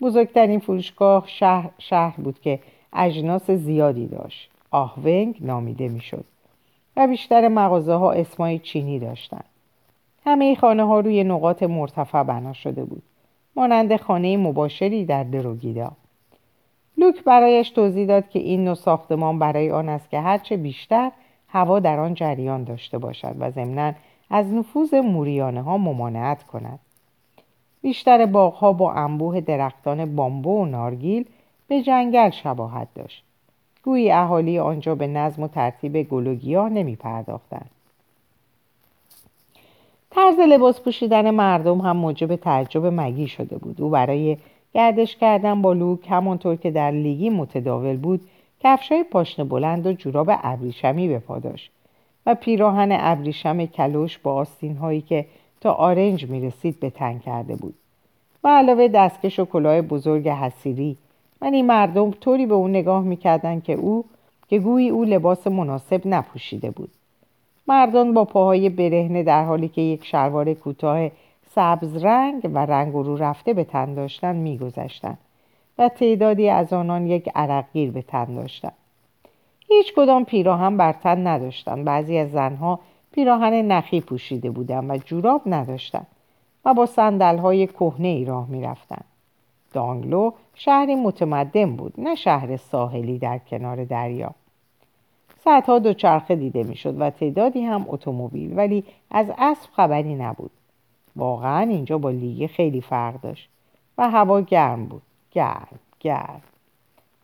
بزرگترین 0.00 0.58
فروشگاه 0.58 1.24
شهر, 1.26 1.70
شهر 1.78 2.20
بود 2.20 2.40
که 2.40 2.58
اجناس 2.92 3.50
زیادی 3.50 4.06
داشت. 4.06 4.50
آهونگ 4.70 5.36
نامیده 5.40 5.88
می‌شد 5.88 6.24
و 6.96 7.06
بیشتر 7.06 7.48
مغازه 7.48 7.94
ها 7.94 8.12
اسمای 8.12 8.58
چینی 8.58 8.98
داشتند. 8.98 9.44
همه 10.24 10.54
خانه 10.54 10.84
ها 10.84 11.00
روی 11.00 11.24
نقاط 11.24 11.62
مرتفع 11.62 12.22
بنا 12.22 12.52
شده 12.52 12.84
بود. 12.84 13.02
مانند 13.56 13.96
خانه 13.96 14.36
مباشری 14.36 15.04
در 15.04 15.24
دروگیدا. 15.24 15.92
لوک 16.98 17.24
برایش 17.24 17.70
توضیح 17.70 18.06
داد 18.06 18.28
که 18.28 18.38
این 18.38 18.64
نوع 18.64 18.74
ساختمان 18.74 19.38
برای 19.38 19.70
آن 19.70 19.88
است 19.88 20.10
که 20.10 20.20
هرچه 20.20 20.56
بیشتر 20.56 21.10
هوا 21.48 21.80
در 21.80 22.00
آن 22.00 22.14
جریان 22.14 22.64
داشته 22.64 22.98
باشد 22.98 23.34
و 23.38 23.50
ضمنا 23.50 23.92
از 24.30 24.52
نفوذ 24.52 24.94
موریانه 24.94 25.62
ها 25.62 25.78
ممانعت 25.78 26.42
کند. 26.42 26.78
بیشتر 27.82 28.26
باغها 28.26 28.72
با 28.72 28.92
انبوه 28.92 29.40
درختان 29.40 30.16
بامبو 30.16 30.62
و 30.62 30.64
نارگیل 30.64 31.24
به 31.68 31.82
جنگل 31.82 32.30
شباهت 32.30 32.88
داشت. 32.94 33.24
گویی 33.84 34.10
اهالی 34.10 34.58
آنجا 34.58 34.94
به 34.94 35.06
نظم 35.06 35.42
و 35.42 35.48
ترتیب 35.48 36.02
گل 36.02 36.26
و 36.26 36.34
گیاه 36.34 36.68
نمی 36.68 36.96
پرداختند. 36.96 37.70
طرز 40.10 40.38
لباس 40.38 40.80
پوشیدن 40.80 41.30
مردم 41.30 41.80
هم 41.80 41.96
موجب 41.96 42.36
تعجب 42.36 42.86
مگی 42.86 43.28
شده 43.28 43.58
بود. 43.58 43.80
او 43.80 43.90
برای 43.90 44.36
گردش 44.74 45.16
کردن 45.16 45.62
با 45.62 45.72
لوک 45.72 46.10
همانطور 46.10 46.56
که 46.56 46.70
در 46.70 46.90
لیگی 46.90 47.30
متداول 47.30 47.96
بود 47.96 48.20
کفشای 48.60 49.04
پاشنه 49.04 49.44
بلند 49.44 49.86
و 49.86 49.92
جوراب 49.92 50.30
ابریشمی 50.30 51.08
به 51.08 51.18
پا 51.18 51.38
داشت 51.38 51.70
و 52.26 52.34
پیراهن 52.34 52.88
ابریشم 52.92 53.66
کلوش 53.66 54.18
با 54.18 54.34
آستین 54.34 54.76
هایی 54.76 55.00
که 55.00 55.26
تا 55.60 55.72
آرنج 55.72 56.30
می 56.30 56.40
رسید 56.40 56.80
به 56.80 56.90
تن 56.90 57.18
کرده 57.18 57.56
بود. 57.56 57.74
و 58.44 58.48
علاوه 58.48 58.88
دستکش 58.88 59.38
و 59.38 59.44
کلاه 59.44 59.82
بزرگ 59.82 60.28
حسیری 60.28 60.96
من 61.40 61.54
این 61.54 61.66
مردم 61.66 62.10
طوری 62.10 62.46
به 62.46 62.54
او 62.54 62.68
نگاه 62.68 63.02
می‌کردن 63.02 63.60
که 63.60 63.72
او 63.72 64.04
که 64.48 64.58
گویی 64.58 64.88
او 64.88 65.04
لباس 65.04 65.46
مناسب 65.46 66.06
نپوشیده 66.06 66.70
بود. 66.70 66.90
مردان 67.68 68.14
با 68.14 68.24
پاهای 68.24 68.68
برهنه 68.68 69.22
در 69.22 69.44
حالی 69.44 69.68
که 69.68 69.80
یک 69.80 70.04
شلوار 70.04 70.54
کوتاه 70.54 71.08
سبز 71.54 72.04
رنگ 72.04 72.50
و 72.54 72.58
رنگ 72.58 72.92
رو 72.92 73.16
رفته 73.16 73.54
به 73.54 73.64
تن 73.64 73.94
داشتند 73.94 74.36
میگذشتند 74.36 75.18
و 75.78 75.88
تعدادی 75.88 76.48
از 76.48 76.72
آنان 76.72 77.06
یک 77.06 77.30
عرقگیر 77.34 77.90
به 77.90 78.02
تن 78.02 78.24
داشتند 78.24 78.72
هیچ 79.68 79.94
کدام 79.96 80.24
پیراهن 80.24 80.76
بر 80.76 80.92
تن 80.92 81.26
نداشتند 81.26 81.84
بعضی 81.84 82.18
از 82.18 82.30
زنها 82.30 82.80
پیراهن 83.12 83.52
نخی 83.52 84.00
پوشیده 84.00 84.50
بودند 84.50 84.90
و 84.90 84.96
جوراب 84.96 85.42
نداشتند 85.46 86.06
و 86.64 86.74
با 86.74 86.88
های 87.20 87.66
کهنه 87.66 88.08
ای 88.08 88.24
راه 88.24 88.48
می‌رفتند 88.48 89.04
دانگلو 89.72 90.30
شهری 90.54 90.94
متمدن 90.94 91.76
بود 91.76 91.94
نه 91.98 92.14
شهر 92.14 92.56
ساحلی 92.56 93.18
در 93.18 93.38
کنار 93.38 93.84
دریا. 93.84 94.30
صدها 95.44 95.78
دوچرخه 95.78 96.36
دیده 96.36 96.62
می‌شد 96.62 97.00
و 97.00 97.10
تعدادی 97.10 97.62
هم 97.62 97.84
اتومبیل 97.88 98.56
ولی 98.56 98.84
از 99.10 99.26
اسب 99.38 99.70
خبری 99.72 100.14
نبود. 100.14 100.50
واقعا 101.16 101.60
اینجا 101.60 101.98
با 101.98 102.10
لیگه 102.10 102.46
خیلی 102.46 102.80
فرق 102.80 103.20
داشت 103.20 103.48
و 103.98 104.10
هوا 104.10 104.40
گرم 104.40 104.84
بود. 104.86 105.02
گرم 105.30 105.78
گرم. 106.00 106.42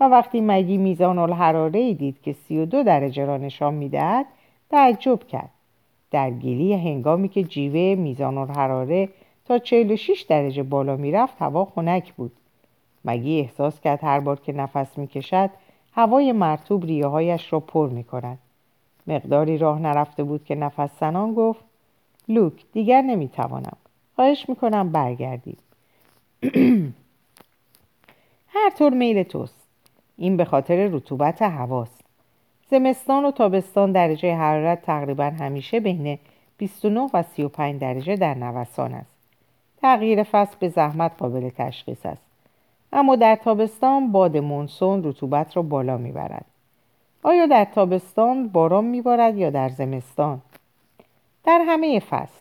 و 0.00 0.04
وقتی 0.04 0.40
مگی 0.40 0.76
میزان 0.76 1.18
الحراره 1.18 1.80
ای 1.80 1.94
دید 1.94 2.22
که 2.22 2.32
32 2.32 2.82
درجه 2.82 3.24
را 3.24 3.36
نشان 3.36 3.74
می‌دهد 3.74 4.26
تعجب 4.70 5.26
کرد. 5.26 5.50
در 6.10 6.30
گیلی 6.30 6.74
هنگامی 6.74 7.28
که 7.28 7.42
جیوه 7.42 7.94
میزان 8.00 8.38
الحراره 8.38 9.08
تا 9.44 9.58
46 9.58 10.24
درجه 10.28 10.62
بالا 10.62 10.96
می‌رفت 10.96 11.42
هوا 11.42 11.64
خنک 11.64 12.12
بود. 12.12 12.32
مگی 13.04 13.40
احساس 13.40 13.80
کرد 13.80 14.04
هر 14.04 14.20
بار 14.20 14.40
که 14.40 14.52
نفس 14.52 14.98
می‌کشد 14.98 15.50
هوای 15.92 16.32
مرتوب 16.32 16.84
ریههایش 16.84 17.52
را 17.52 17.60
پر 17.60 17.88
می‌کند. 17.88 18.38
مقداری 19.06 19.58
راه 19.58 19.78
نرفته 19.80 20.24
بود 20.24 20.44
که 20.44 20.54
نفس 20.54 20.90
زنان 21.00 21.34
گفت 21.34 21.64
لوک 22.28 22.64
دیگر 22.72 23.02
نمی‌توانم. 23.02 23.76
خواهش 24.16 24.48
می‌کنم 24.48 24.92
برگردیم 24.92 25.58
هر 28.54 28.70
طور 28.78 28.94
میل 28.94 29.22
توست. 29.22 29.54
این 30.16 30.36
به 30.36 30.44
خاطر 30.44 30.86
رطوبت 30.86 31.42
هواست 31.42 32.04
زمستان 32.70 33.24
و 33.24 33.30
تابستان 33.30 33.92
درجه 33.92 34.34
حرارت 34.34 34.82
تقریبا 34.82 35.24
همیشه 35.24 35.80
بین 35.80 36.18
29 36.58 37.10
و 37.14 37.22
35 37.22 37.80
درجه 37.80 38.16
در 38.16 38.34
نوسان 38.34 38.94
است. 38.94 39.10
تغییر 39.82 40.22
فصل 40.22 40.56
به 40.60 40.68
زحمت 40.68 41.12
قابل 41.18 41.48
تشخیص 41.48 42.06
است. 42.06 42.22
اما 42.92 43.16
در 43.16 43.36
تابستان 43.36 44.12
باد 44.12 44.36
مونسون 44.36 45.04
رطوبت 45.04 45.56
را 45.56 45.62
بالا 45.62 45.96
می‌برد. 45.96 46.44
آیا 47.22 47.46
در 47.46 47.64
تابستان 47.64 48.48
باران 48.48 48.84
میبارد 48.84 49.36
یا 49.36 49.50
در 49.50 49.68
زمستان؟ 49.68 50.40
در 51.48 51.62
همه 51.66 52.00
فصل. 52.00 52.40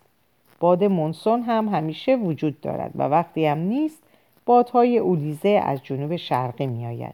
باد 0.59 0.83
مونسون 0.83 1.41
هم 1.41 1.67
همیشه 1.67 2.15
وجود 2.15 2.61
دارد 2.61 2.91
و 2.95 3.03
وقتی 3.03 3.45
هم 3.45 3.57
نیست 3.57 4.03
بادهای 4.45 4.97
اولیزه 4.97 5.49
از 5.49 5.83
جنوب 5.83 6.15
شرقی 6.15 6.67
میآید. 6.67 7.13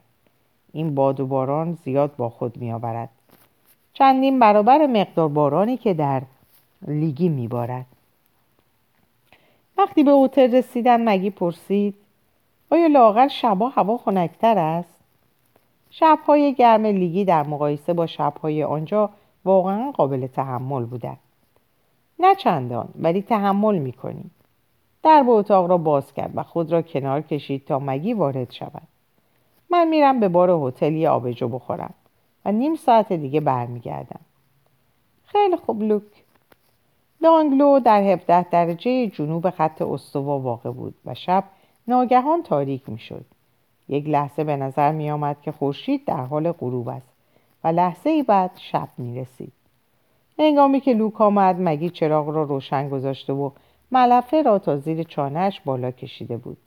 این 0.72 0.96
باد 0.96 1.20
و 1.20 1.28
باران 1.28 1.78
زیاد 1.86 2.16
با 2.16 2.30
خود 2.30 2.58
میآورد. 2.58 3.10
چندین 3.94 4.40
برابر 4.40 4.88
مقدار 4.88 5.30
بارانی 5.30 5.78
که 5.78 5.94
در 5.94 6.22
لیگی 6.88 7.30
میبارد. 7.30 7.86
وقتی 9.78 10.04
به 10.04 10.12
هتل 10.12 10.56
رسیدن 10.56 11.10
مگی 11.10 11.30
پرسید 11.30 11.96
آیا 12.72 12.88
لاغر 12.88 13.28
شبا 13.28 13.70
هوا 13.70 13.98
خنکتر 13.98 14.58
است؟ 14.58 14.96
شبهای 15.90 16.54
گرم 16.54 16.86
لیگی 16.86 17.26
در 17.26 17.44
مقایسه 17.44 17.94
با 17.94 18.06
شبهای 18.06 18.64
آنجا 18.64 19.10
واقعا 19.46 19.92
قابل 19.92 20.28
تحمل 20.28 20.86
بودند 20.86 21.20
نه 22.20 22.36
چندان 22.36 22.90
ولی 23.00 23.22
تحمل 23.22 23.78
می‌کنیم 23.78 24.32
در 25.04 25.24
به 25.24 25.32
اتاق 25.32 25.70
را 25.70 25.78
باز 25.78 26.14
کرد 26.14 26.32
و 26.36 26.44
خود 26.44 26.72
را 26.72 26.82
کنار 26.82 27.22
کشید 27.22 27.66
تا 27.66 27.80
مگی 27.80 28.14
وارد 28.14 28.52
شود. 28.52 28.88
من 29.70 29.88
میرم 29.88 30.20
به 30.20 30.28
بار 30.30 30.50
هتل 30.50 31.06
آبجو 31.06 31.48
بخورم 31.48 31.94
و 32.46 32.52
نیم 32.52 32.76
ساعت 32.76 33.14
دیگه 33.14 33.40
برمیگردم. 33.40 34.20
خیلی 35.26 35.56
خوب 35.56 35.84
لوک. 35.84 36.04
لانگلو 37.22 37.80
در 37.80 38.02
17 38.02 38.50
درجه 38.50 39.08
جنوب 39.08 39.50
خط 39.50 39.82
استوا 39.82 40.40
واقع 40.40 40.72
بود 40.72 40.94
و 41.06 41.14
شب 41.14 41.44
ناگهان 41.88 42.44
تاریک 42.44 42.90
می‌شد. 42.90 43.26
یک 43.90 44.08
لحظه 44.08 44.44
به 44.44 44.56
نظر 44.56 44.92
می 44.92 45.12
آمد 45.12 45.42
که 45.42 45.52
خورشید 45.52 46.06
در 46.06 46.26
حال 46.26 46.52
غروب 46.52 46.90
است 46.90 47.08
و 47.64 47.68
لحظه 47.68 48.10
ای 48.10 48.24
بعد 48.24 48.52
شب 48.58 48.90
می 48.98 49.22
رسید. 49.22 49.54
هنگامی 50.40 50.80
که 50.80 50.94
لوک 50.94 51.22
آمد 51.22 51.56
مگی 51.60 51.90
چراغ 51.90 52.30
را 52.30 52.44
روشن 52.44 52.90
گذاشته 52.90 53.34
و 53.34 53.50
ملفه 53.92 54.42
را 54.42 54.60
تا 54.60 54.78
زیر 54.78 55.04
چانهش 55.04 55.62
بالا 55.66 55.92
کشیده 55.92 56.38
بود. 56.38 56.58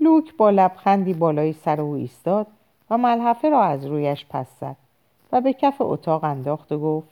لوک 0.00 0.36
با 0.36 0.50
لبخندی 0.50 1.14
بالای 1.14 1.52
سر 1.52 1.80
او 1.80 1.94
ایستاد 1.94 2.46
و 2.90 2.98
ملحفه 2.98 3.50
را 3.50 3.62
از 3.62 3.86
رویش 3.86 4.26
پس 4.30 4.60
زد 4.60 4.76
و 5.32 5.40
به 5.40 5.52
کف 5.52 5.76
اتاق 5.80 6.24
انداخت 6.24 6.72
و 6.72 6.78
گفت 6.78 7.08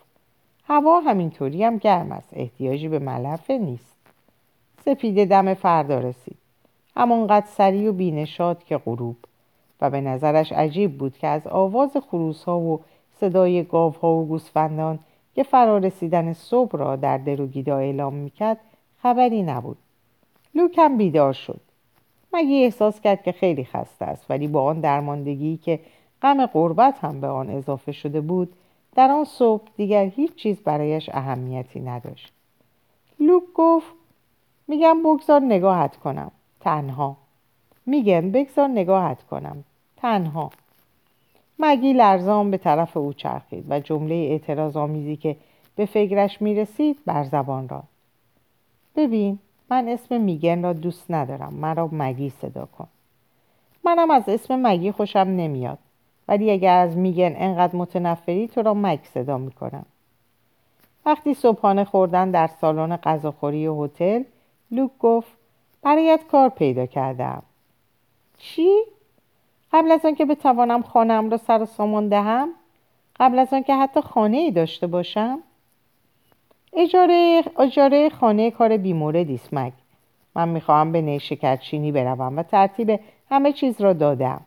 هوا 0.64 1.00
همینطوری 1.00 1.64
هم 1.64 1.76
گرم 1.76 2.12
است 2.12 2.28
احتیاجی 2.32 2.88
به 2.88 2.98
ملحفه 2.98 3.58
نیست 3.58 3.96
سپیده 4.84 5.24
دم 5.24 5.54
فردا 5.54 5.98
رسید 5.98 6.36
همانقدر 6.96 7.46
سریع 7.46 7.90
و 7.90 7.92
بینشاد 7.92 8.64
که 8.64 8.78
غروب 8.78 9.16
و 9.80 9.90
به 9.90 10.00
نظرش 10.00 10.52
عجیب 10.52 10.98
بود 10.98 11.18
که 11.18 11.26
از 11.26 11.46
آواز 11.46 11.96
خروس 12.10 12.44
ها 12.44 12.58
و 12.58 12.80
صدای 13.20 13.64
گاو 13.64 13.92
ها 13.92 14.12
و 14.12 14.26
گوسفندان 14.26 14.98
که 15.36 15.42
فرا 15.42 15.78
رسیدن 15.78 16.32
صبح 16.32 16.78
را 16.78 16.96
در 16.96 17.18
دروگیدا 17.18 17.78
اعلام 17.78 18.14
می‌کرد 18.14 18.58
خبری 19.02 19.42
نبود. 19.42 19.76
لوکم 20.54 20.96
بیدار 20.96 21.32
شد. 21.32 21.60
مگی 22.32 22.64
احساس 22.64 23.00
کرد 23.00 23.22
که 23.22 23.32
خیلی 23.32 23.64
خسته 23.64 24.04
است 24.04 24.30
ولی 24.30 24.48
با 24.48 24.64
آن 24.64 24.80
درماندگی 24.80 25.56
که 25.56 25.80
غم 26.22 26.46
قربت 26.46 26.98
هم 26.98 27.20
به 27.20 27.26
آن 27.26 27.50
اضافه 27.50 27.92
شده 27.92 28.20
بود 28.20 28.52
در 28.94 29.10
آن 29.10 29.24
صبح 29.24 29.62
دیگر 29.76 30.04
هیچ 30.04 30.34
چیز 30.34 30.60
برایش 30.60 31.10
اهمیتی 31.12 31.80
نداشت. 31.80 32.32
لوک 33.20 33.42
گفت 33.54 33.92
میگم 34.68 35.02
بگذار 35.02 35.40
نگاهت 35.40 35.96
کنم. 35.96 36.30
تنها. 36.60 37.16
میگن 37.86 38.30
بگذار 38.30 38.68
نگاهت 38.68 39.22
کنم. 39.22 39.64
تنها. 39.96 40.50
مگی 41.58 41.92
لرزان 41.92 42.50
به 42.50 42.58
طرف 42.58 42.96
او 42.96 43.12
چرخید 43.12 43.64
و 43.68 43.80
جمله 43.80 44.14
اعتراض 44.14 44.76
آمیزی 44.76 45.16
که 45.16 45.36
به 45.76 45.86
فکرش 45.86 46.42
می‌رسید 46.42 46.98
بر 47.06 47.24
زبان 47.24 47.68
را 47.68 47.82
ببین 48.96 49.38
من 49.70 49.88
اسم 49.88 50.20
میگن 50.20 50.62
را 50.62 50.72
دوست 50.72 51.10
ندارم. 51.10 51.54
مرا 51.54 51.88
مگی 51.92 52.30
صدا 52.30 52.66
کن. 52.66 52.88
منم 53.84 54.10
از 54.10 54.28
اسم 54.28 54.66
مگی 54.66 54.92
خوشم 54.92 55.18
نمیاد. 55.18 55.78
ولی 56.28 56.50
اگر 56.50 56.78
از 56.78 56.96
میگن 56.96 57.34
انقدر 57.36 57.76
متنفری 57.76 58.48
تو 58.48 58.62
را 58.62 58.74
مگ 58.74 58.98
صدا 59.14 59.38
می‌کنم. 59.38 59.86
وقتی 61.06 61.34
صبحانه 61.34 61.84
خوردن 61.84 62.30
در 62.30 62.46
سالن 62.46 62.96
غذاخوری 62.96 63.66
هتل 63.66 64.22
لوک 64.70 64.90
گفت 65.00 65.32
برایت 65.82 66.20
کار 66.30 66.48
پیدا 66.48 66.86
کردم. 66.86 67.42
چی؟ 68.38 68.75
قبل 69.76 69.92
از 69.92 70.04
آنکه 70.04 70.24
بتوانم 70.24 70.82
خانم 70.82 71.30
را 71.30 71.36
سر 71.36 71.62
و 71.62 71.66
سامان 71.66 72.08
دهم؟ 72.08 72.48
قبل 73.20 73.38
از 73.38 73.52
آنکه 73.52 73.74
حتی 73.74 74.00
خانه 74.00 74.36
ای 74.36 74.50
داشته 74.50 74.86
باشم؟ 74.86 75.38
اجاره, 76.72 77.42
اجاره 77.58 78.08
خانه 78.08 78.50
کار 78.50 78.76
بیموردی 78.76 79.34
است 79.34 79.54
مگ 79.54 79.72
من 80.34 80.48
می‌خواهم 80.48 80.92
به 80.92 81.00
نیشکر 81.00 81.56
چینی 81.56 81.92
بروم 81.92 82.38
و 82.38 82.42
ترتیب 82.42 83.00
همه 83.30 83.52
چیز 83.52 83.80
را 83.80 83.92
دادم 83.92 84.40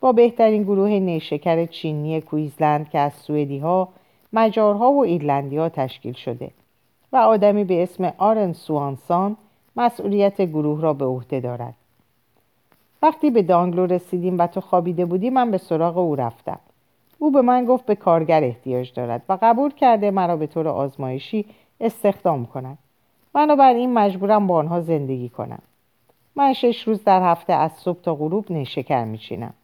با 0.00 0.12
بهترین 0.12 0.62
گروه 0.62 0.90
نیشکر 0.90 1.66
چینی 1.66 2.20
کویزلند 2.20 2.90
که 2.90 2.98
از 2.98 3.12
سوئدی 3.12 3.58
ها 3.58 3.88
مجارها 4.32 4.92
و 4.92 5.04
ایرلندی 5.04 5.56
ها 5.56 5.68
تشکیل 5.68 6.12
شده 6.12 6.50
و 7.12 7.16
آدمی 7.16 7.64
به 7.64 7.82
اسم 7.82 8.12
آرن 8.18 8.52
سوانسان 8.52 9.36
مسئولیت 9.76 10.42
گروه 10.42 10.80
را 10.80 10.92
به 10.92 11.04
عهده 11.04 11.40
دارد 11.40 11.74
وقتی 13.06 13.30
به 13.30 13.42
دانگلو 13.42 13.86
رسیدیم 13.86 14.38
و 14.38 14.46
تو 14.46 14.60
خوابیده 14.60 15.04
بودی 15.04 15.30
من 15.30 15.50
به 15.50 15.58
سراغ 15.58 15.98
او 15.98 16.16
رفتم. 16.16 16.58
او 17.18 17.30
به 17.30 17.42
من 17.42 17.64
گفت 17.64 17.86
به 17.86 17.94
کارگر 17.94 18.44
احتیاج 18.44 18.92
دارد 18.92 19.22
و 19.28 19.38
قبول 19.42 19.70
کرده 19.70 20.10
مرا 20.10 20.36
به 20.36 20.46
طور 20.46 20.68
آزمایشی 20.68 21.44
استخدام 21.80 22.46
کند. 22.46 22.78
این 23.34 23.92
مجبورم 23.92 24.46
با 24.46 24.56
آنها 24.56 24.80
زندگی 24.80 25.28
کنم. 25.28 25.58
من 26.36 26.52
شش 26.52 26.82
روز 26.82 27.04
در 27.04 27.22
هفته 27.22 27.52
از 27.52 27.72
صبح 27.72 28.00
تا 28.00 28.14
غروب 28.14 28.52
نیشکر 28.52 29.04
میچینم. 29.04 29.54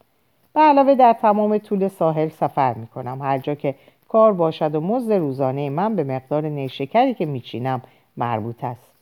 به 0.53 0.61
علاوه 0.61 0.95
در 0.95 1.13
تمام 1.13 1.57
طول 1.57 1.87
ساحل 1.87 2.27
سفر 2.27 2.73
می‌کنم. 2.73 3.21
هر 3.21 3.37
جا 3.37 3.55
که 3.55 3.75
کار 4.07 4.33
باشد 4.33 4.75
و 4.75 4.81
مزد 4.81 5.13
روزانه 5.13 5.69
من 5.69 5.95
به 5.95 6.03
مقدار 6.03 6.45
نیشکری 6.45 7.13
که 7.13 7.25
میچینم 7.25 7.81
مربوط 8.17 8.63
است. 8.63 8.92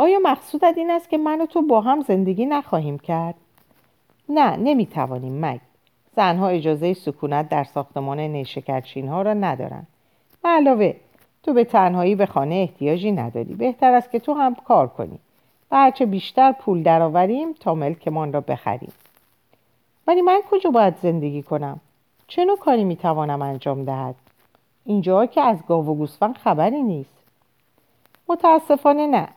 آیا 0.00 0.18
مقصودت 0.22 0.74
این 0.76 0.90
است 0.90 1.10
که 1.10 1.18
من 1.18 1.40
و 1.40 1.46
تو 1.46 1.62
با 1.62 1.80
هم 1.80 2.00
زندگی 2.00 2.46
نخواهیم 2.46 2.98
کرد؟ 2.98 3.34
نه 4.28 4.56
نمی‌توانیم 4.56 5.40
مگ 5.40 5.60
زنها 6.16 6.48
اجازه 6.48 6.94
سکونت 6.94 7.48
در 7.48 7.64
ساختمان 7.64 8.20
نیشکرچین 8.20 9.08
ها 9.08 9.22
را 9.22 9.34
ندارند. 9.34 9.86
علاوه 10.44 10.94
تو 11.42 11.52
به 11.52 11.64
تنهایی 11.64 12.14
به 12.14 12.26
خانه 12.26 12.54
احتیاجی 12.54 13.12
نداری. 13.12 13.54
بهتر 13.54 13.92
است 13.92 14.10
که 14.10 14.18
تو 14.18 14.32
هم 14.32 14.54
کار 14.54 14.88
کنی. 14.88 15.18
و 15.70 15.76
هرچه 15.76 16.06
بیشتر 16.06 16.52
پول 16.52 16.82
درآوریم 16.82 17.52
تا 17.52 17.74
ملکمان 17.74 18.32
را 18.32 18.40
بخریم. 18.40 18.92
ولی 20.06 20.22
من 20.22 20.40
کجا 20.50 20.70
باید 20.70 20.94
زندگی 21.02 21.42
کنم؟ 21.42 21.80
چه 22.28 22.44
نوع 22.44 22.58
کاری 22.58 22.84
می‌توانم 22.84 23.42
انجام 23.42 23.84
دهد؟ 23.84 24.14
اینجا 24.84 25.26
که 25.26 25.40
از 25.40 25.58
گاو 25.68 25.86
و 25.86 25.94
گوسفند 25.94 26.36
خبری 26.36 26.82
نیست. 26.82 27.18
متاسفانه 28.28 29.06
نه. 29.06 29.28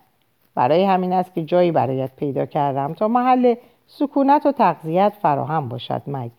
برای 0.55 0.83
همین 0.83 1.13
است 1.13 1.33
که 1.33 1.43
جایی 1.43 1.71
برایت 1.71 2.15
پیدا 2.15 2.45
کردم 2.45 2.93
تا 2.93 3.07
محل 3.07 3.55
سکونت 3.87 4.45
و 4.45 4.51
تغذیت 4.51 5.13
فراهم 5.21 5.69
باشد 5.69 6.01
مگ 6.07 6.31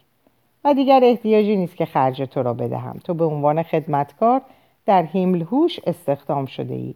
و 0.64 0.74
دیگر 0.74 1.00
احتیاجی 1.04 1.56
نیست 1.56 1.76
که 1.76 1.84
خرج 1.84 2.22
تو 2.22 2.42
را 2.42 2.54
بدهم. 2.54 3.00
تو 3.04 3.14
به 3.14 3.24
عنوان 3.24 3.62
خدمتکار 3.62 4.42
در 4.86 5.02
هیملهوش 5.02 5.80
استخدام 5.86 6.46
شده 6.46 6.74
ای 6.74 6.94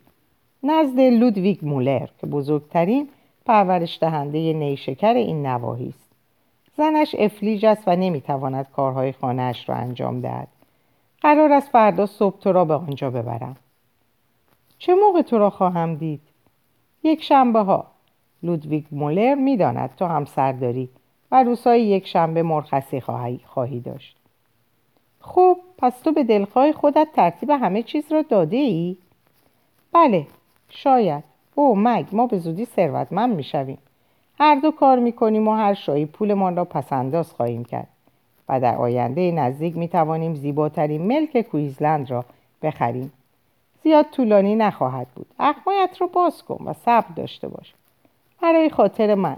نزد 0.63 1.01
لودویگ 1.01 1.59
مولر 1.63 2.07
که 2.21 2.27
بزرگترین 2.27 3.09
پرورش 3.47 3.99
دهنده 4.01 4.53
نیشکر 4.53 5.15
این 5.15 5.47
نواحی 5.47 5.89
است. 5.89 6.13
زنش 6.77 7.15
افلیج 7.19 7.67
است 7.67 7.83
و 7.87 7.97
نمی‌تواند 7.97 8.69
کارهای 8.77 9.13
خانهاش 9.13 9.69
را 9.69 9.75
انجام 9.75 10.21
دهد. 10.21 10.49
قرار 11.21 11.53
است 11.53 11.69
فردا 11.69 12.07
صبح 12.07 12.39
تو 12.39 12.53
را 12.53 12.65
به 12.65 12.75
آنجا 12.75 13.11
ببرم. 13.11 13.57
چه 14.79 14.95
موقع 14.95 15.23
تو 15.23 15.39
را 15.39 15.51
خواهم 15.51 15.95
دید؟ 15.95 16.21
یک 17.03 17.23
شنبه 17.23 17.61
ها. 17.61 17.87
لودویگ 18.43 18.85
مولر 18.93 19.35
می‌داند 19.35 19.95
تو 19.97 20.05
همسر 20.05 20.53
داری 20.53 20.89
و 21.31 21.43
روزهای 21.43 21.83
یک 21.83 22.07
شنبه 22.07 22.43
مرخصی 22.43 23.01
خواهی, 23.01 23.81
داشت. 23.81 24.17
خب 25.21 25.57
پس 25.79 26.01
تو 26.01 26.13
به 26.13 26.25
دلخواه 26.25 26.73
خودت 26.73 27.09
ترتیب 27.15 27.51
همه 27.51 27.83
چیز 27.83 28.13
را 28.13 28.23
داده 28.23 28.57
ای؟ 28.57 28.97
بله 29.93 30.27
شاید. 30.69 31.25
او 31.55 31.77
مگ 31.77 32.07
ما 32.13 32.27
به 32.27 32.39
زودی 32.39 32.65
ثروتمند 32.65 33.37
می‌شویم. 33.37 33.79
هر 34.39 34.55
دو 34.55 34.71
کار 34.71 34.99
می‌کنیم 34.99 35.49
و 35.49 35.55
هر 35.55 35.75
شایی 35.75 36.07
پولمان 36.07 36.57
را 36.57 36.65
پسنداز 36.65 37.33
خواهیم 37.33 37.65
کرد. 37.65 37.89
و 38.49 38.61
در 38.61 38.77
آینده 38.77 39.31
نزدیک 39.31 39.77
می‌توانیم 39.77 40.35
زیباترین 40.35 41.03
ملک 41.03 41.41
کویزلند 41.41 42.11
را 42.11 42.25
بخریم. 42.63 43.13
زیاد 43.83 44.07
طولانی 44.13 44.57
نخواهد 44.57 45.07
بود. 45.15 45.27
اخمایت 45.39 45.97
را 46.01 46.07
باز 46.07 46.43
کن 46.43 46.65
و 46.65 46.73
صبر 46.73 47.15
داشته 47.17 47.49
باش. 47.49 47.75
برای 48.43 48.71
خاطر 48.71 49.15
من. 49.15 49.37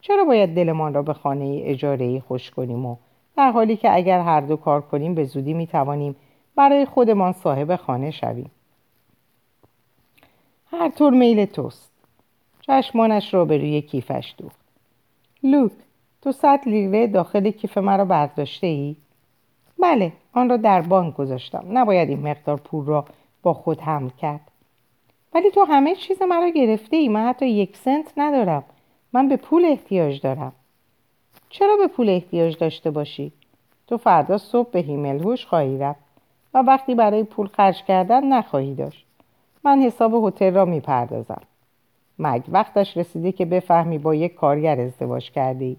چرا 0.00 0.24
باید 0.24 0.54
دلمان 0.54 0.94
را 0.94 1.02
به 1.02 1.12
خانه 1.12 1.60
اجاره 1.64 2.20
خوش 2.20 2.50
کنیم 2.50 2.86
و 2.86 2.96
در 3.36 3.50
حالی 3.50 3.76
که 3.76 3.94
اگر 3.94 4.20
هر 4.20 4.40
دو 4.40 4.56
کار 4.56 4.80
کنیم 4.80 5.14
به 5.14 5.24
زودی 5.24 5.54
می 5.54 5.66
توانیم 5.66 6.16
برای 6.56 6.84
خودمان 6.84 7.32
صاحب 7.32 7.76
خانه 7.76 8.10
شویم؟ 8.10 8.50
هر 10.72 10.88
طور 10.88 11.12
میل 11.12 11.44
توست. 11.44 11.90
چشمانش 12.60 13.34
را 13.34 13.44
به 13.44 13.58
روی 13.58 13.82
کیفش 13.82 14.34
دوخت. 14.38 14.60
لوک 15.42 15.72
تو 16.22 16.32
صد 16.32 16.60
لیره 16.66 17.06
داخل 17.06 17.50
کیف 17.50 17.78
مرا 17.78 18.04
برداشته 18.04 18.66
ای؟ 18.66 18.96
بله 19.78 20.12
آن 20.32 20.48
را 20.48 20.56
در 20.56 20.80
بانک 20.80 21.14
گذاشتم. 21.14 21.64
نباید 21.70 22.08
این 22.08 22.28
مقدار 22.28 22.56
پول 22.56 22.86
را 22.86 23.04
با 23.46 23.54
خود 23.54 23.80
حمل 23.80 24.08
کرد. 24.08 24.40
ولی 25.34 25.50
تو 25.50 25.64
همه 25.64 25.94
چیز 25.94 26.22
مرا 26.22 26.48
گرفته 26.48 26.96
ای 26.96 27.08
من 27.08 27.28
حتی 27.28 27.46
یک 27.46 27.76
سنت 27.76 28.12
ندارم. 28.16 28.64
من 29.12 29.28
به 29.28 29.36
پول 29.36 29.64
احتیاج 29.64 30.20
دارم. 30.20 30.52
چرا 31.50 31.76
به 31.76 31.86
پول 31.86 32.08
احتیاج 32.08 32.58
داشته 32.58 32.90
باشی؟ 32.90 33.32
تو 33.86 33.96
فردا 33.96 34.38
صبح 34.38 34.70
به 34.70 34.78
هیملهوش 34.78 35.46
خواهی 35.46 35.78
رفت 35.78 36.00
و 36.54 36.58
وقتی 36.58 36.94
برای 36.94 37.24
پول 37.24 37.46
خرج 37.46 37.82
کردن 37.82 38.24
نخواهی 38.24 38.74
داشت. 38.74 39.06
من 39.64 39.82
حساب 39.82 40.24
هتل 40.24 40.54
را 40.54 40.64
می‌پردازم. 40.64 41.42
مگ 42.18 42.42
وقتش 42.48 42.96
رسیده 42.96 43.32
که 43.32 43.44
بفهمی 43.44 43.98
با 43.98 44.14
یک 44.14 44.34
کارگر 44.34 44.80
ازدواج 44.80 45.30
کرده 45.30 45.76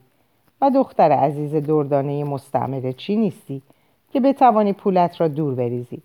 و 0.62 0.70
دختر 0.70 1.12
عزیز 1.12 1.56
دردانه 1.56 2.24
مستعمره 2.24 2.94
چی 2.94 3.16
نیستی 3.16 3.62
که 4.14 4.20
بتوانی 4.20 4.74
پولت 4.74 5.22
را 5.22 5.28
دور 5.28 5.56
بریزی. 5.56 6.02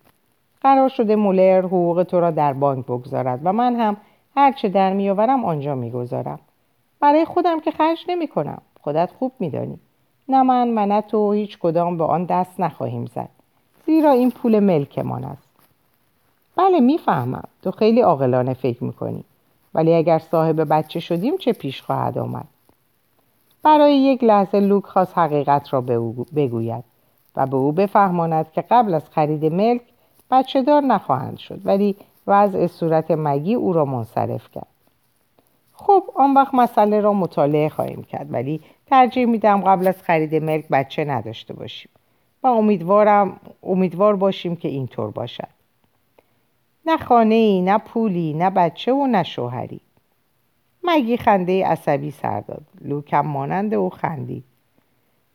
قرار 0.62 0.88
شده 0.88 1.16
مولر 1.16 1.62
حقوق 1.62 2.02
تو 2.02 2.20
را 2.20 2.30
در 2.30 2.52
بانک 2.52 2.84
بگذارد 2.84 3.40
و 3.44 3.52
من 3.52 3.76
هم 3.76 3.96
هرچه 4.36 4.68
در 4.68 4.92
میآورم 4.92 5.44
آنجا 5.44 5.74
می‌گذارم. 5.74 6.38
برای 7.00 7.24
خودم 7.24 7.60
که 7.60 7.70
خرج 7.70 8.04
نمی 8.08 8.28
کنم 8.28 8.62
خودت 8.80 9.10
خوب 9.18 9.32
میدانی. 9.38 9.78
نه 10.28 10.42
من 10.42 10.78
و 10.78 10.86
نه 10.86 11.00
تو 11.00 11.32
هیچ 11.32 11.58
کدام 11.58 11.96
به 11.96 12.04
آن 12.04 12.24
دست 12.24 12.60
نخواهیم 12.60 13.06
زد. 13.06 13.28
زیرا 13.86 14.10
این 14.10 14.30
پول 14.30 14.58
ملکمان 14.58 15.24
است. 15.24 15.48
بله 16.56 16.80
می‌فهمم. 16.80 17.44
تو 17.62 17.70
خیلی 17.70 18.00
عاقلانه 18.00 18.54
فکر 18.54 18.84
می‌کنی. 18.84 19.24
ولی 19.74 19.94
اگر 19.94 20.18
صاحب 20.18 20.72
بچه 20.74 21.00
شدیم 21.00 21.36
چه 21.36 21.52
پیش 21.52 21.82
خواهد 21.82 22.18
آمد؟ 22.18 22.44
برای 23.62 23.96
یک 23.96 24.24
لحظه 24.24 24.60
لوک 24.60 24.84
خواست 24.84 25.18
حقیقت 25.18 25.72
را 25.72 25.80
به 25.80 25.94
او 25.94 26.26
بگوید 26.36 26.84
و 27.36 27.46
به 27.46 27.56
او 27.56 27.72
بفهماند 27.72 28.52
که 28.52 28.64
قبل 28.70 28.94
از 28.94 29.10
خرید 29.10 29.44
ملک 29.44 29.82
بچه 30.32 30.62
دار 30.62 30.82
نخواهند 30.82 31.38
شد 31.38 31.60
ولی 31.64 31.96
وضع 32.26 32.66
صورت 32.66 33.10
مگی 33.10 33.54
او 33.54 33.72
را 33.72 33.84
منصرف 33.84 34.50
کرد. 34.50 34.66
خب 35.72 36.04
آن 36.14 36.34
وقت 36.34 36.54
مسئله 36.54 37.00
را 37.00 37.12
مطالعه 37.12 37.68
خواهیم 37.68 38.02
کرد 38.02 38.32
ولی 38.32 38.60
ترجیح 38.86 39.26
میدم 39.26 39.60
قبل 39.60 39.86
از 39.86 40.02
خرید 40.02 40.34
ملک 40.34 40.68
بچه 40.68 41.04
نداشته 41.04 41.54
باشیم. 41.54 41.90
و 42.42 42.46
امیدوارم 42.46 43.40
امیدوار 43.62 44.16
باشیم 44.16 44.56
که 44.56 44.68
اینطور 44.68 45.10
باشد. 45.10 45.48
نه 46.86 46.96
خانه 46.96 47.34
ای 47.34 47.60
نه 47.60 47.78
پولی 47.78 48.34
نه 48.34 48.50
بچه 48.50 48.92
و 48.92 49.06
نه 49.06 49.22
شوهری. 49.22 49.80
مگی 50.84 51.16
خنده 51.16 51.66
عصبی 51.66 52.10
سر 52.10 52.40
داد. 52.40 52.62
لوکم 52.80 53.20
مانند 53.20 53.74
او 53.74 53.90
خندید. 53.90 54.44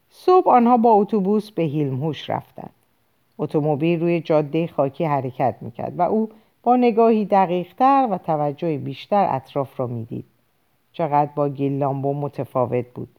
صبح 0.10 0.50
آنها 0.50 0.78
با 0.78 0.92
اتوبوس 0.92 1.52
به 1.52 1.64
هیلمهوش 1.64 2.30
رفتند. 2.30 2.77
اتومبیل 3.40 4.00
روی 4.00 4.22
جاده 4.22 4.68
خاکی 4.68 5.06
حرکت 5.06 5.56
می‌کرد 5.62 6.00
و 6.00 6.02
او 6.02 6.30
با 6.64 6.76
نگاهی 6.76 7.26
دقیقتر 7.26 8.08
و 8.12 8.18
توجه 8.18 8.78
بیشتر 8.78 9.28
اطراف 9.36 9.80
را 9.80 9.88
می‌دید. 9.88 10.26
چقدر 10.94 11.32
با 11.36 11.50
گیلامبو 11.50 12.14
متفاوت 12.14 12.86
بود. 12.96 13.10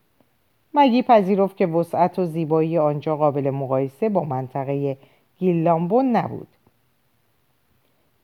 مگی 0.74 1.02
پذیرفت 1.02 1.56
که 1.56 1.66
وسعت 1.66 2.18
و 2.18 2.24
زیبایی 2.24 2.78
آنجا 2.78 3.16
قابل 3.16 3.50
مقایسه 3.50 4.08
با 4.08 4.24
منطقه 4.24 4.96
گیلامبو 5.38 6.02
نبود. 6.02 6.48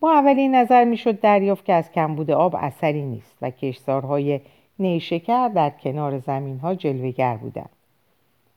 با 0.01 0.13
اولین 0.13 0.55
نظر 0.55 0.85
می‌شد 0.85 1.21
دریافت 1.21 1.65
که 1.65 1.73
از 1.73 1.93
کمبود 1.93 2.31
آب 2.31 2.57
اثری 2.59 3.03
نیست 3.03 3.37
و 3.43 3.51
کشتارهای 3.51 4.41
نیشکر 4.79 5.49
در 5.49 5.71
کنار 5.71 6.19
زمین 6.19 6.59
ها 6.59 6.75
جلوگر 6.75 7.37
بودند. 7.37 7.71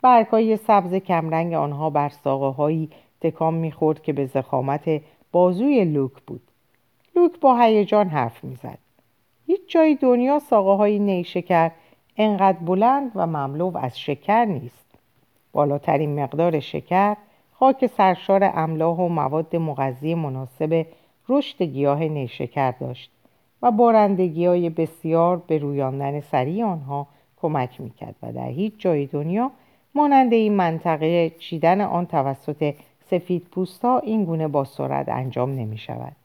برگهای 0.02 0.58
سبز 0.58 0.94
کمرنگ 0.94 1.54
آنها 1.54 1.90
بر 1.90 2.10
ساقه 2.10 2.88
تکام 3.22 3.54
می‌خورد 3.54 4.02
که 4.02 4.14
به 4.14 4.26
زخامت 4.26 5.02
بازوی 5.32 5.86
لوک 5.86 6.12
بود. 6.28 6.42
لوک 7.16 7.40
با 7.40 7.60
هیجان 7.60 8.08
حرف 8.08 8.44
می‌زد. 8.44 8.78
هیچ 9.48 9.62
جای 9.68 9.96
دنیا 9.96 10.40
ساقه 10.40 10.72
های 10.72 11.00
نیشکر 11.00 11.72
انقدر 12.18 12.58
بلند 12.58 13.12
و 13.16 13.28
مملو 13.28 13.78
از 13.78 14.00
شکر 14.00 14.46
نیست. 14.46 14.86
بالاترین 15.52 16.24
مقدار 16.24 16.60
شکر 16.60 17.16
خاک 17.54 17.86
سرشار 17.86 18.52
املاح 18.54 18.98
و 18.98 19.08
مواد 19.08 19.56
مغذی 19.56 20.16
مناسب 20.16 20.86
رشد 21.30 21.62
گیاه 21.62 22.04
نیشکر 22.04 22.72
داشت 22.72 23.12
و 23.62 23.72
بارندگی 23.72 24.46
های 24.46 24.70
بسیار 24.70 25.38
به 25.48 25.58
رویاندن 25.58 26.20
سریع 26.20 26.66
آنها 26.66 27.08
کمک 27.42 27.82
می‌کرد 27.82 28.16
و 28.24 28.34
در 28.34 28.48
هیچ 28.48 28.74
جای 28.78 29.06
دنیا 29.06 29.52
مانند 29.96 30.34
این 30.34 30.54
منطقه 30.54 31.30
چیدن 31.30 31.82
آن 31.82 32.06
توسط 32.06 32.74
سفید 33.10 33.44
پوست 33.52 33.86
ها 33.86 34.00
این 34.00 34.26
گونه 34.26 34.48
با 34.48 34.64
سرعت 34.64 35.10
انجام 35.10 35.52
نمی 35.52 35.78
شود. 35.78 36.16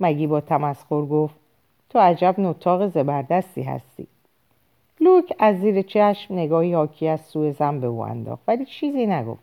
مگی 0.00 0.26
با 0.26 0.40
تمسخر 0.40 1.02
گفت 1.02 1.34
تو 1.90 1.98
عجب 1.98 2.34
نطاق 2.38 2.88
زبردستی 2.88 3.62
هستی. 3.62 4.06
لوک 5.00 5.34
از 5.38 5.60
زیر 5.60 5.82
چشم 5.82 6.34
نگاهی 6.34 6.72
حاکی 6.74 7.08
از 7.08 7.20
سوی 7.20 7.52
زن 7.52 7.80
به 7.80 7.86
او 7.86 8.00
انداخت 8.00 8.42
ولی 8.48 8.66
چیزی 8.66 9.06
نگفت 9.06 9.42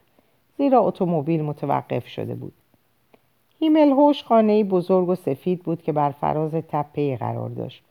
زیرا 0.57 0.79
اتومبیل 0.79 1.41
متوقف 1.41 2.07
شده 2.07 2.35
بود 2.35 2.53
هیمل 3.59 3.89
هوش 3.89 4.23
خانه 4.23 4.63
بزرگ 4.63 5.09
و 5.09 5.15
سفید 5.15 5.63
بود 5.63 5.81
که 5.81 5.91
بر 5.91 6.11
فراز 6.11 6.51
تپه 6.51 7.17
قرار 7.17 7.49
داشت 7.49 7.83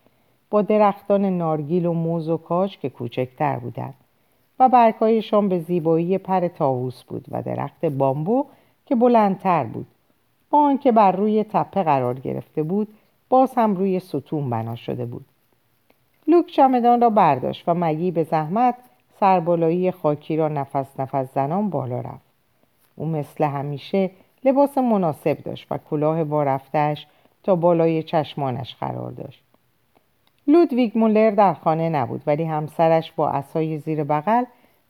با 0.50 0.62
درختان 0.62 1.24
نارگیل 1.24 1.86
و 1.86 1.92
موز 1.92 2.28
و 2.28 2.36
کاج 2.36 2.78
که 2.78 2.90
کوچکتر 2.90 3.56
بودند 3.56 3.94
و 4.58 4.68
برگهایشان 4.68 5.48
به 5.48 5.58
زیبایی 5.58 6.18
پر 6.18 6.48
تاووس 6.48 7.02
بود 7.02 7.24
و 7.30 7.42
درخت 7.42 7.84
بامبو 7.84 8.46
که 8.86 8.94
بلندتر 8.94 9.64
بود. 9.64 9.86
با 10.50 10.58
آنکه 10.58 10.92
بر 10.92 11.12
روی 11.12 11.44
تپه 11.44 11.82
قرار 11.82 12.18
گرفته 12.18 12.62
بود 12.62 12.88
باز 13.28 13.54
هم 13.54 13.76
روی 13.76 14.00
ستون 14.00 14.50
بنا 14.50 14.76
شده 14.76 15.06
بود. 15.06 15.24
لوک 16.28 16.46
چمدان 16.46 17.00
را 17.00 17.10
برداشت 17.10 17.64
و 17.68 17.74
مگی 17.74 18.10
به 18.10 18.24
زحمت 18.24 18.74
سربالایی 19.20 19.90
خاکی 19.90 20.36
را 20.36 20.48
نفس 20.48 21.00
نفس 21.00 21.34
زنان 21.34 21.70
بالا 21.70 22.00
رفت. 22.00 22.32
او 22.96 23.06
مثل 23.06 23.44
همیشه 23.44 24.10
لباس 24.44 24.78
مناسب 24.78 25.42
داشت 25.42 25.66
و 25.70 25.78
کلاه 25.90 26.22
وارفتش 26.22 27.06
تا 27.42 27.56
بالای 27.56 28.02
چشمانش 28.02 28.74
قرار 28.74 29.10
داشت. 29.10 29.42
لودویگ 30.46 30.98
مولر 30.98 31.30
در 31.30 31.54
خانه 31.54 31.88
نبود 31.88 32.22
ولی 32.26 32.44
همسرش 32.44 33.12
با 33.12 33.28
اسای 33.28 33.78
زیر 33.78 34.04
بغل 34.04 34.44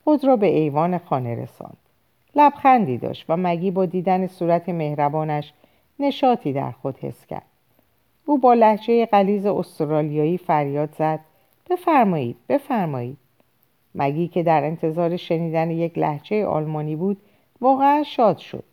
خود 0.04 0.24
را 0.24 0.36
به 0.36 0.46
ایوان 0.46 0.98
خانه 0.98 1.42
رساند. 1.42 1.76
لبخندی 2.34 2.98
داشت 2.98 3.24
و 3.28 3.36
مگی 3.36 3.70
با 3.70 3.86
دیدن 3.86 4.26
صورت 4.26 4.68
مهربانش 4.68 5.52
نشاطی 5.98 6.52
در 6.52 6.70
خود 6.70 6.98
حس 6.98 7.26
کرد. 7.26 7.46
او 8.26 8.38
با 8.38 8.54
لحجه 8.54 9.06
قلیز 9.06 9.46
استرالیایی 9.46 10.38
فریاد 10.38 10.94
زد 10.98 11.20
بفرمایید 11.70 12.36
بفرمایید. 12.48 13.18
مگی 13.94 14.28
که 14.28 14.42
در 14.42 14.64
انتظار 14.64 15.16
شنیدن 15.16 15.70
یک 15.70 15.98
لحجه 15.98 16.46
آلمانی 16.46 16.96
بود 16.96 17.16
واقعا 17.60 18.02
شاد 18.02 18.38
شد. 18.38 18.64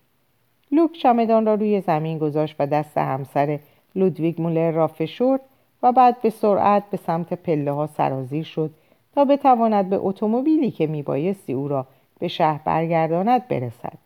لوک 0.72 0.92
چمدان 0.92 1.46
را 1.46 1.54
روی 1.54 1.82
زمین 1.82 2.18
گذاشت 2.18 2.56
و 2.60 2.68
دست 2.68 2.98
همسر 2.98 3.60
لودویگ 3.96 4.42
مولر 4.42 4.72
را 4.72 4.88
فشرد 4.88 5.42
و 5.84 5.92
بعد 5.92 6.22
به 6.22 6.30
سرعت 6.30 6.84
به 6.90 6.98
سمت 6.98 7.34
پله 7.34 7.72
ها 7.72 7.88
سرازیر 7.88 8.44
شد 8.44 8.72
تا 9.16 9.26
بتواند 9.26 9.90
به 9.90 9.98
اتومبیلی 10.02 10.72
که 10.72 10.88
میبایستی 10.88 11.54
او 11.54 11.68
را 11.68 11.86
به 12.20 12.28
شهر 12.28 12.62
برگرداند 12.66 13.48
برسد. 13.48 13.98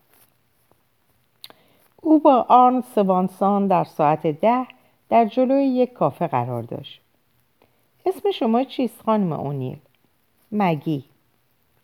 او 2.02 2.18
با 2.18 2.46
آرن 2.48 2.80
سوانسان 2.94 3.66
در 3.66 3.84
ساعت 3.84 4.26
ده 4.26 4.66
در 5.08 5.24
جلوی 5.24 5.64
یک 5.64 5.92
کافه 5.92 6.26
قرار 6.26 6.62
داشت. 6.62 7.00
اسم 8.06 8.30
شما 8.30 8.64
چیست 8.64 9.02
خانم 9.02 9.32
اونیل؟ 9.32 9.78
مگی. 10.52 11.04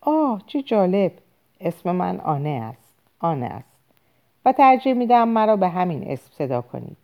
آه 0.00 0.42
چه 0.46 0.62
جالب. 0.62 1.12
اسم 1.60 1.92
من 1.92 2.20
آنه 2.20 2.48
است. 2.48 2.94
آنه 3.20 3.46
است. 3.46 3.70
و 4.44 4.52
ترجیح 4.52 4.94
میدم 4.94 5.28
مرا 5.28 5.56
به 5.56 5.68
همین 5.68 6.10
اسم 6.10 6.30
صدا 6.32 6.60
کنید. 6.60 6.96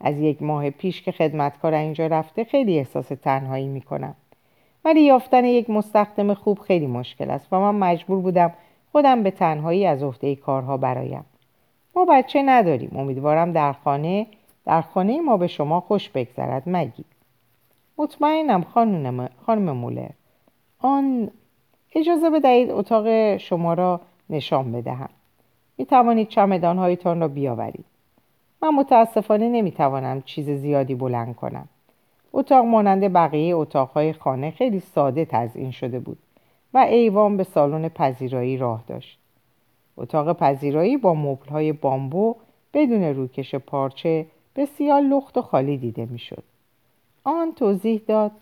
از 0.00 0.18
یک 0.18 0.42
ماه 0.42 0.70
پیش 0.70 1.02
که 1.02 1.12
خدمتکار 1.12 1.74
اینجا 1.74 2.06
رفته 2.06 2.44
خیلی 2.44 2.78
احساس 2.78 3.08
تنهایی 3.08 3.68
می‌کنم. 3.68 4.14
ولی 4.84 5.00
یافتن 5.00 5.44
یک 5.44 5.70
مستخدم 5.70 6.34
خوب 6.34 6.58
خیلی 6.58 6.86
مشکل 6.86 7.30
است. 7.30 7.52
و 7.52 7.60
من 7.60 7.74
مجبور 7.74 8.20
بودم 8.20 8.52
خودم 8.92 9.22
به 9.22 9.30
تنهایی 9.30 9.86
از 9.86 10.02
عهده 10.02 10.36
کارها 10.36 10.76
برایم. 10.76 11.24
ما 11.96 12.04
بچه 12.04 12.42
نداریم. 12.42 12.90
امیدوارم 12.96 13.52
در 13.52 13.72
خانه 13.72 14.26
در 14.64 14.80
خانه 14.80 15.20
ما 15.20 15.36
به 15.36 15.46
شما 15.46 15.80
خوش 15.80 16.08
بگذرد. 16.08 16.62
مگی. 16.66 17.04
مطمئنم 17.98 18.62
خانم, 18.62 19.28
خانم 19.46 19.76
مولر. 19.76 20.10
آن 20.78 21.30
اجازه 21.94 22.30
بدهید 22.30 22.70
اتاق 22.70 23.36
شما 23.36 23.74
را 23.74 24.00
نشان 24.30 24.72
بدهم. 24.72 25.08
می 25.78 25.84
توانید 25.84 26.28
چمدانهایتان 26.28 27.20
را 27.20 27.28
بیاورید. 27.28 27.84
من 28.62 28.68
متاسفانه 28.68 29.48
نمی 29.48 29.72
توانم 29.72 30.22
چیز 30.22 30.50
زیادی 30.50 30.94
بلند 30.94 31.36
کنم. 31.36 31.68
اتاق 32.32 32.64
مانند 32.64 33.12
بقیه 33.12 33.56
اتاقهای 33.56 34.12
خانه 34.12 34.50
خیلی 34.50 34.80
ساده 34.80 35.24
تزئین 35.24 35.70
شده 35.70 36.00
بود 36.00 36.18
و 36.74 36.78
ایوان 36.78 37.36
به 37.36 37.44
سالن 37.44 37.88
پذیرایی 37.88 38.56
راه 38.56 38.84
داشت. 38.86 39.18
اتاق 39.96 40.32
پذیرایی 40.32 40.96
با 40.96 41.14
مبلهای 41.14 41.72
بامبو 41.72 42.36
بدون 42.74 43.02
روکش 43.04 43.54
پارچه 43.54 44.26
بسیار 44.56 45.00
لخت 45.00 45.38
و 45.38 45.42
خالی 45.42 45.76
دیده 45.76 46.06
می‌شد. 46.06 46.42
آن 47.24 47.52
توضیح 47.52 48.00
داد 48.06 48.32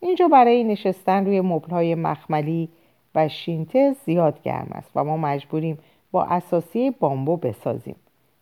اینجا 0.00 0.28
برای 0.28 0.64
نشستن 0.64 1.26
روی 1.26 1.40
مبلهای 1.40 1.94
مخملی 1.94 2.68
و 3.14 3.28
شینته 3.28 3.96
زیاد 4.04 4.42
گرم 4.42 4.68
است 4.70 4.90
و 4.94 5.04
ما 5.04 5.16
مجبوریم 5.16 5.78
با 6.10 6.24
اساسی 6.24 6.90
بامبو 6.90 7.36
بسازیم. 7.36 7.96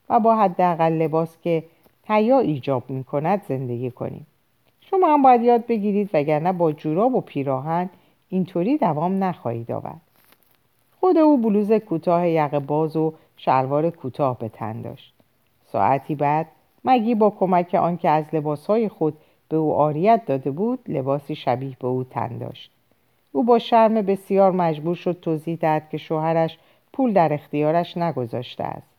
و 0.09 0.21
با 0.21 0.37
حداقل 0.37 0.93
لباس 0.93 1.37
که 1.43 1.65
تیا 2.07 2.39
ایجاب 2.39 2.91
می 2.91 3.05
کند 3.05 3.43
زندگی 3.49 3.91
کنیم. 3.91 4.27
شما 4.81 5.15
هم 5.15 5.23
باید 5.23 5.43
یاد 5.43 5.67
بگیرید 5.67 6.11
وگرنه 6.13 6.53
با 6.53 6.73
جوراب 6.73 7.15
و 7.15 7.21
پیراهن 7.21 7.91
اینطوری 8.29 8.79
دوام 8.79 9.25
نخواهید 9.25 9.73
آورد. 9.73 10.01
خود 11.01 11.19
او 11.19 11.37
بلوز 11.37 11.73
کوتاه 11.73 12.29
یقه 12.29 12.59
باز 12.59 12.97
و 12.97 13.15
شلوار 13.37 13.91
کوتاه 13.91 14.39
به 14.39 14.49
تن 14.49 14.83
داشت. 14.83 15.15
ساعتی 15.73 16.15
بعد 16.15 16.47
مگی 16.85 17.15
با 17.15 17.31
کمک 17.31 17.75
آنکه 17.75 18.09
از 18.09 18.25
لباسهای 18.33 18.89
خود 18.89 19.15
به 19.49 19.57
او 19.57 19.75
آریت 19.75 20.23
داده 20.27 20.51
بود 20.51 20.79
لباسی 20.89 21.35
شبیه 21.35 21.77
به 21.81 21.87
او 21.87 22.05
تن 22.05 22.39
داشت. 22.39 22.71
او 23.33 23.45
با 23.45 23.59
شرم 23.59 23.95
بسیار 23.95 24.51
مجبور 24.51 24.95
شد 24.95 25.21
توضیح 25.21 25.57
دهد 25.57 25.89
که 25.91 25.97
شوهرش 25.99 26.59
پول 26.93 27.13
در 27.13 27.33
اختیارش 27.33 27.97
نگذاشته 27.97 28.65
است. 28.65 28.94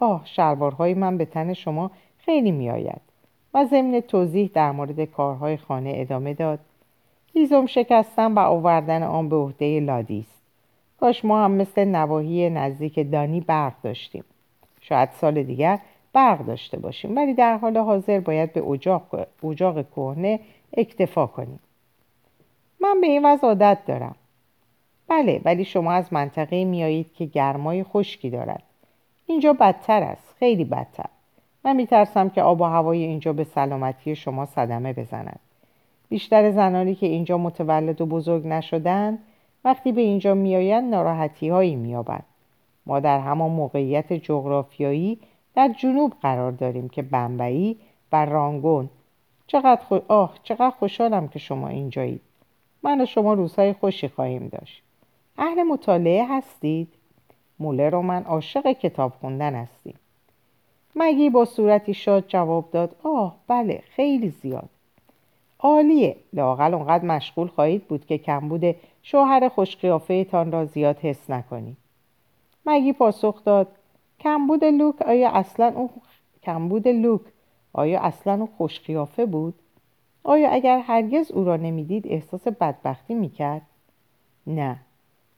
آه 0.00 0.22
شلوارهای 0.24 0.94
من 0.94 1.18
به 1.18 1.24
تن 1.24 1.52
شما 1.52 1.90
خیلی 2.18 2.50
میآید. 2.50 3.00
و 3.54 3.64
ضمن 3.64 4.00
توضیح 4.00 4.50
در 4.54 4.72
مورد 4.72 5.04
کارهای 5.04 5.56
خانه 5.56 5.92
ادامه 5.96 6.34
داد. 6.34 6.58
هیزم 7.34 7.66
شکستن 7.66 8.32
و 8.32 8.38
آوردن 8.38 9.02
آن 9.02 9.28
به 9.28 9.36
عهده 9.36 9.80
لادی 9.80 10.20
است. 10.20 10.42
کاش 11.00 11.24
ما 11.24 11.44
هم 11.44 11.50
مثل 11.50 11.84
نواحی 11.84 12.50
نزدیک 12.50 13.10
دانی 13.10 13.40
برق 13.40 13.72
داشتیم. 13.82 14.24
شاید 14.80 15.08
سال 15.10 15.42
دیگر 15.42 15.78
برق 16.12 16.46
داشته 16.46 16.78
باشیم. 16.78 17.16
ولی 17.16 17.34
در 17.34 17.56
حال 17.56 17.76
حاضر 17.76 18.20
باید 18.20 18.52
به 18.52 18.68
اجاق, 18.68 19.26
اجاق 19.44 19.90
کهنه 19.90 20.40
اکتفا 20.76 21.26
کنیم. 21.26 21.60
من 22.80 23.00
به 23.00 23.06
این 23.06 23.24
وضع 23.24 23.46
عادت 23.46 23.78
دارم. 23.86 24.14
بله 25.08 25.40
ولی 25.44 25.64
شما 25.64 25.92
از 25.92 26.12
منطقه 26.12 26.64
میایید 26.64 27.14
که 27.14 27.24
گرمای 27.24 27.84
خشکی 27.84 28.30
دارد. 28.30 28.62
اینجا 29.28 29.52
بدتر 29.52 30.02
است 30.02 30.34
خیلی 30.38 30.64
بدتر. 30.64 31.08
من 31.64 31.76
میترسم 31.76 32.28
که 32.28 32.42
آب 32.42 32.60
و 32.60 32.64
هوای 32.64 33.02
اینجا 33.02 33.32
به 33.32 33.44
سلامتی 33.44 34.16
شما 34.16 34.46
صدمه 34.46 34.92
بزند. 34.92 35.40
بیشتر 36.08 36.50
زنانی 36.50 36.94
که 36.94 37.06
اینجا 37.06 37.38
متولد 37.38 38.00
و 38.00 38.06
بزرگ 38.06 38.46
نشدند 38.46 39.18
وقتی 39.64 39.92
به 39.92 40.00
اینجا 40.00 40.34
میآیند 40.34 40.94
ناراحتی 40.94 41.48
هایی 41.48 41.76
مییابند. 41.76 42.24
ما 42.86 43.00
در 43.00 43.20
همان 43.20 43.50
موقعیت 43.50 44.12
جغرافیایی 44.12 45.18
در 45.54 45.68
جنوب 45.78 46.12
قرار 46.22 46.52
داریم 46.52 46.88
که 46.88 47.02
بمبئی 47.02 47.76
و 48.12 48.24
رانگون. 48.24 48.90
چقدر 49.46 49.82
خو... 49.82 49.98
آه 50.08 50.34
چقدر 50.42 50.70
خوشحالم 50.70 51.28
که 51.28 51.38
شما 51.38 51.68
اینجایید. 51.68 52.20
من 52.82 53.00
و 53.00 53.06
شما 53.06 53.34
روزهای 53.34 53.72
خوشی 53.72 54.08
خواهیم 54.08 54.48
داشت. 54.48 54.82
اهل 55.38 55.62
مطالعه 55.62 56.26
هستید؟ 56.28 56.88
مولر 57.60 57.94
و 57.94 58.02
من 58.02 58.22
عاشق 58.22 58.72
کتاب 58.72 59.12
خوندن 59.20 59.54
هستیم. 59.54 59.94
مگی 60.96 61.30
با 61.30 61.44
صورتی 61.44 61.94
شاد 61.94 62.24
جواب 62.28 62.70
داد 62.70 62.96
آه 63.02 63.36
بله 63.48 63.82
خیلی 63.90 64.28
زیاد. 64.30 64.68
عالیه 65.60 66.16
لاقل 66.32 66.74
اونقدر 66.74 67.04
مشغول 67.04 67.48
خواهید 67.48 67.84
بود 67.84 68.06
که 68.06 68.18
کمبود 68.18 68.76
شوهر 69.02 69.48
خوشقیافه 69.48 70.24
تان 70.24 70.52
را 70.52 70.64
زیاد 70.64 70.98
حس 70.98 71.30
نکنید 71.30 71.76
مگی 72.66 72.92
پاسخ 72.92 73.44
داد 73.44 73.68
کمبود 74.20 74.64
لوک 74.64 75.02
آیا 75.02 75.30
اصلا 75.30 75.72
اون 75.76 75.90
کمبود 76.42 76.88
لوک 76.88 77.20
آیا 77.72 78.00
اصلا 78.00 78.34
اون 78.34 78.48
خوشقیافه 78.58 79.26
بود؟ 79.26 79.54
آیا 80.24 80.50
اگر 80.50 80.78
هرگز 80.78 81.30
او 81.30 81.44
را 81.44 81.56
نمی‌دید 81.56 82.06
احساس 82.06 82.48
بدبختی 82.48 83.14
می‌کرد؟ 83.14 83.62
نه. 84.46 84.76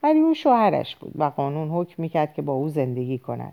ولی 0.02 0.20
او 0.20 0.34
شوهرش 0.34 0.96
بود 0.96 1.12
و 1.14 1.24
قانون 1.24 1.68
حکم 1.68 2.02
می‌کرد 2.02 2.34
که 2.34 2.42
با 2.42 2.52
او 2.52 2.68
زندگی 2.68 3.18
کند. 3.18 3.52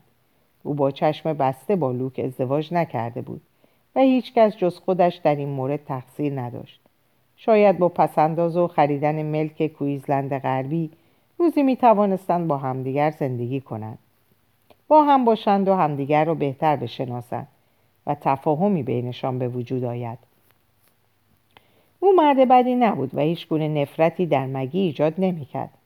او 0.64 0.74
با 0.74 0.92
چشم 0.92 1.34
بسته 1.34 1.76
با 1.76 1.92
لوک 1.92 2.22
ازدواج 2.24 2.74
نکرده 2.74 3.22
بود 3.22 3.42
و 3.96 4.00
هیچکس 4.00 4.58
جز 4.58 4.80
خودش 4.80 5.16
در 5.16 5.36
این 5.36 5.50
مورد 5.50 5.86
تقصیر 5.86 6.42
نداشت. 6.42 6.82
شاید 7.36 7.78
با 7.78 7.90
پسنداز 7.90 8.58
و 8.58 8.68
خریدن 8.68 9.24
ملک 9.24 9.68
کویزلند 9.68 10.38
غربی 10.38 10.90
روزی 11.38 11.64
می 11.64 11.76
توانستند 11.76 12.48
با 12.48 12.58
همدیگر 12.58 13.12
زندگی 13.12 13.62
کنند. 13.62 13.98
با 14.88 15.04
هم 15.04 15.26
باشند 15.26 15.68
و 15.68 15.74
همدیگر 15.74 16.26
را 16.26 16.34
بهتر 16.34 16.76
بشناسند 16.76 17.48
و 18.08 18.16
تفاهمی 18.16 18.84
بینشان 18.84 19.40
به 19.40 19.48
وجود 19.48 19.84
آید. 19.84 20.18
او 22.00 22.16
مرد 22.16 22.48
بدی 22.48 22.76
نبود 22.76 23.16
و 23.16 23.20
هیچ 23.20 23.48
گونه 23.48 23.68
نفرتی 23.68 24.26
در 24.26 24.46
مگی 24.46 24.80
ایجاد 24.80 25.14
نمی‌کرد. 25.18 25.77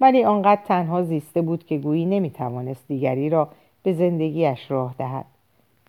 ولی 0.00 0.24
آنقدر 0.24 0.60
تنها 0.64 1.02
زیسته 1.02 1.42
بود 1.42 1.66
که 1.66 1.78
گویی 1.78 2.04
نمی‌توانست 2.04 2.88
دیگری 2.88 3.28
را 3.28 3.48
به 3.82 3.92
زندگیش 3.92 4.70
راه 4.70 4.94
دهد. 4.98 5.24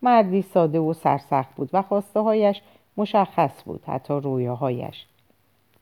مردی 0.02 0.42
ساده 0.42 0.80
و 0.80 0.94
سرسخت 0.94 1.56
بود 1.56 1.70
و 1.74 1.82
خواسته 1.82 2.20
هایش 2.20 2.62
مشخص 2.98 3.64
بود 3.64 3.84
حتی 3.88 4.14
رویاهایش. 4.14 5.06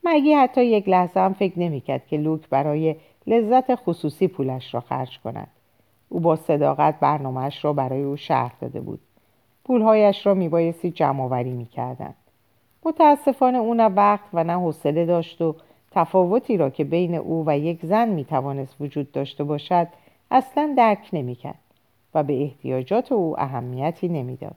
مگی 0.03 0.33
حتی 0.33 0.65
یک 0.65 0.89
لحظه 0.89 1.19
هم 1.19 1.33
فکر 1.33 1.59
نمی‌کرد 1.59 2.07
که 2.07 2.17
لوک 2.17 2.49
برای 2.49 2.95
لذت 3.27 3.75
خصوصی 3.75 4.27
پولش 4.27 4.73
را 4.73 4.79
خرج 4.79 5.19
کند. 5.19 5.47
او 6.09 6.19
با 6.19 6.35
صداقت 6.35 6.99
برنامهش 6.99 7.65
را 7.65 7.73
برای 7.73 8.03
او 8.03 8.17
شرح 8.17 8.51
داده 8.61 8.81
بود. 8.81 8.99
پولهایش 9.63 10.25
را 10.25 10.33
میبایستی 10.33 10.91
جمع 10.91 11.23
آوری 11.23 11.51
می‌کردند. 11.51 12.15
متاسفانه 12.85 13.57
او 13.57 13.73
نه 13.73 13.85
وقت 13.85 14.29
و 14.33 14.43
نه 14.43 14.53
حوصله 14.53 15.05
داشت 15.05 15.41
و 15.41 15.55
تفاوتی 15.95 16.57
را 16.57 16.69
که 16.69 16.83
بین 16.83 17.15
او 17.15 17.43
و 17.47 17.57
یک 17.57 17.85
زن 17.85 18.09
می‌توانست 18.09 18.75
وجود 18.79 19.11
داشته 19.11 19.43
باشد 19.43 19.87
اصلا 20.31 20.73
درک 20.77 21.09
نمی‌کرد 21.13 21.59
و 22.13 22.23
به 22.23 22.43
احتیاجات 22.43 23.11
او 23.11 23.39
اهمیتی 23.39 24.07
نمی‌داد. 24.07 24.55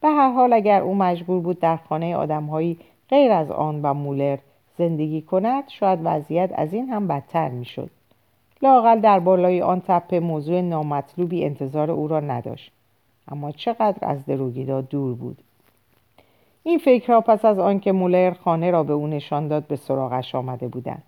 به 0.00 0.08
هر 0.08 0.32
حال 0.32 0.52
اگر 0.52 0.80
او 0.80 0.94
مجبور 0.94 1.40
بود 1.40 1.60
در 1.60 1.76
خانه 1.76 2.16
آدمهایی 2.16 2.78
غیر 3.08 3.32
از 3.32 3.50
آن 3.50 3.82
و 3.82 3.94
مولر 3.94 4.38
زندگی 4.78 5.22
کند 5.22 5.64
شاید 5.68 5.98
وضعیت 6.04 6.50
از 6.54 6.74
این 6.74 6.88
هم 6.88 7.08
بدتر 7.08 7.48
می‌شد. 7.48 7.90
لاقل 8.62 9.00
در 9.00 9.18
بالای 9.18 9.62
آن 9.62 9.82
تپه 9.86 10.20
موضوع 10.20 10.60
نامطلوبی 10.60 11.44
انتظار 11.44 11.90
او 11.90 12.08
را 12.08 12.20
نداشت. 12.20 12.72
اما 13.28 13.52
چقدر 13.52 13.98
از 14.00 14.26
دروگیدا 14.26 14.80
دور 14.80 15.14
بود. 15.14 15.38
این 16.68 16.78
فکرها 16.78 17.20
پس 17.20 17.44
از 17.44 17.58
آنکه 17.58 17.92
مولر 17.92 18.30
خانه 18.30 18.70
را 18.70 18.82
به 18.82 18.92
او 18.92 19.06
نشان 19.06 19.48
داد 19.48 19.66
به 19.66 19.76
سراغش 19.76 20.34
آمده 20.34 20.68
بودند. 20.68 21.02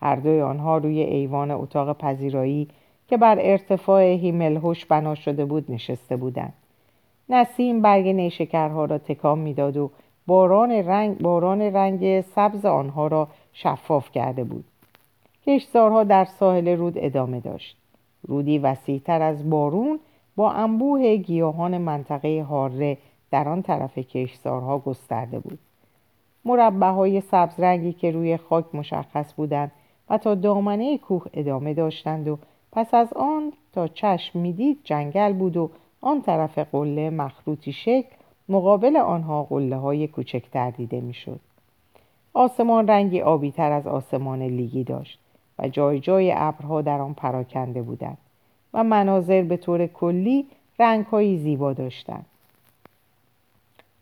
هر 0.00 0.16
دوی 0.16 0.40
آنها 0.40 0.78
روی 0.78 1.00
ایوان 1.00 1.50
اتاق 1.50 1.98
پذیرایی 1.98 2.68
که 3.08 3.16
بر 3.16 3.38
ارتفاع 3.40 4.02
هیملهوش 4.02 4.84
بنا 4.84 5.14
شده 5.14 5.44
بود 5.44 5.72
نشسته 5.72 6.16
بودند. 6.16 6.52
نسیم 7.28 7.82
برگ 7.82 8.08
نیشکرها 8.08 8.84
را 8.84 8.98
تکان 8.98 9.38
می‌داد 9.38 9.76
و 9.76 9.90
باران 10.26 10.70
رنگ, 10.70 11.18
باران 11.18 11.62
رنگ 11.62 12.20
سبز 12.20 12.64
آنها 12.64 13.06
را 13.06 13.28
شفاف 13.52 14.10
کرده 14.10 14.44
بود. 14.44 14.64
کشتزارها 15.46 16.04
در 16.04 16.24
ساحل 16.24 16.68
رود 16.68 16.94
ادامه 16.96 17.40
داشت. 17.40 17.76
رودی 18.22 18.58
وسیعتر 18.58 19.22
از 19.22 19.50
بارون 19.50 20.00
با 20.36 20.50
انبوه 20.50 21.16
گیاهان 21.16 21.78
منطقه 21.78 22.42
هاره 22.48 22.98
در 23.36 23.48
آن 23.48 23.62
طرف 23.62 23.98
کشتزارها 23.98 24.78
گسترده 24.78 25.38
بود 25.38 25.58
مربع 26.44 26.88
های 26.90 27.20
سبز 27.20 27.60
رنگی 27.60 27.92
که 27.92 28.10
روی 28.10 28.36
خاک 28.36 28.74
مشخص 28.74 29.34
بودند 29.34 29.72
و 30.10 30.18
تا 30.18 30.34
دامنه 30.34 30.98
کوه 30.98 31.26
ادامه 31.34 31.74
داشتند 31.74 32.28
و 32.28 32.38
پس 32.72 32.94
از 32.94 33.12
آن 33.12 33.52
تا 33.72 33.88
چشم 33.88 34.38
می‌دید 34.38 34.78
جنگل 34.84 35.32
بود 35.32 35.56
و 35.56 35.70
آن 36.00 36.22
طرف 36.22 36.58
قله 36.58 37.10
مخروطی 37.10 37.72
شکل 37.72 38.16
مقابل 38.48 38.96
آنها 38.96 39.42
قله 39.42 39.76
های 39.76 40.08
کوچکتر 40.08 40.70
دیده 40.70 41.00
می‌شد. 41.00 41.40
آسمان 42.34 42.88
رنگی 42.88 43.20
آبی 43.20 43.50
تر 43.50 43.72
از 43.72 43.86
آسمان 43.86 44.42
لیگی 44.42 44.84
داشت 44.84 45.18
و 45.58 45.68
جای 45.68 46.00
جای 46.00 46.32
ابرها 46.36 46.82
در 46.82 47.00
آن 47.00 47.14
پراکنده 47.14 47.82
بودند 47.82 48.18
و 48.74 48.84
مناظر 48.84 49.42
به 49.42 49.56
طور 49.56 49.86
کلی 49.86 50.46
رنگهایی 50.78 51.38
زیبا 51.38 51.72
داشتند. 51.72 52.26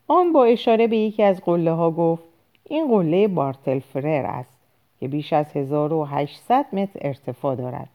آن 0.07 0.33
با 0.33 0.45
اشاره 0.45 0.87
به 0.87 0.97
یکی 0.97 1.23
از 1.23 1.41
قله 1.41 1.71
ها 1.71 1.91
گفت 1.91 2.23
این 2.63 2.87
قله 2.87 3.27
بارتل 3.27 3.79
فرر 3.79 4.25
است 4.25 4.57
که 4.99 5.07
بیش 5.07 5.33
از 5.33 5.45
1800 5.55 6.65
متر 6.73 6.99
ارتفاع 7.01 7.55
دارد. 7.55 7.89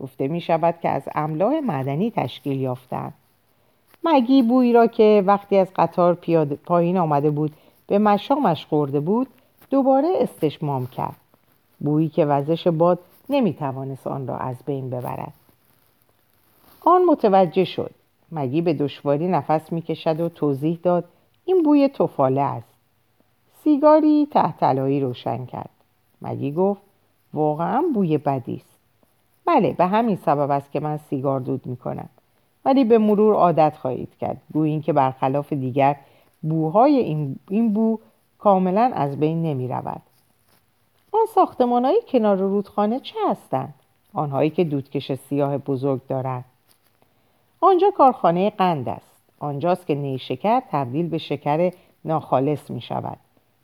گفته 0.00 0.28
می 0.28 0.40
شود 0.40 0.74
که 0.82 0.88
از 0.88 1.02
املاح 1.14 1.60
معدنی 1.60 2.10
تشکیل 2.10 2.60
یافتند. 2.60 3.14
مگی 4.04 4.42
بویی 4.42 4.72
را 4.72 4.86
که 4.86 5.22
وقتی 5.26 5.56
از 5.56 5.68
قطار 5.76 6.14
پیاده 6.14 6.54
پایین 6.54 6.98
آمده 6.98 7.30
بود 7.30 7.52
به 7.86 7.98
مشامش 7.98 8.66
خورده 8.66 9.00
بود 9.00 9.26
دوباره 9.70 10.08
استشمام 10.20 10.86
کرد 10.86 11.16
بویی 11.80 12.08
که 12.08 12.24
وزش 12.24 12.68
باد 12.68 12.98
نمی‌توانست 13.28 14.06
آن 14.06 14.26
را 14.26 14.36
از 14.36 14.56
بین 14.66 14.90
ببرد 14.90 15.32
آن 16.84 17.04
متوجه 17.04 17.64
شد 17.64 17.90
مگی 18.32 18.60
به 18.60 18.74
دشواری 18.74 19.28
نفس 19.28 19.72
می‌کشد 19.72 20.20
و 20.20 20.28
توضیح 20.28 20.78
داد 20.82 21.04
این 21.44 21.62
بوی 21.62 21.88
توفاله 21.88 22.40
است. 22.40 22.74
سیگاری 23.64 24.28
تحتلایی 24.30 25.00
روشن 25.00 25.46
کرد. 25.46 25.70
مگی 26.22 26.52
گفت 26.52 26.82
واقعا 27.34 27.84
بوی 27.94 28.18
بدی 28.18 28.56
است. 28.56 28.78
بله 29.46 29.72
به 29.72 29.86
همین 29.86 30.16
سبب 30.16 30.50
است 30.50 30.72
که 30.72 30.80
من 30.80 30.96
سیگار 30.96 31.40
دود 31.40 31.66
می‌کنم. 31.66 32.08
ولی 32.64 32.84
به 32.84 32.98
مرور 32.98 33.34
عادت 33.34 33.76
خواهید 33.76 34.16
کرد. 34.20 34.40
گویین 34.52 34.82
که 34.82 34.92
برخلاف 34.92 35.52
دیگر 35.52 35.96
بوهای 36.42 36.96
این, 36.96 37.36
این 37.48 37.72
بو 37.72 37.98
کاملا 38.38 38.90
از 38.94 39.20
بین 39.20 39.42
نمی 39.42 39.68
رود 39.68 40.02
آن 41.12 41.26
ساختمان 41.34 41.84
های 41.84 42.02
کنار 42.08 42.36
رودخانه 42.36 43.00
چه 43.00 43.16
هستند؟ 43.28 43.74
آنهایی 44.14 44.50
که 44.50 44.64
دودکش 44.64 45.12
سیاه 45.12 45.58
بزرگ 45.58 46.06
دارند. 46.06 46.44
آنجا 47.60 47.90
کارخانه 47.90 48.50
قند 48.50 48.88
است. 48.88 49.13
آنجاست 49.44 49.86
که 49.86 49.94
نیشکر 49.94 50.62
تبدیل 50.70 51.08
به 51.08 51.18
شکر 51.18 51.72
ناخالص 52.04 52.70
می 52.70 52.80
شود 52.80 53.18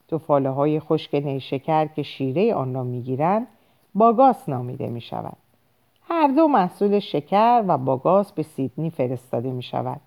توفاله 0.09 0.51
های 0.51 0.81
خشک 0.81 1.15
نیشکر 1.15 1.87
که 1.87 2.03
شیره 2.03 2.55
آن 2.55 2.75
را 2.75 2.85
می 2.85 3.03
گیرند 3.03 3.47
باگاس 3.95 4.49
نامیده 4.49 4.89
می 4.89 5.01
شود 5.01 5.37
هر 6.09 6.29
دو 6.29 6.49
محصول 6.49 6.99
شکر 6.99 7.65
و 7.69 7.79
باگاس 7.79 8.33
به 8.33 8.43
سیدنی 8.43 8.91
فرستاده 8.91 9.51
می 9.51 9.63
شود 9.63 10.01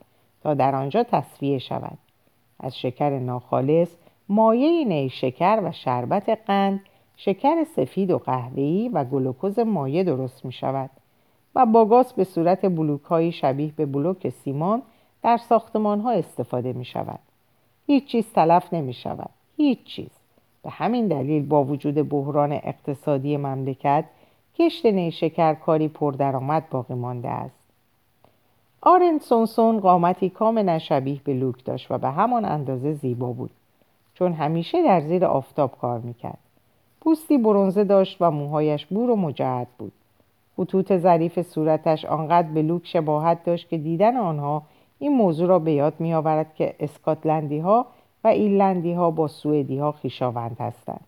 تا 0.43 0.53
در 0.53 0.75
آنجا 0.75 1.03
تصفیه 1.03 1.59
شود. 1.59 1.97
از 2.59 2.77
شکر 2.77 3.19
ناخالص 3.19 3.95
مایه 4.29 4.85
نیشکر 4.85 5.61
و 5.63 5.71
شربت 5.71 6.29
قند 6.29 6.81
شکر 7.15 7.63
سفید 7.63 8.11
و 8.11 8.17
قهوه‌ای 8.17 8.89
و 8.89 9.03
گلوکوز 9.03 9.59
مایع 9.59 10.03
درست 10.03 10.45
می 10.45 10.51
شود 10.51 10.89
و 11.55 11.65
باگاس 11.65 12.13
به 12.13 12.23
صورت 12.23 12.65
بلوک 12.65 13.29
شبیه 13.29 13.71
به 13.75 13.85
بلوک 13.85 14.29
سیمان 14.29 14.81
در 15.23 15.37
ساختمان 15.37 15.99
ها 15.99 16.11
استفاده 16.11 16.73
می 16.73 16.85
شود. 16.85 17.19
هیچ 17.87 18.05
چیز 18.05 18.25
تلف 18.33 18.73
نمی 18.73 18.93
شود. 18.93 19.29
هیچ 19.57 19.83
چیز. 19.83 20.09
به 20.63 20.69
همین 20.69 21.07
دلیل 21.07 21.45
با 21.45 21.63
وجود 21.63 22.09
بحران 22.09 22.51
اقتصادی 22.51 23.37
مملکت 23.37 24.05
کشت 24.55 24.85
نیشکر 24.85 25.53
کاری 25.53 25.87
پردرآمد 25.87 26.69
باقی 26.69 26.93
مانده 26.93 27.29
است. 27.29 27.63
آرن 28.81 29.19
سونسون 29.19 29.79
قامتی 29.79 30.29
کاملا 30.29 30.79
شبیه 30.79 31.21
به 31.23 31.33
لوک 31.33 31.65
داشت 31.65 31.91
و 31.91 31.97
به 31.97 32.09
همان 32.09 32.45
اندازه 32.45 32.93
زیبا 32.93 33.31
بود 33.31 33.51
چون 34.13 34.33
همیشه 34.33 34.83
در 34.83 35.01
زیر 35.01 35.25
آفتاب 35.25 35.77
کار 35.81 35.99
می‌کرد. 35.99 36.37
پوستی 37.01 37.37
برونزه 37.37 37.83
داشت 37.83 38.17
و 38.21 38.31
موهایش 38.31 38.85
بور 38.85 39.09
و 39.09 39.15
مجعد 39.15 39.67
بود. 39.77 39.91
خطوط 40.57 40.97
ظریف 40.97 41.41
صورتش 41.41 42.05
آنقدر 42.05 42.47
به 42.47 42.61
لوک 42.61 42.87
شباهت 42.87 43.43
داشت 43.43 43.69
که 43.69 43.77
دیدن 43.77 44.17
آنها 44.17 44.63
این 45.03 45.15
موضوع 45.15 45.47
را 45.47 45.59
به 45.59 45.71
یاد 45.71 45.93
می 45.99 46.13
آورد 46.13 46.55
که 46.55 46.75
اسکاتلندی 46.79 47.59
ها 47.59 47.85
و 48.23 48.27
ایرلندی 48.27 48.93
ها 48.93 49.11
با 49.11 49.27
سوئدی 49.27 49.77
ها 49.77 49.91
خویشاوند 49.91 50.57
هستند. 50.59 51.05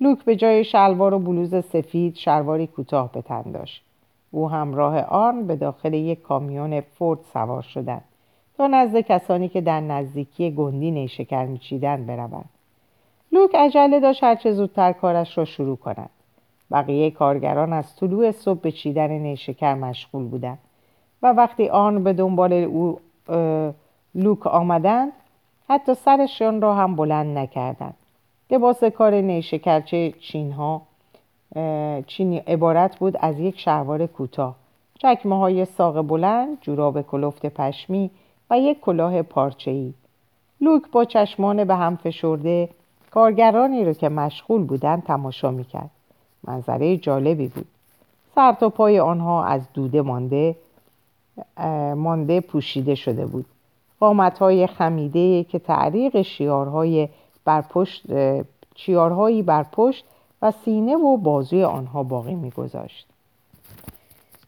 لوک 0.00 0.24
به 0.24 0.36
جای 0.36 0.64
شلوار 0.64 1.14
و 1.14 1.18
بلوز 1.18 1.64
سفید 1.64 2.16
شلواری 2.16 2.66
کوتاه 2.66 3.12
به 3.12 3.22
تن 3.22 3.42
داشت. 3.42 3.82
او 4.30 4.50
همراه 4.50 5.00
آن 5.00 5.46
به 5.46 5.56
داخل 5.56 5.94
یک 5.94 6.22
کامیون 6.22 6.80
فورد 6.80 7.18
سوار 7.32 7.62
شدند 7.62 8.04
تا 8.56 8.66
نزد 8.66 9.00
کسانی 9.00 9.48
که 9.48 9.60
در 9.60 9.80
نزدیکی 9.80 10.50
گندی 10.50 10.90
نیشکر 10.90 11.46
میچیدند 11.46 12.06
بروند. 12.06 12.48
لوک 13.32 13.54
عجله 13.54 14.00
داشت 14.00 14.24
هرچه 14.24 14.52
زودتر 14.52 14.92
کارش 14.92 15.38
را 15.38 15.44
شروع 15.44 15.76
کند. 15.76 16.10
بقیه 16.70 17.10
کارگران 17.10 17.72
از 17.72 17.96
طلوع 17.96 18.30
صبح 18.30 18.60
به 18.60 18.72
چیدن 18.72 19.10
نیشکر 19.10 19.74
مشغول 19.74 20.24
بودند 20.24 20.58
و 21.24 21.32
وقتی 21.32 21.68
آن 21.68 22.04
به 22.04 22.12
دنبال 22.12 22.52
او 22.52 22.98
لوک 24.14 24.46
آمدند 24.46 25.12
حتی 25.68 25.94
سرشان 25.94 26.60
را 26.60 26.74
هم 26.74 26.96
بلند 26.96 27.38
نکردند. 27.38 27.94
لباس 28.50 28.84
کار 28.84 29.14
نیشکرچه 29.14 30.12
چینها 30.20 30.82
چینی 32.06 32.38
عبارت 32.38 32.98
بود 32.98 33.16
از 33.20 33.38
یک 33.38 33.60
شلوار 33.60 34.06
کوتاه. 34.06 34.54
چکمه 34.98 35.38
های 35.38 35.64
ساق 35.64 36.02
بلند 36.02 36.58
جوراب 36.60 37.02
کلفت 37.02 37.46
پشمی 37.46 38.10
و 38.50 38.58
یک 38.58 38.80
کلاه 38.80 39.22
پارچه‌ای. 39.22 39.92
لوک 40.60 40.82
با 40.92 41.04
چشمان 41.04 41.64
به 41.64 41.74
هم 41.74 41.96
فشرده 41.96 42.68
کارگرانی 43.10 43.84
رو 43.84 43.92
که 43.92 44.08
مشغول 44.08 44.64
بودند 44.64 45.02
تماشا 45.02 45.50
می‌کرد. 45.50 45.90
منظره 46.44 46.96
جالبی 46.96 47.48
بود. 47.48 47.66
سر 48.34 48.52
تا 48.52 48.68
پای 48.68 49.00
آنها 49.00 49.44
از 49.44 49.68
دوده 49.74 50.02
مانده 50.02 50.56
مانده 51.96 52.40
پوشیده 52.40 52.94
شده 52.94 53.26
بود. 53.26 53.46
قامت 54.00 54.38
های 54.38 54.66
خمیده 54.66 55.44
که 55.44 55.58
تعریق 55.58 56.22
شیارهای 56.22 57.08
بر 57.44 57.60
پشت 57.60 58.02
چیارهایی 58.74 59.42
بر 59.42 59.62
پشت 59.62 60.04
و 60.42 60.50
سینه 60.64 60.96
و 60.96 61.16
بازوی 61.16 61.64
آنها 61.64 62.02
باقی 62.02 62.34
میگذاشت. 62.34 63.06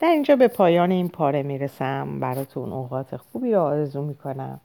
در 0.01 0.09
اینجا 0.09 0.37
به 0.37 0.49
پایان 0.49 0.91
این 0.91 1.09
پاره 1.09 1.43
می‌رسم. 1.43 2.21
براتون 2.21 2.73
اوقات 2.73 3.17
خوبی 3.17 3.53
رو 3.53 3.61
آرزو 3.61 4.03
می‌کنم 4.03 4.61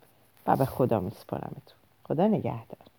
و 0.48 0.56
به 0.56 0.66
خدا 0.66 1.00
میسپارمتون. 1.00 1.78
خدا 2.08 2.28
نگهدار. 2.28 2.91